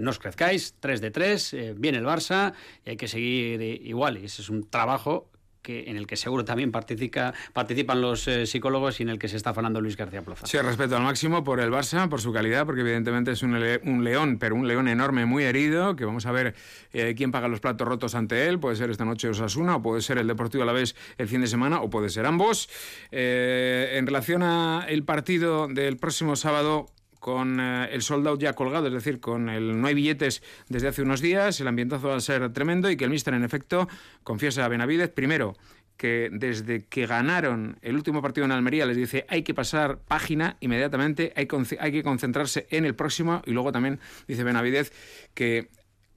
no 0.00 0.08
os 0.08 0.18
crezcáis, 0.18 0.74
3 0.80 1.02
de 1.02 1.10
3, 1.10 1.56
viene 1.76 1.98
el 1.98 2.06
Barça 2.06 2.54
y 2.86 2.90
hay 2.90 2.96
que 2.96 3.08
seguir 3.08 3.60
igual. 3.60 4.16
Y 4.16 4.24
ese 4.24 4.40
es 4.40 4.48
un 4.48 4.70
trabajo 4.70 5.28
en 5.68 5.96
el 5.96 6.06
que 6.06 6.16
seguro 6.16 6.44
también 6.44 6.72
participa, 6.72 7.34
participan 7.52 8.00
los 8.00 8.26
eh, 8.28 8.46
psicólogos 8.46 9.00
y 9.00 9.02
en 9.02 9.10
el 9.10 9.18
que 9.18 9.28
se 9.28 9.36
está 9.36 9.52
falando 9.54 9.80
Luis 9.80 9.96
García 9.96 10.22
Plaza. 10.22 10.46
Sí, 10.46 10.58
respeto 10.58 10.96
al 10.96 11.02
máximo 11.02 11.44
por 11.44 11.60
el 11.60 11.70
Barça, 11.70 12.08
por 12.08 12.20
su 12.20 12.32
calidad, 12.32 12.66
porque 12.66 12.82
evidentemente 12.82 13.32
es 13.32 13.42
un, 13.42 13.58
león, 14.04 14.38
pero 14.38 14.54
un 14.54 14.68
león 14.68 14.88
enorme, 14.88 15.26
muy 15.26 15.44
herido, 15.44 15.96
que 15.96 16.04
vamos 16.04 16.26
a 16.26 16.32
ver 16.32 16.54
eh, 16.92 17.14
quién 17.16 17.32
paga 17.32 17.48
los 17.48 17.60
platos 17.60 17.86
rotos 17.86 18.14
ante 18.14 18.46
él. 18.48 18.58
Puede 18.58 18.76
ser 18.76 18.90
esta 18.90 19.04
noche 19.04 19.28
Osasuna, 19.28 19.76
o 19.76 19.82
puede 19.82 20.02
ser 20.02 20.18
el 20.18 20.26
Deportivo 20.26 20.62
a 20.62 20.66
la 20.66 20.72
vez 20.72 20.94
el 21.18 21.28
fin 21.28 21.40
de 21.40 21.46
semana, 21.46 21.80
o 21.80 21.90
puede 21.90 22.08
ser 22.08 22.26
ambos. 22.26 22.68
Eh, 23.10 23.94
en 23.94 24.06
relación 24.06 24.42
al 24.42 25.02
partido 25.04 25.68
del 25.68 25.96
próximo 25.96 26.36
sábado, 26.36 26.86
con 27.18 27.60
eh, 27.60 27.88
el 27.92 28.02
sold 28.02 28.38
ya 28.38 28.54
colgado, 28.54 28.86
es 28.86 28.92
decir, 28.92 29.20
con 29.20 29.48
el 29.48 29.80
no 29.80 29.86
hay 29.86 29.94
billetes 29.94 30.42
desde 30.68 30.88
hace 30.88 31.02
unos 31.02 31.20
días, 31.20 31.60
el 31.60 31.68
ambientazo 31.68 32.08
va 32.08 32.16
a 32.16 32.20
ser 32.20 32.52
tremendo 32.52 32.90
y 32.90 32.96
que 32.96 33.04
el 33.04 33.10
míster, 33.10 33.34
en 33.34 33.44
efecto, 33.44 33.88
confiesa 34.22 34.64
a 34.64 34.68
Benavidez, 34.68 35.10
primero, 35.10 35.56
que 35.96 36.28
desde 36.30 36.84
que 36.84 37.06
ganaron 37.06 37.78
el 37.82 37.96
último 37.96 38.22
partido 38.22 38.44
en 38.44 38.52
Almería 38.52 38.86
les 38.86 38.96
dice 38.96 39.24
hay 39.28 39.42
que 39.42 39.54
pasar 39.54 39.98
página 39.98 40.56
inmediatamente, 40.60 41.32
hay, 41.36 41.48
hay 41.80 41.92
que 41.92 42.02
concentrarse 42.02 42.66
en 42.70 42.84
el 42.84 42.94
próximo 42.94 43.42
y 43.46 43.52
luego 43.52 43.72
también 43.72 44.00
dice 44.28 44.44
Benavidez 44.44 44.92
que, 45.34 45.68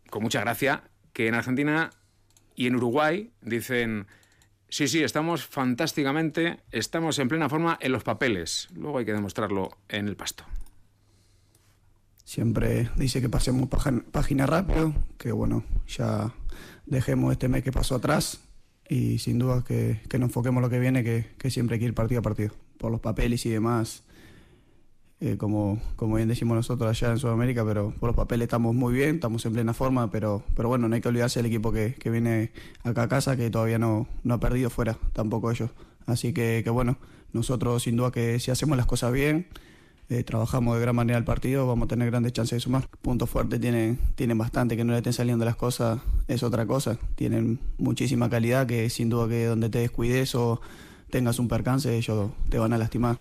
con 0.09 0.23
mucha 0.23 0.41
gracia, 0.41 0.83
que 1.13 1.27
en 1.27 1.35
Argentina 1.35 1.91
y 2.55 2.67
en 2.67 2.75
Uruguay 2.75 3.31
dicen... 3.41 4.07
Sí, 4.71 4.88
sí, 4.88 5.01
estamos 5.01 5.47
fantásticamente, 5.47 6.59
estamos 6.71 7.17
en 7.17 7.27
plena 7.27 7.49
forma 7.49 7.79
en 7.81 7.91
los 7.91 8.03
papeles. 8.03 8.67
Luego 8.75 8.99
hay 8.99 9.05
que 9.05 9.13
demostrarlo 9.13 9.71
en 9.88 10.07
el 10.07 10.15
pasto 10.15 10.45
siempre 12.29 12.91
dice 12.95 13.21
que 13.21 13.27
pasemos 13.27 13.67
página 14.11 14.45
rápido, 14.45 14.93
que 15.17 15.31
bueno, 15.31 15.63
ya 15.87 16.31
dejemos 16.85 17.31
este 17.31 17.47
mes 17.47 17.63
que 17.63 17.71
pasó 17.71 17.95
atrás 17.95 18.41
y 18.87 19.17
sin 19.17 19.39
duda 19.39 19.63
que, 19.67 19.99
que 20.07 20.19
nos 20.19 20.29
enfoquemos 20.29 20.61
lo 20.61 20.69
que 20.69 20.77
viene, 20.77 21.03
que, 21.03 21.49
siempre 21.49 21.73
hay 21.75 21.79
que 21.79 21.87
ir 21.87 21.95
partido 21.95 22.19
a 22.19 22.21
partido, 22.21 22.51
por 22.77 22.91
los 22.91 22.99
papeles 22.99 23.47
y 23.47 23.49
demás. 23.49 24.03
Eh, 25.21 25.37
como, 25.37 25.81
como 25.95 26.17
bien 26.17 26.29
decimos 26.29 26.55
nosotros 26.55 26.87
allá 26.87 27.11
en 27.11 27.17
Sudamérica, 27.17 27.65
pero 27.65 27.95
por 27.99 28.09
los 28.09 28.15
papeles 28.15 28.45
estamos 28.45 28.75
muy 28.75 28.93
bien, 28.93 29.15
estamos 29.15 29.43
en 29.47 29.53
plena 29.53 29.73
forma, 29.73 30.11
pero, 30.11 30.43
pero 30.55 30.69
bueno, 30.69 30.87
no 30.87 30.93
hay 30.93 31.01
que 31.01 31.09
olvidarse 31.09 31.39
del 31.39 31.47
equipo 31.47 31.71
que, 31.71 31.95
que 31.95 32.11
viene 32.11 32.51
acá 32.83 33.03
a 33.03 33.09
casa, 33.09 33.35
que 33.37 33.49
todavía 33.49 33.79
no, 33.79 34.07
no 34.23 34.35
ha 34.35 34.39
perdido 34.39 34.69
fuera, 34.69 34.99
tampoco 35.13 35.49
ellos. 35.49 35.71
Así 36.05 36.31
que, 36.31 36.61
que 36.63 36.69
bueno, 36.69 36.99
nosotros 37.33 37.81
sin 37.81 37.95
duda 37.95 38.11
que 38.11 38.39
si 38.39 38.51
hacemos 38.51 38.77
las 38.77 38.85
cosas 38.85 39.11
bien, 39.11 39.47
eh, 40.09 40.23
trabajamos 40.23 40.75
de 40.75 40.81
gran 40.81 40.95
manera 40.95 41.17
el 41.17 41.23
partido, 41.23 41.67
vamos 41.67 41.85
a 41.85 41.89
tener 41.89 42.09
grandes 42.09 42.33
chances 42.33 42.57
de 42.57 42.59
sumar. 42.61 42.87
Puntos 43.01 43.29
fuertes 43.29 43.61
tienen, 43.61 43.99
tienen 44.15 44.37
bastante, 44.37 44.75
que 44.75 44.83
no 44.83 44.91
le 44.91 44.97
estén 44.97 45.13
saliendo 45.13 45.45
las 45.45 45.55
cosas 45.55 45.99
es 46.27 46.43
otra 46.43 46.65
cosa. 46.65 46.97
Tienen 47.15 47.59
muchísima 47.77 48.29
calidad 48.29 48.65
que 48.65 48.89
sin 48.89 49.09
duda 49.09 49.27
que 49.29 49.45
donde 49.45 49.69
te 49.69 49.79
descuides 49.79 50.33
o 50.35 50.61
tengas 51.09 51.39
un 51.39 51.47
percance 51.47 51.95
ellos 51.95 52.31
te 52.49 52.57
van 52.57 52.73
a 52.73 52.77
lastimar. 52.77 53.19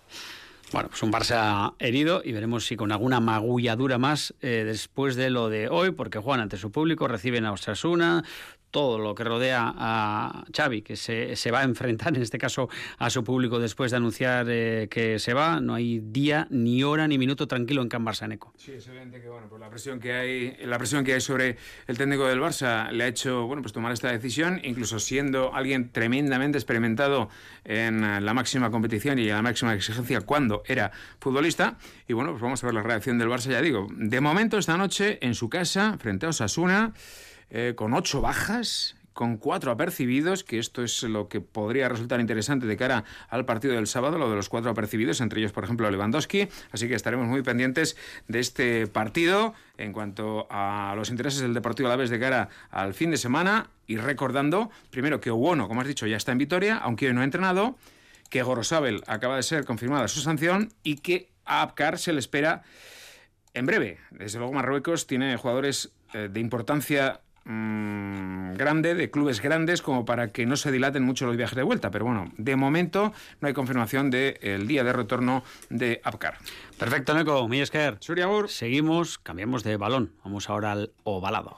Bueno, 0.70 0.90
pues 0.90 1.02
un 1.02 1.10
Barça 1.10 1.74
herido 1.78 2.20
y 2.22 2.32
veremos 2.32 2.66
si 2.66 2.76
con 2.76 2.92
alguna 2.92 3.20
magulladura 3.20 3.96
más 3.96 4.34
eh, 4.42 4.64
después 4.66 5.16
de 5.16 5.30
lo 5.30 5.48
de 5.48 5.68
hoy, 5.68 5.92
porque 5.92 6.18
juegan 6.18 6.40
ante 6.40 6.58
su 6.58 6.70
público, 6.70 7.08
reciben 7.08 7.46
a 7.46 7.52
Osasuna, 7.52 8.22
todo 8.70 8.98
lo 8.98 9.14
que 9.14 9.24
rodea 9.24 9.72
a 9.76 10.44
Xavi, 10.54 10.82
que 10.82 10.96
se, 10.96 11.36
se, 11.36 11.50
va 11.50 11.60
a 11.60 11.64
enfrentar 11.64 12.08
en 12.16 12.22
este 12.22 12.38
caso 12.38 12.68
a 12.98 13.10
su 13.10 13.24
público 13.24 13.58
después 13.58 13.90
de 13.90 13.96
anunciar 13.96 14.46
eh, 14.48 14.88
que 14.90 15.18
se 15.18 15.34
va. 15.34 15.60
No 15.60 15.74
hay 15.74 16.00
día, 16.00 16.46
ni 16.50 16.82
hora, 16.82 17.08
ni 17.08 17.18
minuto 17.18 17.46
tranquilo 17.46 17.82
en 17.82 17.88
Can 17.88 18.04
Barça 18.04 18.30
Eco. 18.32 18.52
Sí, 18.56 18.72
es 18.72 18.86
evidente 18.88 19.20
que 19.20 19.28
bueno, 19.28 19.48
pues 19.48 19.60
la 19.60 19.70
presión 19.70 20.00
que 20.00 20.12
hay, 20.12 20.56
la 20.66 20.78
presión 20.78 21.04
que 21.04 21.14
hay 21.14 21.20
sobre 21.20 21.56
el 21.86 21.96
técnico 21.96 22.26
del 22.26 22.40
Barça 22.40 22.90
le 22.90 23.04
ha 23.04 23.06
hecho 23.06 23.46
bueno, 23.46 23.62
pues 23.62 23.72
tomar 23.72 23.92
esta 23.92 24.10
decisión, 24.10 24.60
incluso 24.64 24.98
siendo 24.98 25.54
alguien 25.54 25.90
tremendamente 25.90 26.58
experimentado 26.58 27.28
en 27.64 28.24
la 28.24 28.34
máxima 28.34 28.70
competición 28.70 29.18
y 29.18 29.28
en 29.28 29.34
la 29.34 29.42
máxima 29.42 29.74
exigencia 29.74 30.20
cuando 30.22 30.62
era 30.66 30.90
futbolista. 31.20 31.76
Y 32.06 32.12
bueno, 32.12 32.30
pues 32.30 32.42
vamos 32.42 32.62
a 32.62 32.66
ver 32.66 32.74
la 32.74 32.82
reacción 32.82 33.18
del 33.18 33.28
Barça, 33.28 33.50
ya 33.50 33.62
digo. 33.62 33.86
De 33.90 34.20
momento, 34.20 34.58
esta 34.58 34.76
noche 34.76 35.18
en 35.22 35.34
su 35.34 35.48
casa, 35.48 35.96
frente 35.98 36.26
a 36.26 36.30
Osasuna. 36.30 36.92
Eh, 37.50 37.74
con 37.76 37.94
ocho 37.94 38.20
bajas, 38.20 38.96
con 39.18 39.36
cuatro 39.36 39.72
apercibidos, 39.72 40.44
que 40.44 40.60
esto 40.60 40.84
es 40.84 41.02
lo 41.02 41.28
que 41.28 41.40
podría 41.40 41.88
resultar 41.88 42.20
interesante 42.20 42.66
de 42.66 42.76
cara 42.76 43.02
al 43.28 43.44
partido 43.44 43.74
del 43.74 43.88
sábado, 43.88 44.16
lo 44.16 44.30
de 44.30 44.36
los 44.36 44.48
cuatro 44.48 44.70
apercibidos, 44.70 45.20
entre 45.20 45.40
ellos, 45.40 45.50
por 45.50 45.64
ejemplo, 45.64 45.90
Lewandowski. 45.90 46.46
Así 46.70 46.86
que 46.86 46.94
estaremos 46.94 47.26
muy 47.26 47.42
pendientes 47.42 47.96
de 48.28 48.38
este 48.38 48.86
partido 48.86 49.54
en 49.76 49.92
cuanto 49.92 50.46
a 50.50 50.94
los 50.94 51.10
intereses 51.10 51.40
del 51.40 51.52
Deportivo 51.52 51.96
vez 51.96 52.10
de 52.10 52.20
cara 52.20 52.48
al 52.70 52.94
fin 52.94 53.10
de 53.10 53.16
semana. 53.16 53.70
Y 53.88 53.96
recordando, 53.96 54.70
primero, 54.90 55.20
que 55.20 55.32
Owono, 55.32 55.66
como 55.66 55.80
has 55.80 55.88
dicho, 55.88 56.06
ya 56.06 56.16
está 56.16 56.30
en 56.30 56.38
Vitoria, 56.38 56.76
aunque 56.76 57.08
hoy 57.08 57.12
no 57.12 57.22
ha 57.22 57.24
entrenado, 57.24 57.76
que 58.30 58.44
Gorosabel 58.44 59.02
acaba 59.08 59.34
de 59.34 59.42
ser 59.42 59.64
confirmada 59.64 60.06
su 60.06 60.20
sanción 60.20 60.72
y 60.84 60.98
que 60.98 61.32
a 61.44 61.62
Apcar 61.62 61.98
se 61.98 62.12
le 62.12 62.20
espera 62.20 62.62
en 63.52 63.66
breve. 63.66 63.98
Desde 64.12 64.38
luego, 64.38 64.52
Marruecos 64.52 65.08
tiene 65.08 65.36
jugadores 65.36 65.90
eh, 66.14 66.28
de 66.30 66.38
importancia 66.38 67.20
mmm, 67.48 68.54
grande, 68.54 68.94
de 68.94 69.10
clubes 69.10 69.40
grandes, 69.40 69.82
como 69.82 70.04
para 70.04 70.28
que 70.28 70.46
no 70.46 70.56
se 70.56 70.70
dilaten 70.70 71.02
mucho 71.02 71.26
los 71.26 71.36
viajes 71.36 71.56
de 71.56 71.64
vuelta. 71.64 71.90
Pero 71.90 72.04
bueno, 72.04 72.30
de 72.36 72.54
momento 72.54 73.12
no 73.40 73.48
hay 73.48 73.54
confirmación 73.54 74.10
del 74.10 74.68
día 74.68 74.84
de 74.84 74.92
retorno 74.92 75.42
de 75.70 76.00
Apcar. 76.04 76.38
Perfecto, 76.78 77.14
Neko. 77.14 77.48
Millesker. 77.48 77.96
Suriagur. 78.00 78.48
Seguimos, 78.48 79.18
cambiamos 79.18 79.64
de 79.64 79.76
balón. 79.76 80.12
Vamos 80.22 80.48
ahora 80.48 80.72
al 80.72 80.92
ovalado. 81.02 81.56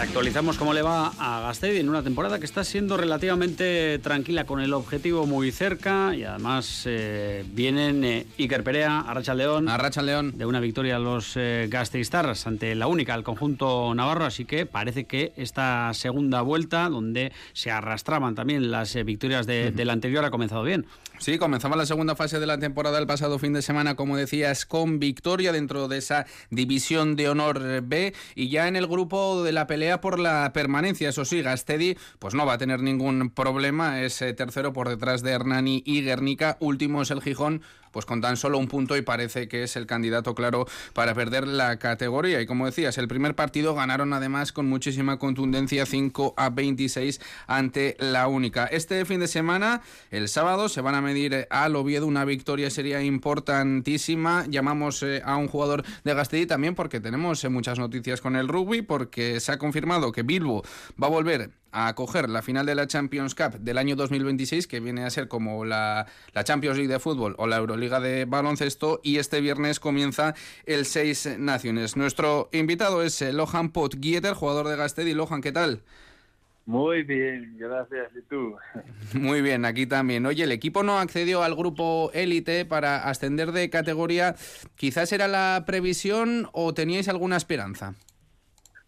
Actualizamos 0.00 0.56
cómo 0.56 0.72
le 0.72 0.80
va 0.80 1.12
a 1.18 1.40
Gasteiz 1.40 1.78
en 1.78 1.88
una 1.90 2.02
temporada 2.02 2.38
que 2.38 2.46
está 2.46 2.64
siendo 2.64 2.96
relativamente 2.96 3.98
tranquila 3.98 4.44
con 4.44 4.60
el 4.60 4.72
objetivo 4.72 5.26
muy 5.26 5.52
cerca 5.52 6.14
y 6.16 6.24
además 6.24 6.84
eh, 6.86 7.44
vienen 7.52 8.02
eh, 8.04 8.26
Iker 8.38 8.64
Perea, 8.64 9.00
Arracha 9.00 9.34
León, 9.34 9.68
Arracha 9.68 10.00
León. 10.00 10.32
De 10.36 10.46
una 10.46 10.58
victoria 10.58 10.96
a 10.96 10.98
los 10.98 11.36
eh, 11.36 11.66
Gasteiztarras 11.68 12.46
ante 12.46 12.74
la 12.74 12.86
única, 12.86 13.14
el 13.14 13.24
conjunto 13.24 13.94
navarro, 13.94 14.24
así 14.24 14.46
que 14.46 14.64
parece 14.64 15.04
que 15.04 15.32
esta 15.36 15.92
segunda 15.92 16.40
vuelta 16.40 16.88
donde 16.88 17.32
se 17.52 17.70
arrastraban 17.70 18.34
también 18.34 18.70
las 18.70 18.96
eh, 18.96 19.04
victorias 19.04 19.46
de, 19.46 19.70
del 19.70 19.90
anterior 19.90 20.24
ha 20.24 20.30
comenzado 20.30 20.62
bien. 20.62 20.86
Sí, 21.20 21.36
comenzaba 21.36 21.76
la 21.76 21.84
segunda 21.84 22.16
fase 22.16 22.40
de 22.40 22.46
la 22.46 22.56
temporada 22.56 22.98
el 22.98 23.06
pasado 23.06 23.38
fin 23.38 23.52
de 23.52 23.60
semana, 23.60 23.94
como 23.94 24.16
decías, 24.16 24.64
con 24.64 24.98
victoria 24.98 25.52
dentro 25.52 25.86
de 25.86 25.98
esa 25.98 26.24
división 26.48 27.14
de 27.14 27.28
honor 27.28 27.82
B 27.82 28.14
y 28.34 28.48
ya 28.48 28.68
en 28.68 28.74
el 28.74 28.86
grupo 28.86 29.44
de 29.44 29.52
la 29.52 29.66
pelea 29.66 30.00
por 30.00 30.18
la 30.18 30.50
permanencia. 30.54 31.10
Eso 31.10 31.26
sí, 31.26 31.42
Gastedi 31.42 31.98
pues 32.18 32.32
no 32.32 32.46
va 32.46 32.54
a 32.54 32.58
tener 32.58 32.80
ningún 32.80 33.28
problema, 33.28 34.00
es 34.00 34.22
eh, 34.22 34.32
tercero 34.32 34.72
por 34.72 34.88
detrás 34.88 35.20
de 35.20 35.32
Hernani 35.32 35.82
y 35.84 36.00
Guernica, 36.00 36.56
último 36.58 37.02
es 37.02 37.10
el 37.10 37.20
Gijón 37.20 37.60
pues 37.90 38.06
con 38.06 38.20
tan 38.20 38.36
solo 38.36 38.58
un 38.58 38.68
punto 38.68 38.96
y 38.96 39.02
parece 39.02 39.48
que 39.48 39.62
es 39.62 39.76
el 39.76 39.86
candidato 39.86 40.34
claro 40.34 40.66
para 40.92 41.14
perder 41.14 41.46
la 41.46 41.78
categoría. 41.78 42.40
Y 42.40 42.46
como 42.46 42.66
decías, 42.66 42.98
el 42.98 43.08
primer 43.08 43.34
partido 43.34 43.74
ganaron 43.74 44.12
además 44.12 44.52
con 44.52 44.66
muchísima 44.66 45.18
contundencia 45.18 45.86
5 45.86 46.34
a 46.36 46.50
26 46.50 47.20
ante 47.46 47.96
la 47.98 48.28
única. 48.28 48.66
Este 48.66 49.04
fin 49.04 49.20
de 49.20 49.28
semana, 49.28 49.82
el 50.10 50.28
sábado, 50.28 50.68
se 50.68 50.80
van 50.80 50.94
a 50.94 51.00
medir 51.00 51.46
al 51.50 51.76
Oviedo. 51.76 52.06
Una 52.06 52.24
victoria 52.24 52.70
sería 52.70 53.02
importantísima. 53.02 54.46
Llamamos 54.48 55.02
eh, 55.02 55.22
a 55.24 55.36
un 55.36 55.48
jugador 55.48 55.84
de 56.04 56.14
Gastedi 56.14 56.46
también 56.46 56.74
porque 56.74 57.00
tenemos 57.00 57.42
eh, 57.44 57.48
muchas 57.48 57.78
noticias 57.78 58.20
con 58.20 58.36
el 58.36 58.48
rugby, 58.48 58.82
porque 58.82 59.40
se 59.40 59.52
ha 59.52 59.58
confirmado 59.58 60.12
que 60.12 60.22
Bilbo 60.22 60.62
va 61.02 61.06
a 61.06 61.10
volver 61.10 61.50
a 61.72 61.88
acoger 61.88 62.28
la 62.28 62.42
final 62.42 62.66
de 62.66 62.74
la 62.74 62.86
Champions 62.86 63.34
Cup 63.34 63.58
del 63.60 63.78
año 63.78 63.96
2026, 63.96 64.66
que 64.66 64.80
viene 64.80 65.04
a 65.04 65.10
ser 65.10 65.28
como 65.28 65.64
la, 65.64 66.06
la, 66.32 66.44
Champions 66.44 66.76
League 66.76 66.92
de 66.92 66.98
fútbol 66.98 67.34
o 67.38 67.46
la 67.46 67.56
Euroliga 67.56 68.00
de 68.00 68.24
baloncesto, 68.24 69.00
y 69.02 69.18
este 69.18 69.40
viernes 69.40 69.80
comienza 69.80 70.34
el 70.66 70.86
Seis 70.86 71.28
Naciones. 71.38 71.96
Nuestro 71.96 72.48
invitado 72.52 73.02
es 73.02 73.20
eh, 73.22 73.32
Lohan 73.32 73.70
Potgieter, 73.70 74.34
jugador 74.34 74.68
de 74.68 74.76
Gastedi. 74.76 75.14
Lohan, 75.14 75.40
¿qué 75.40 75.52
tal? 75.52 75.82
Muy 76.66 77.02
bien, 77.02 77.56
gracias. 77.58 78.12
¿Y 78.16 78.22
tú? 78.22 78.54
Muy 79.18 79.42
bien, 79.42 79.64
aquí 79.64 79.86
también. 79.86 80.24
Oye, 80.26 80.44
el 80.44 80.52
equipo 80.52 80.82
no 80.82 81.00
accedió 81.00 81.42
al 81.42 81.56
grupo 81.56 82.12
élite 82.14 82.64
para 82.64 83.08
ascender 83.08 83.52
de 83.52 83.70
categoría. 83.70 84.36
¿Quizás 84.76 85.12
era 85.12 85.26
la 85.26 85.64
previsión 85.66 86.48
o 86.52 86.72
teníais 86.72 87.08
alguna 87.08 87.36
esperanza? 87.36 87.94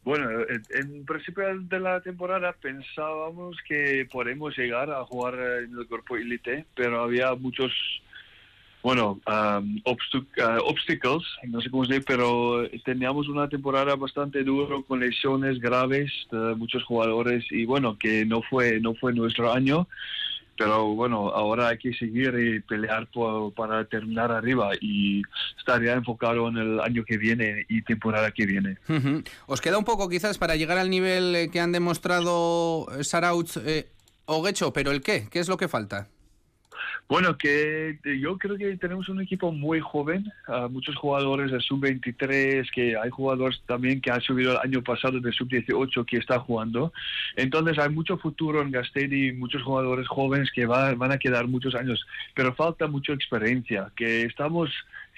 Bueno, 0.04 0.28
en 0.70 1.04
principio 1.04 1.44
de 1.56 1.78
la 1.78 2.00
temporada 2.00 2.52
pensábamos 2.60 3.56
que 3.68 4.06
podemos 4.10 4.56
llegar 4.58 4.90
a 4.90 5.04
jugar 5.04 5.34
en 5.34 5.78
el 5.78 5.86
cuerpo 5.86 6.16
élite, 6.16 6.66
pero 6.74 7.02
había 7.02 7.36
muchos, 7.36 7.72
bueno, 8.82 9.20
um, 9.28 9.80
obstáculos, 9.84 11.24
no 11.44 11.60
sé 11.60 11.70
cómo 11.70 11.84
se 11.84 11.94
dice, 11.94 12.04
pero 12.04 12.68
teníamos 12.84 13.28
una 13.28 13.48
temporada 13.48 13.94
bastante 13.94 14.42
dura 14.42 14.74
con 14.88 14.98
lesiones 14.98 15.60
graves 15.60 16.10
de 16.32 16.56
muchos 16.56 16.82
jugadores 16.82 17.44
y 17.52 17.64
bueno, 17.64 17.96
que 17.96 18.24
no 18.26 18.42
fue, 18.42 18.80
no 18.80 18.94
fue 18.94 19.12
nuestro 19.12 19.52
año 19.52 19.86
pero 20.56 20.94
bueno, 20.94 21.30
ahora 21.30 21.68
hay 21.68 21.78
que 21.78 21.92
seguir 21.94 22.34
y 22.38 22.60
pelear 22.60 23.08
para 23.56 23.84
terminar 23.86 24.30
arriba 24.30 24.70
y 24.80 25.22
estar 25.58 25.82
ya 25.82 25.94
enfocado 25.94 26.48
en 26.48 26.56
el 26.56 26.80
año 26.80 27.04
que 27.04 27.16
viene 27.16 27.64
y 27.68 27.82
temporada 27.82 28.30
que 28.30 28.46
viene. 28.46 28.76
Os 29.46 29.60
queda 29.60 29.78
un 29.78 29.84
poco 29.84 30.08
quizás 30.08 30.38
para 30.38 30.56
llegar 30.56 30.78
al 30.78 30.90
nivel 30.90 31.34
eh, 31.34 31.50
que 31.50 31.60
han 31.60 31.72
demostrado 31.72 32.86
eh, 32.98 33.04
Saraut 33.04 33.48
eh, 33.64 33.88
o 34.26 34.44
Gecho, 34.44 34.72
pero 34.72 34.90
¿el 34.90 35.00
qué? 35.00 35.26
¿Qué 35.30 35.40
es 35.40 35.48
lo 35.48 35.56
que 35.56 35.68
falta? 35.68 36.08
Bueno, 37.12 37.36
que 37.36 37.98
yo 38.22 38.38
creo 38.38 38.56
que 38.56 38.74
tenemos 38.78 39.06
un 39.10 39.20
equipo 39.20 39.52
muy 39.52 39.80
joven, 39.80 40.32
uh, 40.48 40.70
muchos 40.70 40.96
jugadores 40.96 41.52
de 41.52 41.60
sub-23, 41.60 42.70
que 42.70 42.96
hay 42.96 43.10
jugadores 43.10 43.60
también 43.66 44.00
que 44.00 44.10
han 44.10 44.22
subido 44.22 44.52
el 44.52 44.58
año 44.64 44.82
pasado 44.82 45.20
de 45.20 45.30
sub-18 45.30 46.06
que 46.06 46.16
está 46.16 46.38
jugando. 46.38 46.90
Entonces 47.36 47.78
hay 47.78 47.90
mucho 47.90 48.16
futuro 48.16 48.62
en 48.62 48.70
Gastedi, 48.70 49.30
muchos 49.32 49.62
jugadores 49.62 50.08
jóvenes 50.08 50.50
que 50.52 50.64
va, 50.64 50.94
van 50.94 51.12
a 51.12 51.18
quedar 51.18 51.48
muchos 51.48 51.74
años, 51.74 52.02
pero 52.34 52.54
falta 52.54 52.86
mucha 52.86 53.12
experiencia, 53.12 53.92
que 53.94 54.22
estamos 54.22 54.70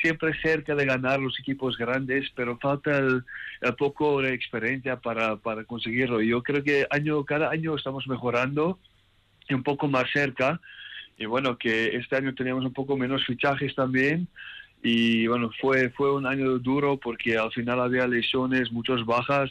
siempre 0.02 0.34
cerca 0.42 0.74
de 0.74 0.86
ganar 0.86 1.20
los 1.20 1.38
equipos 1.38 1.78
grandes, 1.78 2.28
pero 2.34 2.58
falta 2.58 2.98
el, 2.98 3.22
el 3.60 3.74
poco 3.76 4.20
de 4.20 4.34
experiencia 4.34 4.96
para, 4.96 5.36
para 5.36 5.62
conseguirlo. 5.62 6.20
Yo 6.20 6.42
creo 6.42 6.64
que 6.64 6.88
año, 6.90 7.24
cada 7.24 7.50
año 7.50 7.76
estamos 7.76 8.08
mejorando 8.08 8.80
y 9.48 9.54
un 9.54 9.62
poco 9.62 9.86
más 9.86 10.10
cerca 10.12 10.60
y 11.18 11.26
bueno, 11.26 11.56
que 11.56 11.96
este 11.96 12.16
año 12.16 12.34
teníamos 12.34 12.64
un 12.64 12.72
poco 12.72 12.96
menos 12.96 13.24
fichajes 13.24 13.74
también 13.74 14.28
y 14.82 15.26
bueno, 15.26 15.50
fue, 15.60 15.90
fue 15.90 16.12
un 16.12 16.26
año 16.26 16.58
duro 16.58 16.98
porque 16.98 17.38
al 17.38 17.52
final 17.52 17.80
había 17.80 18.06
lesiones, 18.06 18.72
muchas 18.72 19.04
bajas 19.06 19.50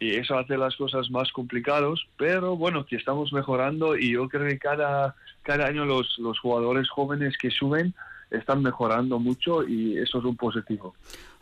y 0.00 0.16
eso 0.16 0.36
hace 0.36 0.56
las 0.56 0.74
cosas 0.76 1.10
más 1.10 1.30
complicadas, 1.30 2.00
pero 2.16 2.56
bueno, 2.56 2.84
que 2.84 2.96
estamos 2.96 3.32
mejorando 3.32 3.96
y 3.96 4.12
yo 4.12 4.28
creo 4.28 4.48
que 4.48 4.58
cada, 4.58 5.14
cada 5.42 5.66
año 5.66 5.84
los, 5.84 6.18
los 6.18 6.38
jugadores 6.40 6.88
jóvenes 6.90 7.36
que 7.38 7.50
suben 7.50 7.94
están 8.30 8.62
mejorando 8.62 9.18
mucho 9.18 9.62
y 9.66 9.96
eso 9.96 10.18
es 10.18 10.24
un 10.24 10.36
positivo. 10.36 10.94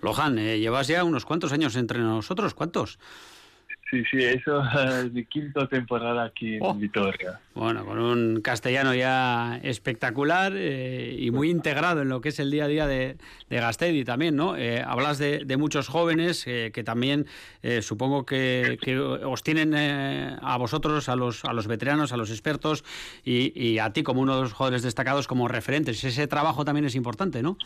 Lohan, 0.03 0.38
eh, 0.38 0.59
llevas 0.59 0.88
ya 0.88 1.05
unos 1.05 1.25
cuantos 1.25 1.53
años 1.53 1.77
entre 1.77 2.01
nosotros, 2.01 2.55
¿cuántos? 2.55 2.98
Sí, 3.92 4.02
sí, 4.11 4.24
eso 4.24 4.62
es 5.05 5.12
mi 5.12 5.26
quinta 5.26 5.68
temporada 5.68 6.24
aquí 6.24 6.55
en 6.55 6.62
Oh. 6.62 6.74
Vitoria. 6.74 7.38
Bueno, 7.55 7.85
con 7.85 7.98
un 7.98 8.40
castellano 8.40 8.94
ya 8.94 9.61
espectacular 9.62 10.55
eh, 10.57 11.14
y 11.18 11.31
muy 11.31 11.50
integrado 11.50 12.00
en 12.00 12.09
lo 12.09 12.22
que 12.22 12.31
es 12.31 12.38
el 12.38 12.50
día 12.50 12.64
a 12.64 12.68
día 12.68 12.87
de, 12.87 13.18
de 13.50 13.57
Gastedi 13.57 14.02
también, 14.05 14.35
¿no? 14.35 14.57
Eh, 14.57 14.83
hablas 14.83 15.18
de, 15.18 15.44
de 15.44 15.57
muchos 15.59 15.88
jóvenes 15.88 16.44
eh, 16.46 16.70
que 16.72 16.83
también 16.83 17.26
eh, 17.62 17.83
supongo 17.83 18.24
que, 18.24 18.78
que 18.81 18.98
os 18.98 19.42
tienen 19.42 19.74
eh, 19.76 20.37
a 20.40 20.57
vosotros, 20.57 21.11
a 21.11 21.16
los, 21.16 21.44
a 21.44 21.52
los 21.52 21.66
veteranos, 21.66 22.12
a 22.12 22.16
los 22.16 22.31
expertos 22.31 22.85
y, 23.26 23.52
y 23.62 23.78
a 23.78 23.92
ti 23.92 24.02
como 24.02 24.22
uno 24.22 24.37
de 24.37 24.42
los 24.44 24.55
jugadores 24.55 24.83
destacados 24.83 25.26
como 25.26 25.48
referentes. 25.48 26.02
Ese 26.02 26.26
trabajo 26.26 26.64
también 26.64 26.87
es 26.87 26.94
importante, 26.94 27.42
¿no? 27.42 27.59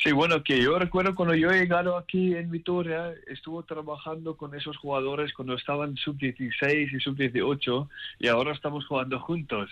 Sí, 0.00 0.12
bueno, 0.12 0.44
que 0.44 0.62
yo 0.62 0.78
recuerdo 0.78 1.16
cuando 1.16 1.34
yo 1.34 1.50
he 1.50 1.58
llegado 1.58 1.96
aquí 1.96 2.32
en 2.32 2.52
Vitoria, 2.52 3.12
estuvo 3.26 3.64
trabajando 3.64 4.36
con 4.36 4.54
esos 4.54 4.76
jugadores 4.76 5.32
cuando 5.32 5.54
estaban 5.54 5.96
sub-16 5.96 6.92
y 6.92 7.00
sub-18 7.00 7.88
y 8.20 8.28
ahora 8.28 8.52
estamos 8.52 8.86
jugando 8.86 9.18
juntos. 9.18 9.68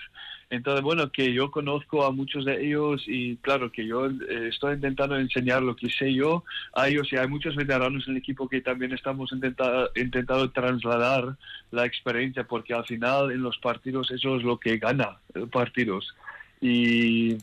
Entonces, 0.51 0.83
bueno, 0.83 1.13
que 1.13 1.33
yo 1.33 1.53
conozco 1.53 2.05
a 2.05 2.11
muchos 2.11 2.45
de 2.45 2.61
ellos 2.67 3.05
y 3.07 3.37
claro 3.37 3.71
que 3.71 3.87
yo 3.87 4.07
eh, 4.07 4.49
estoy 4.49 4.75
intentando 4.75 5.17
enseñar 5.17 5.63
lo 5.63 5.77
que 5.77 5.91
sé 5.91 6.13
yo 6.13 6.43
a 6.75 6.89
ellos 6.89 7.07
y 7.13 7.17
hay 7.17 7.29
muchos 7.29 7.55
veteranos 7.55 8.09
en 8.09 8.15
el 8.15 8.19
equipo 8.19 8.49
que 8.49 8.61
también 8.61 8.93
estamos 8.93 9.31
intenta- 9.31 9.91
intentando 9.95 10.51
trasladar 10.51 11.37
la 11.71 11.87
experiencia 11.87 12.43
porque 12.43 12.75
al 12.75 12.85
final 12.85 13.31
en 13.31 13.43
los 13.43 13.59
partidos 13.59 14.11
eso 14.11 14.37
es 14.37 14.43
lo 14.43 14.59
que 14.59 14.79
gana 14.79 15.19
eh, 15.37 15.47
partidos. 15.47 16.17
Y 16.61 17.37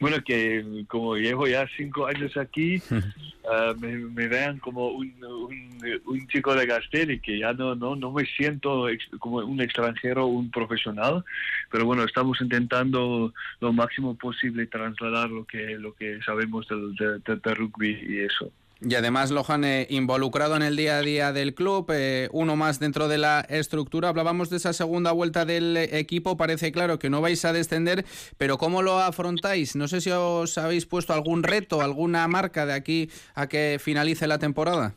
bueno, 0.00 0.16
que 0.24 0.84
como 0.88 1.16
llevo 1.16 1.46
ya 1.46 1.66
cinco 1.76 2.06
años 2.06 2.36
aquí, 2.36 2.82
ah, 3.50 3.74
me, 3.78 3.96
me 3.96 4.28
vean 4.28 4.58
como 4.58 4.88
un, 4.88 5.12
un, 5.24 5.80
un 6.06 6.26
chico 6.28 6.54
de 6.54 6.66
Gasteiz 6.66 7.20
que 7.22 7.38
ya 7.38 7.52
no, 7.52 7.74
no, 7.74 7.94
no 7.96 8.10
me 8.12 8.24
siento 8.26 8.88
ex- 8.88 9.08
como 9.18 9.36
un 9.38 9.60
extranjero, 9.60 10.26
un 10.26 10.50
profesional, 10.50 11.24
pero 11.70 11.84
bueno, 11.84 12.04
estamos 12.04 12.40
intentando 12.40 13.32
lo 13.60 13.72
máximo 13.72 14.16
posible 14.16 14.66
trasladar 14.66 15.30
lo 15.30 15.44
que, 15.44 15.76
lo 15.78 15.94
que 15.94 16.20
sabemos 16.22 16.66
del, 16.68 16.94
de, 16.96 17.18
de- 17.20 17.40
de 17.40 17.54
rugby 17.54 17.98
y 18.08 18.18
eso. 18.20 18.50
Y 18.86 18.94
además, 18.96 19.30
Lohan, 19.30 19.64
eh, 19.64 19.86
involucrado 19.88 20.56
en 20.56 20.62
el 20.62 20.76
día 20.76 20.98
a 20.98 21.00
día 21.00 21.32
del 21.32 21.54
club, 21.54 21.86
eh, 21.90 22.28
uno 22.32 22.54
más 22.54 22.80
dentro 22.80 23.08
de 23.08 23.16
la 23.16 23.40
estructura. 23.40 24.10
Hablábamos 24.10 24.50
de 24.50 24.58
esa 24.58 24.74
segunda 24.74 25.12
vuelta 25.12 25.46
del 25.46 25.76
eh, 25.76 25.98
equipo. 25.98 26.36
Parece 26.36 26.70
claro 26.70 26.98
que 26.98 27.08
no 27.08 27.22
vais 27.22 27.44
a 27.46 27.54
descender, 27.54 28.04
pero 28.36 28.58
¿cómo 28.58 28.82
lo 28.82 28.98
afrontáis? 28.98 29.74
No 29.74 29.88
sé 29.88 30.02
si 30.02 30.10
os 30.10 30.58
habéis 30.58 30.84
puesto 30.84 31.14
algún 31.14 31.42
reto, 31.42 31.80
alguna 31.80 32.28
marca 32.28 32.66
de 32.66 32.74
aquí 32.74 33.10
a 33.34 33.48
que 33.48 33.78
finalice 33.80 34.26
la 34.26 34.38
temporada. 34.38 34.94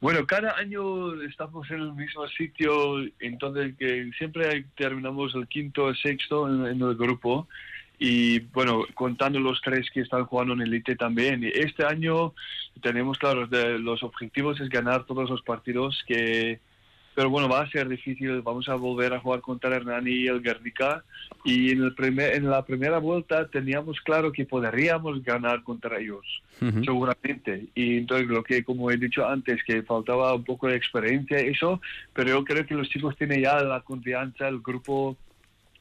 Bueno, 0.00 0.26
cada 0.26 0.56
año 0.56 1.22
estamos 1.22 1.70
en 1.70 1.80
el 1.80 1.92
mismo 1.92 2.26
sitio, 2.28 3.00
entonces 3.18 3.74
que 3.78 4.10
siempre 4.16 4.64
terminamos 4.78 5.34
el 5.34 5.46
quinto 5.46 5.84
o 5.84 5.94
sexto 5.94 6.48
en, 6.48 6.66
en 6.66 6.80
el 6.80 6.94
grupo 6.94 7.46
y 8.02 8.38
bueno, 8.38 8.86
contando 8.94 9.38
los 9.38 9.60
tres 9.60 9.90
que 9.92 10.00
están 10.00 10.24
jugando 10.24 10.54
en 10.54 10.62
Elite 10.62 10.96
también. 10.96 11.44
Y 11.44 11.48
este 11.48 11.84
año 11.84 12.32
tenemos, 12.82 13.18
claro, 13.18 13.46
de- 13.46 13.78
los 13.78 14.02
objetivos 14.02 14.58
es 14.60 14.70
ganar 14.70 15.04
todos 15.04 15.28
los 15.28 15.42
partidos 15.42 16.02
que... 16.08 16.58
Pero 17.14 17.28
bueno, 17.28 17.48
va 17.48 17.60
a 17.60 17.70
ser 17.70 17.88
difícil. 17.88 18.40
Vamos 18.40 18.68
a 18.70 18.76
volver 18.76 19.12
a 19.12 19.20
jugar 19.20 19.40
contra 19.42 19.74
Hernani 19.76 20.10
y 20.12 20.28
el 20.28 20.40
Guernica. 20.40 21.04
Y 21.44 21.72
en, 21.72 21.82
el 21.82 21.94
primer, 21.94 22.34
en 22.36 22.48
la 22.48 22.64
primera 22.64 22.98
vuelta 22.98 23.48
teníamos 23.48 24.00
claro 24.00 24.32
que 24.32 24.46
podríamos 24.46 25.22
ganar 25.22 25.62
contra 25.62 25.98
ellos 25.98 26.24
seguramente. 26.84 27.66
Y 27.74 27.98
entonces 27.98 28.28
lo 28.28 28.42
que, 28.42 28.62
como 28.64 28.90
he 28.90 28.96
dicho 28.96 29.26
antes, 29.28 29.62
que 29.64 29.82
faltaba 29.82 30.32
un 30.34 30.44
poco 30.44 30.68
de 30.68 30.76
experiencia, 30.76 31.38
eso, 31.38 31.80
pero 32.14 32.30
yo 32.30 32.44
creo 32.44 32.64
que 32.64 32.74
los 32.74 32.88
chicos 32.88 33.16
tienen 33.16 33.42
ya 33.42 33.60
la 33.62 33.80
confianza, 33.80 34.48
el 34.48 34.60
grupo 34.60 35.16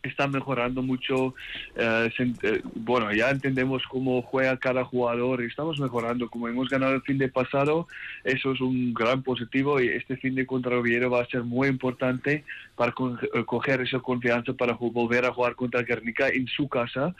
está 0.03 0.27
mejorando 0.27 0.81
mucho. 0.81 1.35
eh, 1.75 2.09
eh, 2.43 2.61
bueno, 2.75 3.13
ya 3.13 3.29
entendemos 3.29 3.83
cómo 3.89 4.21
juega 4.21 4.57
cada 4.57 4.83
jugador 4.85 5.41
y 5.41 5.47
estamos 5.47 5.79
mejorando. 5.79 6.29
Como 6.29 6.47
hemos 6.47 6.69
ganado 6.69 6.95
el 6.95 7.01
fin 7.01 7.17
de 7.17 7.29
pasado, 7.29 7.87
eso 8.23 8.51
es 8.53 8.61
un 8.61 8.93
gran 8.93 9.23
positivo 9.23 9.81
y 9.81 9.87
este 9.89 10.17
fin 10.17 10.35
de 10.35 10.45
contra 10.45 10.77
Oviedo 10.77 11.09
va 11.09 11.21
a 11.21 11.25
ser 11.27 11.43
muy 11.43 11.67
importante 11.67 12.45
para 12.75 12.91
co- 12.91 13.17
eh, 13.33 13.45
coger 13.45 13.81
esa 13.81 13.99
confianza 13.99 14.53
para 14.53 14.73
volver 14.73 15.25
a 15.25 15.33
jugar 15.33 15.55
contra 15.55 15.83
Guernica 15.83 16.29
en 16.29 16.47
su 16.47 16.67
casa. 16.67 17.15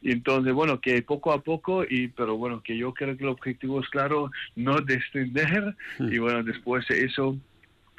Y 0.00 0.12
entonces, 0.12 0.52
bueno, 0.52 0.80
que 0.80 1.02
poco 1.02 1.32
a 1.32 1.40
poco, 1.42 1.82
y 1.82 2.08
pero 2.08 2.36
bueno, 2.36 2.62
que 2.62 2.76
yo 2.76 2.94
creo 2.94 3.16
que 3.16 3.24
el 3.24 3.30
objetivo 3.30 3.80
es 3.80 3.88
claro, 3.88 4.30
no 4.54 4.80
descender 4.80 5.74
y 5.98 6.18
bueno, 6.18 6.44
después 6.44 6.86
de 6.86 7.04
eso 7.04 7.36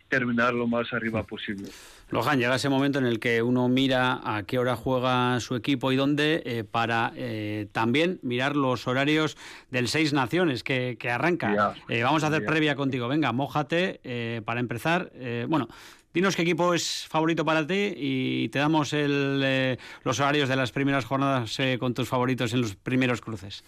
terminar 0.09 0.53
lo 0.53 0.67
más 0.67 0.91
arriba 0.91 1.23
posible. 1.23 1.69
Lohan, 2.09 2.39
llega 2.39 2.55
ese 2.55 2.69
momento 2.69 2.97
en 2.99 3.05
el 3.05 3.19
que 3.19 3.43
uno 3.43 3.69
mira 3.69 4.19
a 4.23 4.43
qué 4.43 4.57
hora 4.57 4.75
juega 4.75 5.39
su 5.39 5.55
equipo 5.55 5.91
y 5.91 5.95
dónde 5.95 6.41
eh, 6.43 6.63
para 6.63 7.13
eh, 7.15 7.67
también 7.71 8.19
mirar 8.23 8.55
los 8.55 8.87
horarios 8.87 9.37
del 9.69 9.87
Seis 9.87 10.11
Naciones 10.11 10.63
que, 10.63 10.97
que 10.99 11.11
arranca. 11.11 11.55
Ya, 11.55 11.73
Eh, 11.87 12.01
vamos 12.03 12.23
a 12.23 12.27
hacer 12.27 12.41
ya. 12.41 12.47
previa 12.47 12.75
contigo. 12.75 13.07
Venga, 13.07 13.31
mójate 13.31 14.41
para 14.43 14.59
empezar. 14.59 15.11
Bueno, 15.47 15.67
dinos 16.13 16.35
qué 16.35 16.41
equipo 16.41 16.73
es 16.73 17.05
favorito 17.07 17.45
para 17.45 17.65
ti 17.67 17.93
y 17.95 18.49
te 18.49 18.57
damos 18.57 18.91
el, 18.93 19.77
los 20.03 20.19
horarios 20.19 20.49
de 20.49 20.55
las 20.55 20.71
primeras 20.71 21.05
jornadas 21.05 21.57
con 21.79 21.93
tus 21.93 22.09
favoritos 22.09 22.53
en 22.53 22.61
los 22.61 22.75
primeros 22.75 23.21
cruces. 23.21 23.63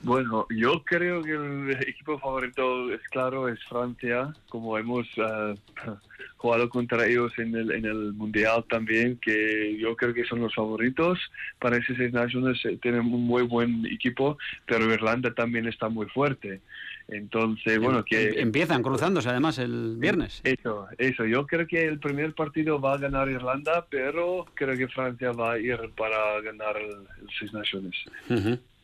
Bueno, 0.00 0.46
yo 0.50 0.82
creo 0.84 1.22
que 1.22 1.32
el 1.32 1.70
equipo 1.86 2.18
favorito 2.18 2.92
es 2.92 3.00
claro, 3.10 3.48
es 3.48 3.58
Francia, 3.64 4.34
como 4.48 4.76
hemos 4.78 5.06
eh, 5.16 5.54
jugado 6.36 6.68
contra 6.68 7.06
ellos 7.06 7.32
en 7.38 7.54
el, 7.56 7.72
en 7.72 7.86
el 7.86 8.12
Mundial 8.12 8.64
también, 8.68 9.18
que 9.18 9.76
yo 9.78 9.96
creo 9.96 10.14
que 10.14 10.24
son 10.24 10.40
los 10.40 10.54
favoritos. 10.54 11.18
Para 11.58 11.78
esas 11.78 11.96
seis 11.96 12.12
naciones 12.12 12.62
eh, 12.64 12.78
tienen 12.80 13.00
un 13.00 13.24
muy 13.26 13.42
buen 13.42 13.84
equipo, 13.86 14.38
pero 14.66 14.92
Irlanda 14.92 15.32
también 15.34 15.66
está 15.66 15.88
muy 15.88 16.06
fuerte. 16.06 16.60
Entonces, 17.08 17.78
bueno, 17.78 18.04
que... 18.04 18.30
Em- 18.30 18.46
Empiezan 18.46 18.82
cruzándose 18.82 19.28
además 19.28 19.58
el 19.58 19.96
viernes. 19.98 20.40
Eso, 20.44 20.88
eso. 20.98 21.24
Yo 21.24 21.46
creo 21.46 21.66
que 21.66 21.84
el 21.86 21.98
primer 21.98 22.34
partido 22.34 22.80
va 22.80 22.94
a 22.94 22.98
ganar 22.98 23.28
Irlanda, 23.28 23.86
pero 23.88 24.46
creo 24.54 24.76
que 24.76 24.88
Francia 24.88 25.32
va 25.32 25.52
a 25.52 25.58
ir 25.58 25.78
para 25.96 26.40
ganar 26.40 26.76
el, 26.76 26.90
el 26.90 27.28
Seis 27.38 27.52
Naciones. 27.52 27.94
Ujú. 28.28 28.50
Mm, 28.50 28.75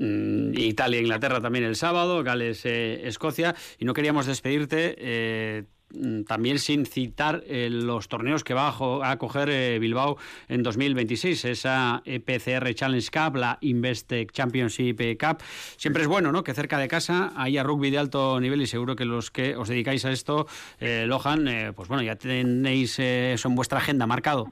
Italia, 0.00 1.00
Inglaterra 1.00 1.40
también 1.40 1.64
el 1.64 1.76
sábado, 1.76 2.22
Gales, 2.22 2.64
eh, 2.64 3.06
Escocia. 3.06 3.54
Y 3.78 3.84
no 3.84 3.92
queríamos 3.92 4.26
despedirte 4.26 4.96
eh, 4.98 5.64
mm, 5.90 6.22
también 6.22 6.58
sin 6.58 6.86
citar 6.86 7.44
eh, 7.46 7.68
los 7.70 8.08
torneos 8.08 8.42
que 8.42 8.54
va 8.54 8.68
a, 8.68 9.10
a 9.10 9.18
coger 9.18 9.50
eh, 9.50 9.78
Bilbao 9.78 10.16
en 10.48 10.62
2026. 10.62 11.44
Esa 11.44 12.02
E 12.06 12.14
EPCR 12.16 12.74
Challenge 12.74 13.10
Cup, 13.10 13.36
la 13.36 13.58
Investec 13.60 14.32
Championship 14.32 15.00
Cup. 15.18 15.42
Siempre 15.76 16.02
es 16.02 16.08
bueno, 16.08 16.32
¿no? 16.32 16.44
Que 16.44 16.54
cerca 16.54 16.78
de 16.78 16.88
casa 16.88 17.32
haya 17.36 17.62
rugby 17.62 17.90
de 17.90 17.98
alto 17.98 18.40
nivel 18.40 18.62
y 18.62 18.66
seguro 18.66 18.96
que 18.96 19.04
los 19.04 19.30
que 19.30 19.54
os 19.56 19.68
dedicáis 19.68 20.04
a 20.06 20.12
esto, 20.12 20.46
eh, 20.78 21.04
Lohan, 21.06 21.72
pues 21.74 21.88
bueno, 21.88 22.02
ya 22.02 22.16
tenéis 22.16 22.98
eso 22.98 23.48
en 23.48 23.54
vuestra 23.54 23.78
agenda 23.78 24.06
marcado. 24.06 24.50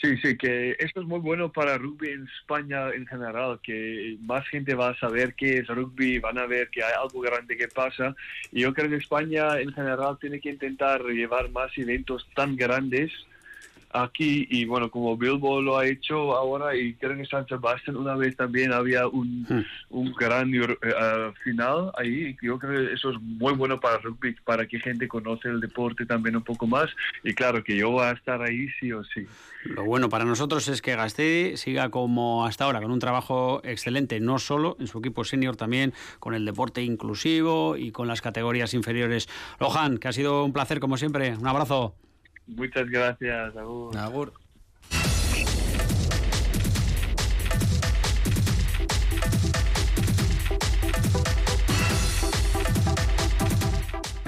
Sí, 0.00 0.16
sí, 0.16 0.38
que 0.38 0.76
esto 0.78 1.02
es 1.02 1.06
muy 1.06 1.18
bueno 1.18 1.52
para 1.52 1.76
rugby 1.76 2.08
en 2.08 2.26
España 2.40 2.88
en 2.88 3.06
general, 3.06 3.60
que 3.62 4.16
más 4.22 4.48
gente 4.48 4.74
va 4.74 4.88
a 4.88 4.98
saber 4.98 5.34
qué 5.34 5.58
es 5.58 5.66
rugby, 5.66 6.18
van 6.18 6.38
a 6.38 6.46
ver 6.46 6.70
que 6.70 6.82
hay 6.82 6.94
algo 6.98 7.20
grande 7.20 7.54
que 7.54 7.68
pasa. 7.68 8.16
Y 8.50 8.62
yo 8.62 8.72
creo 8.72 8.88
que 8.88 8.96
España 8.96 9.60
en 9.60 9.72
general 9.74 10.16
tiene 10.18 10.40
que 10.40 10.48
intentar 10.48 11.02
llevar 11.04 11.50
más 11.50 11.76
eventos 11.76 12.26
tan 12.34 12.56
grandes 12.56 13.12
aquí 13.92 14.46
y 14.50 14.64
bueno, 14.64 14.90
como 14.90 15.16
Bilbo 15.16 15.60
lo 15.60 15.78
ha 15.78 15.86
hecho 15.86 16.36
ahora 16.36 16.76
y 16.76 16.94
creo 16.94 17.16
que 17.16 17.26
San 17.26 17.46
Sebastián 17.46 17.96
una 17.96 18.14
vez 18.14 18.36
también 18.36 18.72
había 18.72 19.06
un, 19.06 19.46
un 19.90 20.12
gran 20.12 20.54
eh, 20.54 20.78
eh, 20.82 21.32
final 21.42 21.90
ahí. 21.96 22.36
Yo 22.42 22.58
creo 22.58 22.86
que 22.86 22.94
eso 22.94 23.10
es 23.10 23.20
muy 23.20 23.54
bueno 23.54 23.80
para 23.80 23.98
rugby, 23.98 24.34
para 24.44 24.66
que 24.66 24.78
gente 24.80 25.08
conoce 25.08 25.48
el 25.48 25.60
deporte 25.60 26.06
también 26.06 26.36
un 26.36 26.44
poco 26.44 26.66
más 26.66 26.90
y 27.24 27.34
claro 27.34 27.62
que 27.64 27.76
yo 27.76 27.90
voy 27.90 28.04
a 28.04 28.12
estar 28.12 28.42
ahí 28.42 28.68
sí 28.78 28.92
o 28.92 29.02
sí. 29.04 29.26
Lo 29.64 29.84
bueno 29.84 30.08
para 30.08 30.24
nosotros 30.24 30.68
es 30.68 30.80
que 30.80 30.96
Gastedi 30.96 31.56
siga 31.56 31.90
como 31.90 32.46
hasta 32.46 32.64
ahora, 32.64 32.80
con 32.80 32.90
un 32.90 32.98
trabajo 32.98 33.60
excelente, 33.64 34.18
no 34.20 34.38
solo 34.38 34.76
en 34.80 34.86
su 34.86 34.98
equipo 34.98 35.24
senior, 35.24 35.56
también 35.56 35.92
con 36.18 36.34
el 36.34 36.44
deporte 36.44 36.82
inclusivo 36.82 37.76
y 37.76 37.92
con 37.92 38.08
las 38.08 38.22
categorías 38.22 38.72
inferiores. 38.74 39.28
Lohan, 39.58 39.98
que 39.98 40.08
ha 40.08 40.12
sido 40.12 40.44
un 40.44 40.52
placer 40.52 40.80
como 40.80 40.96
siempre. 40.96 41.36
Un 41.36 41.46
abrazo. 41.46 41.94
Muchas 42.56 42.88
gracias, 42.88 43.56
Agur. 43.56 43.96
Agur. 43.96 44.32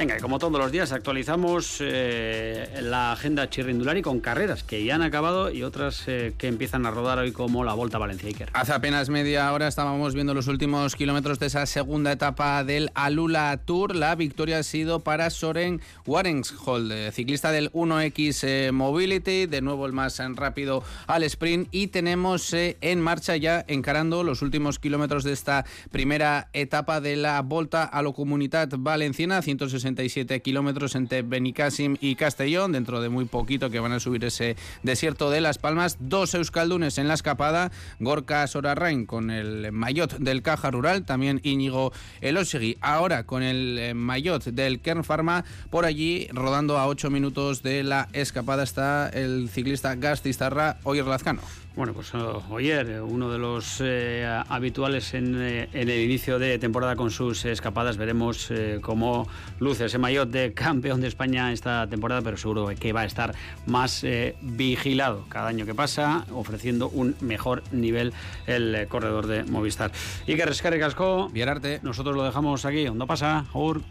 Venga, 0.02 0.18
como 0.18 0.40
todos 0.40 0.58
los 0.58 0.72
días 0.72 0.90
actualizamos 0.90 1.76
eh, 1.78 2.68
la 2.82 3.12
agenda 3.12 3.48
chirrindulari 3.48 4.02
con 4.02 4.18
carreras 4.18 4.64
que 4.64 4.84
ya 4.84 4.96
han 4.96 5.02
acabado 5.02 5.52
y 5.52 5.62
otras 5.62 6.02
eh, 6.08 6.34
que 6.36 6.48
empiezan 6.48 6.86
a 6.86 6.90
rodar 6.90 7.20
hoy 7.20 7.30
como 7.30 7.62
la 7.62 7.72
Volta 7.74 7.98
a 7.98 8.00
Valencia 8.00 8.26
Iker. 8.28 8.50
Hace 8.52 8.72
apenas 8.72 9.10
media 9.10 9.52
hora 9.52 9.68
estábamos 9.68 10.16
viendo 10.16 10.34
los 10.34 10.48
últimos 10.48 10.96
kilómetros 10.96 11.38
de 11.38 11.46
esa 11.46 11.66
segunda 11.66 12.10
etapa 12.10 12.64
del 12.64 12.90
Alula 12.94 13.56
Tour. 13.64 13.94
La 13.94 14.16
victoria 14.16 14.58
ha 14.58 14.62
sido 14.64 15.04
para 15.04 15.30
Soren 15.30 15.80
Warenshold, 16.04 17.12
ciclista 17.12 17.52
del 17.52 17.70
1X 17.70 18.40
eh, 18.42 18.72
Mobility, 18.72 19.46
de 19.46 19.60
nuevo 19.62 19.86
el 19.86 19.92
más 19.92 20.20
rápido 20.34 20.82
al 21.06 21.22
sprint 21.22 21.68
y 21.70 21.86
tenemos 21.86 22.52
eh, 22.54 22.76
en 22.80 23.00
marcha 23.00 23.36
ya 23.36 23.64
encarando 23.68 24.24
los 24.24 24.42
últimos 24.42 24.80
kilómetros 24.80 25.22
de 25.22 25.32
esta 25.32 25.64
primera 25.92 26.48
etapa 26.54 27.00
de 27.00 27.14
la 27.14 27.40
Volta 27.42 27.84
a 27.84 28.02
la 28.02 28.10
Comunidad 28.10 28.68
Valenciana, 28.76 29.40
160 29.42 29.91
67 29.96 30.40
kilómetros 30.42 30.94
entre 30.94 31.22
Benicàssim 31.22 31.96
y 32.00 32.14
Castellón, 32.16 32.72
dentro 32.72 33.00
de 33.00 33.08
muy 33.08 33.24
poquito 33.26 33.70
que 33.70 33.80
van 33.80 33.92
a 33.92 34.00
subir 34.00 34.24
ese 34.24 34.56
desierto 34.82 35.30
de 35.30 35.40
Las 35.40 35.58
Palmas. 35.58 35.96
Dos 36.00 36.34
euskaldunes 36.34 36.98
en 36.98 37.08
la 37.08 37.14
escapada, 37.14 37.70
Gorka 38.00 38.46
Sorarrain 38.46 39.06
con 39.06 39.30
el 39.30 39.72
maillot 39.72 40.18
del 40.18 40.42
Caja 40.42 40.70
Rural, 40.70 41.04
también 41.04 41.40
Íñigo 41.42 41.92
Elosegui, 42.20 42.78
ahora 42.80 43.24
con 43.24 43.42
el 43.42 43.78
eh, 43.78 43.94
maillot 43.94 44.44
del 44.44 44.80
Kern 44.80 45.04
Pharma, 45.04 45.44
por 45.70 45.84
allí 45.84 46.28
rodando 46.32 46.78
a 46.78 46.86
8 46.86 47.10
minutos 47.10 47.62
de 47.62 47.82
la 47.82 48.08
escapada 48.12 48.62
está 48.62 49.08
el 49.08 49.48
ciclista 49.50 49.94
Gastistarra 49.94 50.78
Oyer 50.84 51.06
Lazcano. 51.06 51.42
Bueno, 51.74 51.94
pues 51.94 52.12
Oyer, 52.50 52.88
eh, 52.90 53.00
uno 53.00 53.30
de 53.30 53.38
los 53.38 53.80
eh, 53.80 54.26
habituales 54.48 55.14
en, 55.14 55.40
en, 55.40 55.68
el 55.72 56.00
inicio 56.00 56.38
de 56.38 56.58
temporada 56.58 56.96
con 56.96 57.10
sus 57.10 57.46
escapadas, 57.46 57.96
veremos 57.96 58.52
cómo 58.82 59.26
luce 59.58 59.86
ese 59.86 59.96
maillot 59.96 60.28
de 60.30 60.52
campeón 60.52 61.00
de 61.00 61.08
España 61.08 61.50
esta 61.50 61.86
temporada, 61.86 62.20
pero 62.20 62.36
seguro 62.36 62.68
que 62.78 62.92
va 62.92 63.02
a 63.02 63.04
estar 63.06 63.34
más 63.66 64.04
vigilado 64.42 65.24
cada 65.28 65.48
año 65.48 65.64
que 65.64 65.74
pasa, 65.74 66.26
ofreciendo 66.32 66.88
un 66.90 67.16
mejor 67.20 67.62
nivel 67.72 68.12
el 68.46 68.86
corredor 68.88 69.26
de 69.26 69.44
Movistar. 69.44 69.92
Y 70.26 70.36
que 70.36 70.44
rescargue 70.44 70.78
casco. 70.78 71.28
Vierarte. 71.30 71.80
Nosotros 71.82 72.14
lo 72.16 72.24
dejamos 72.24 72.64
aquí. 72.64 72.84
¿Dónde 72.84 73.06
pasa? 73.06 73.46
Aur. 73.54 73.82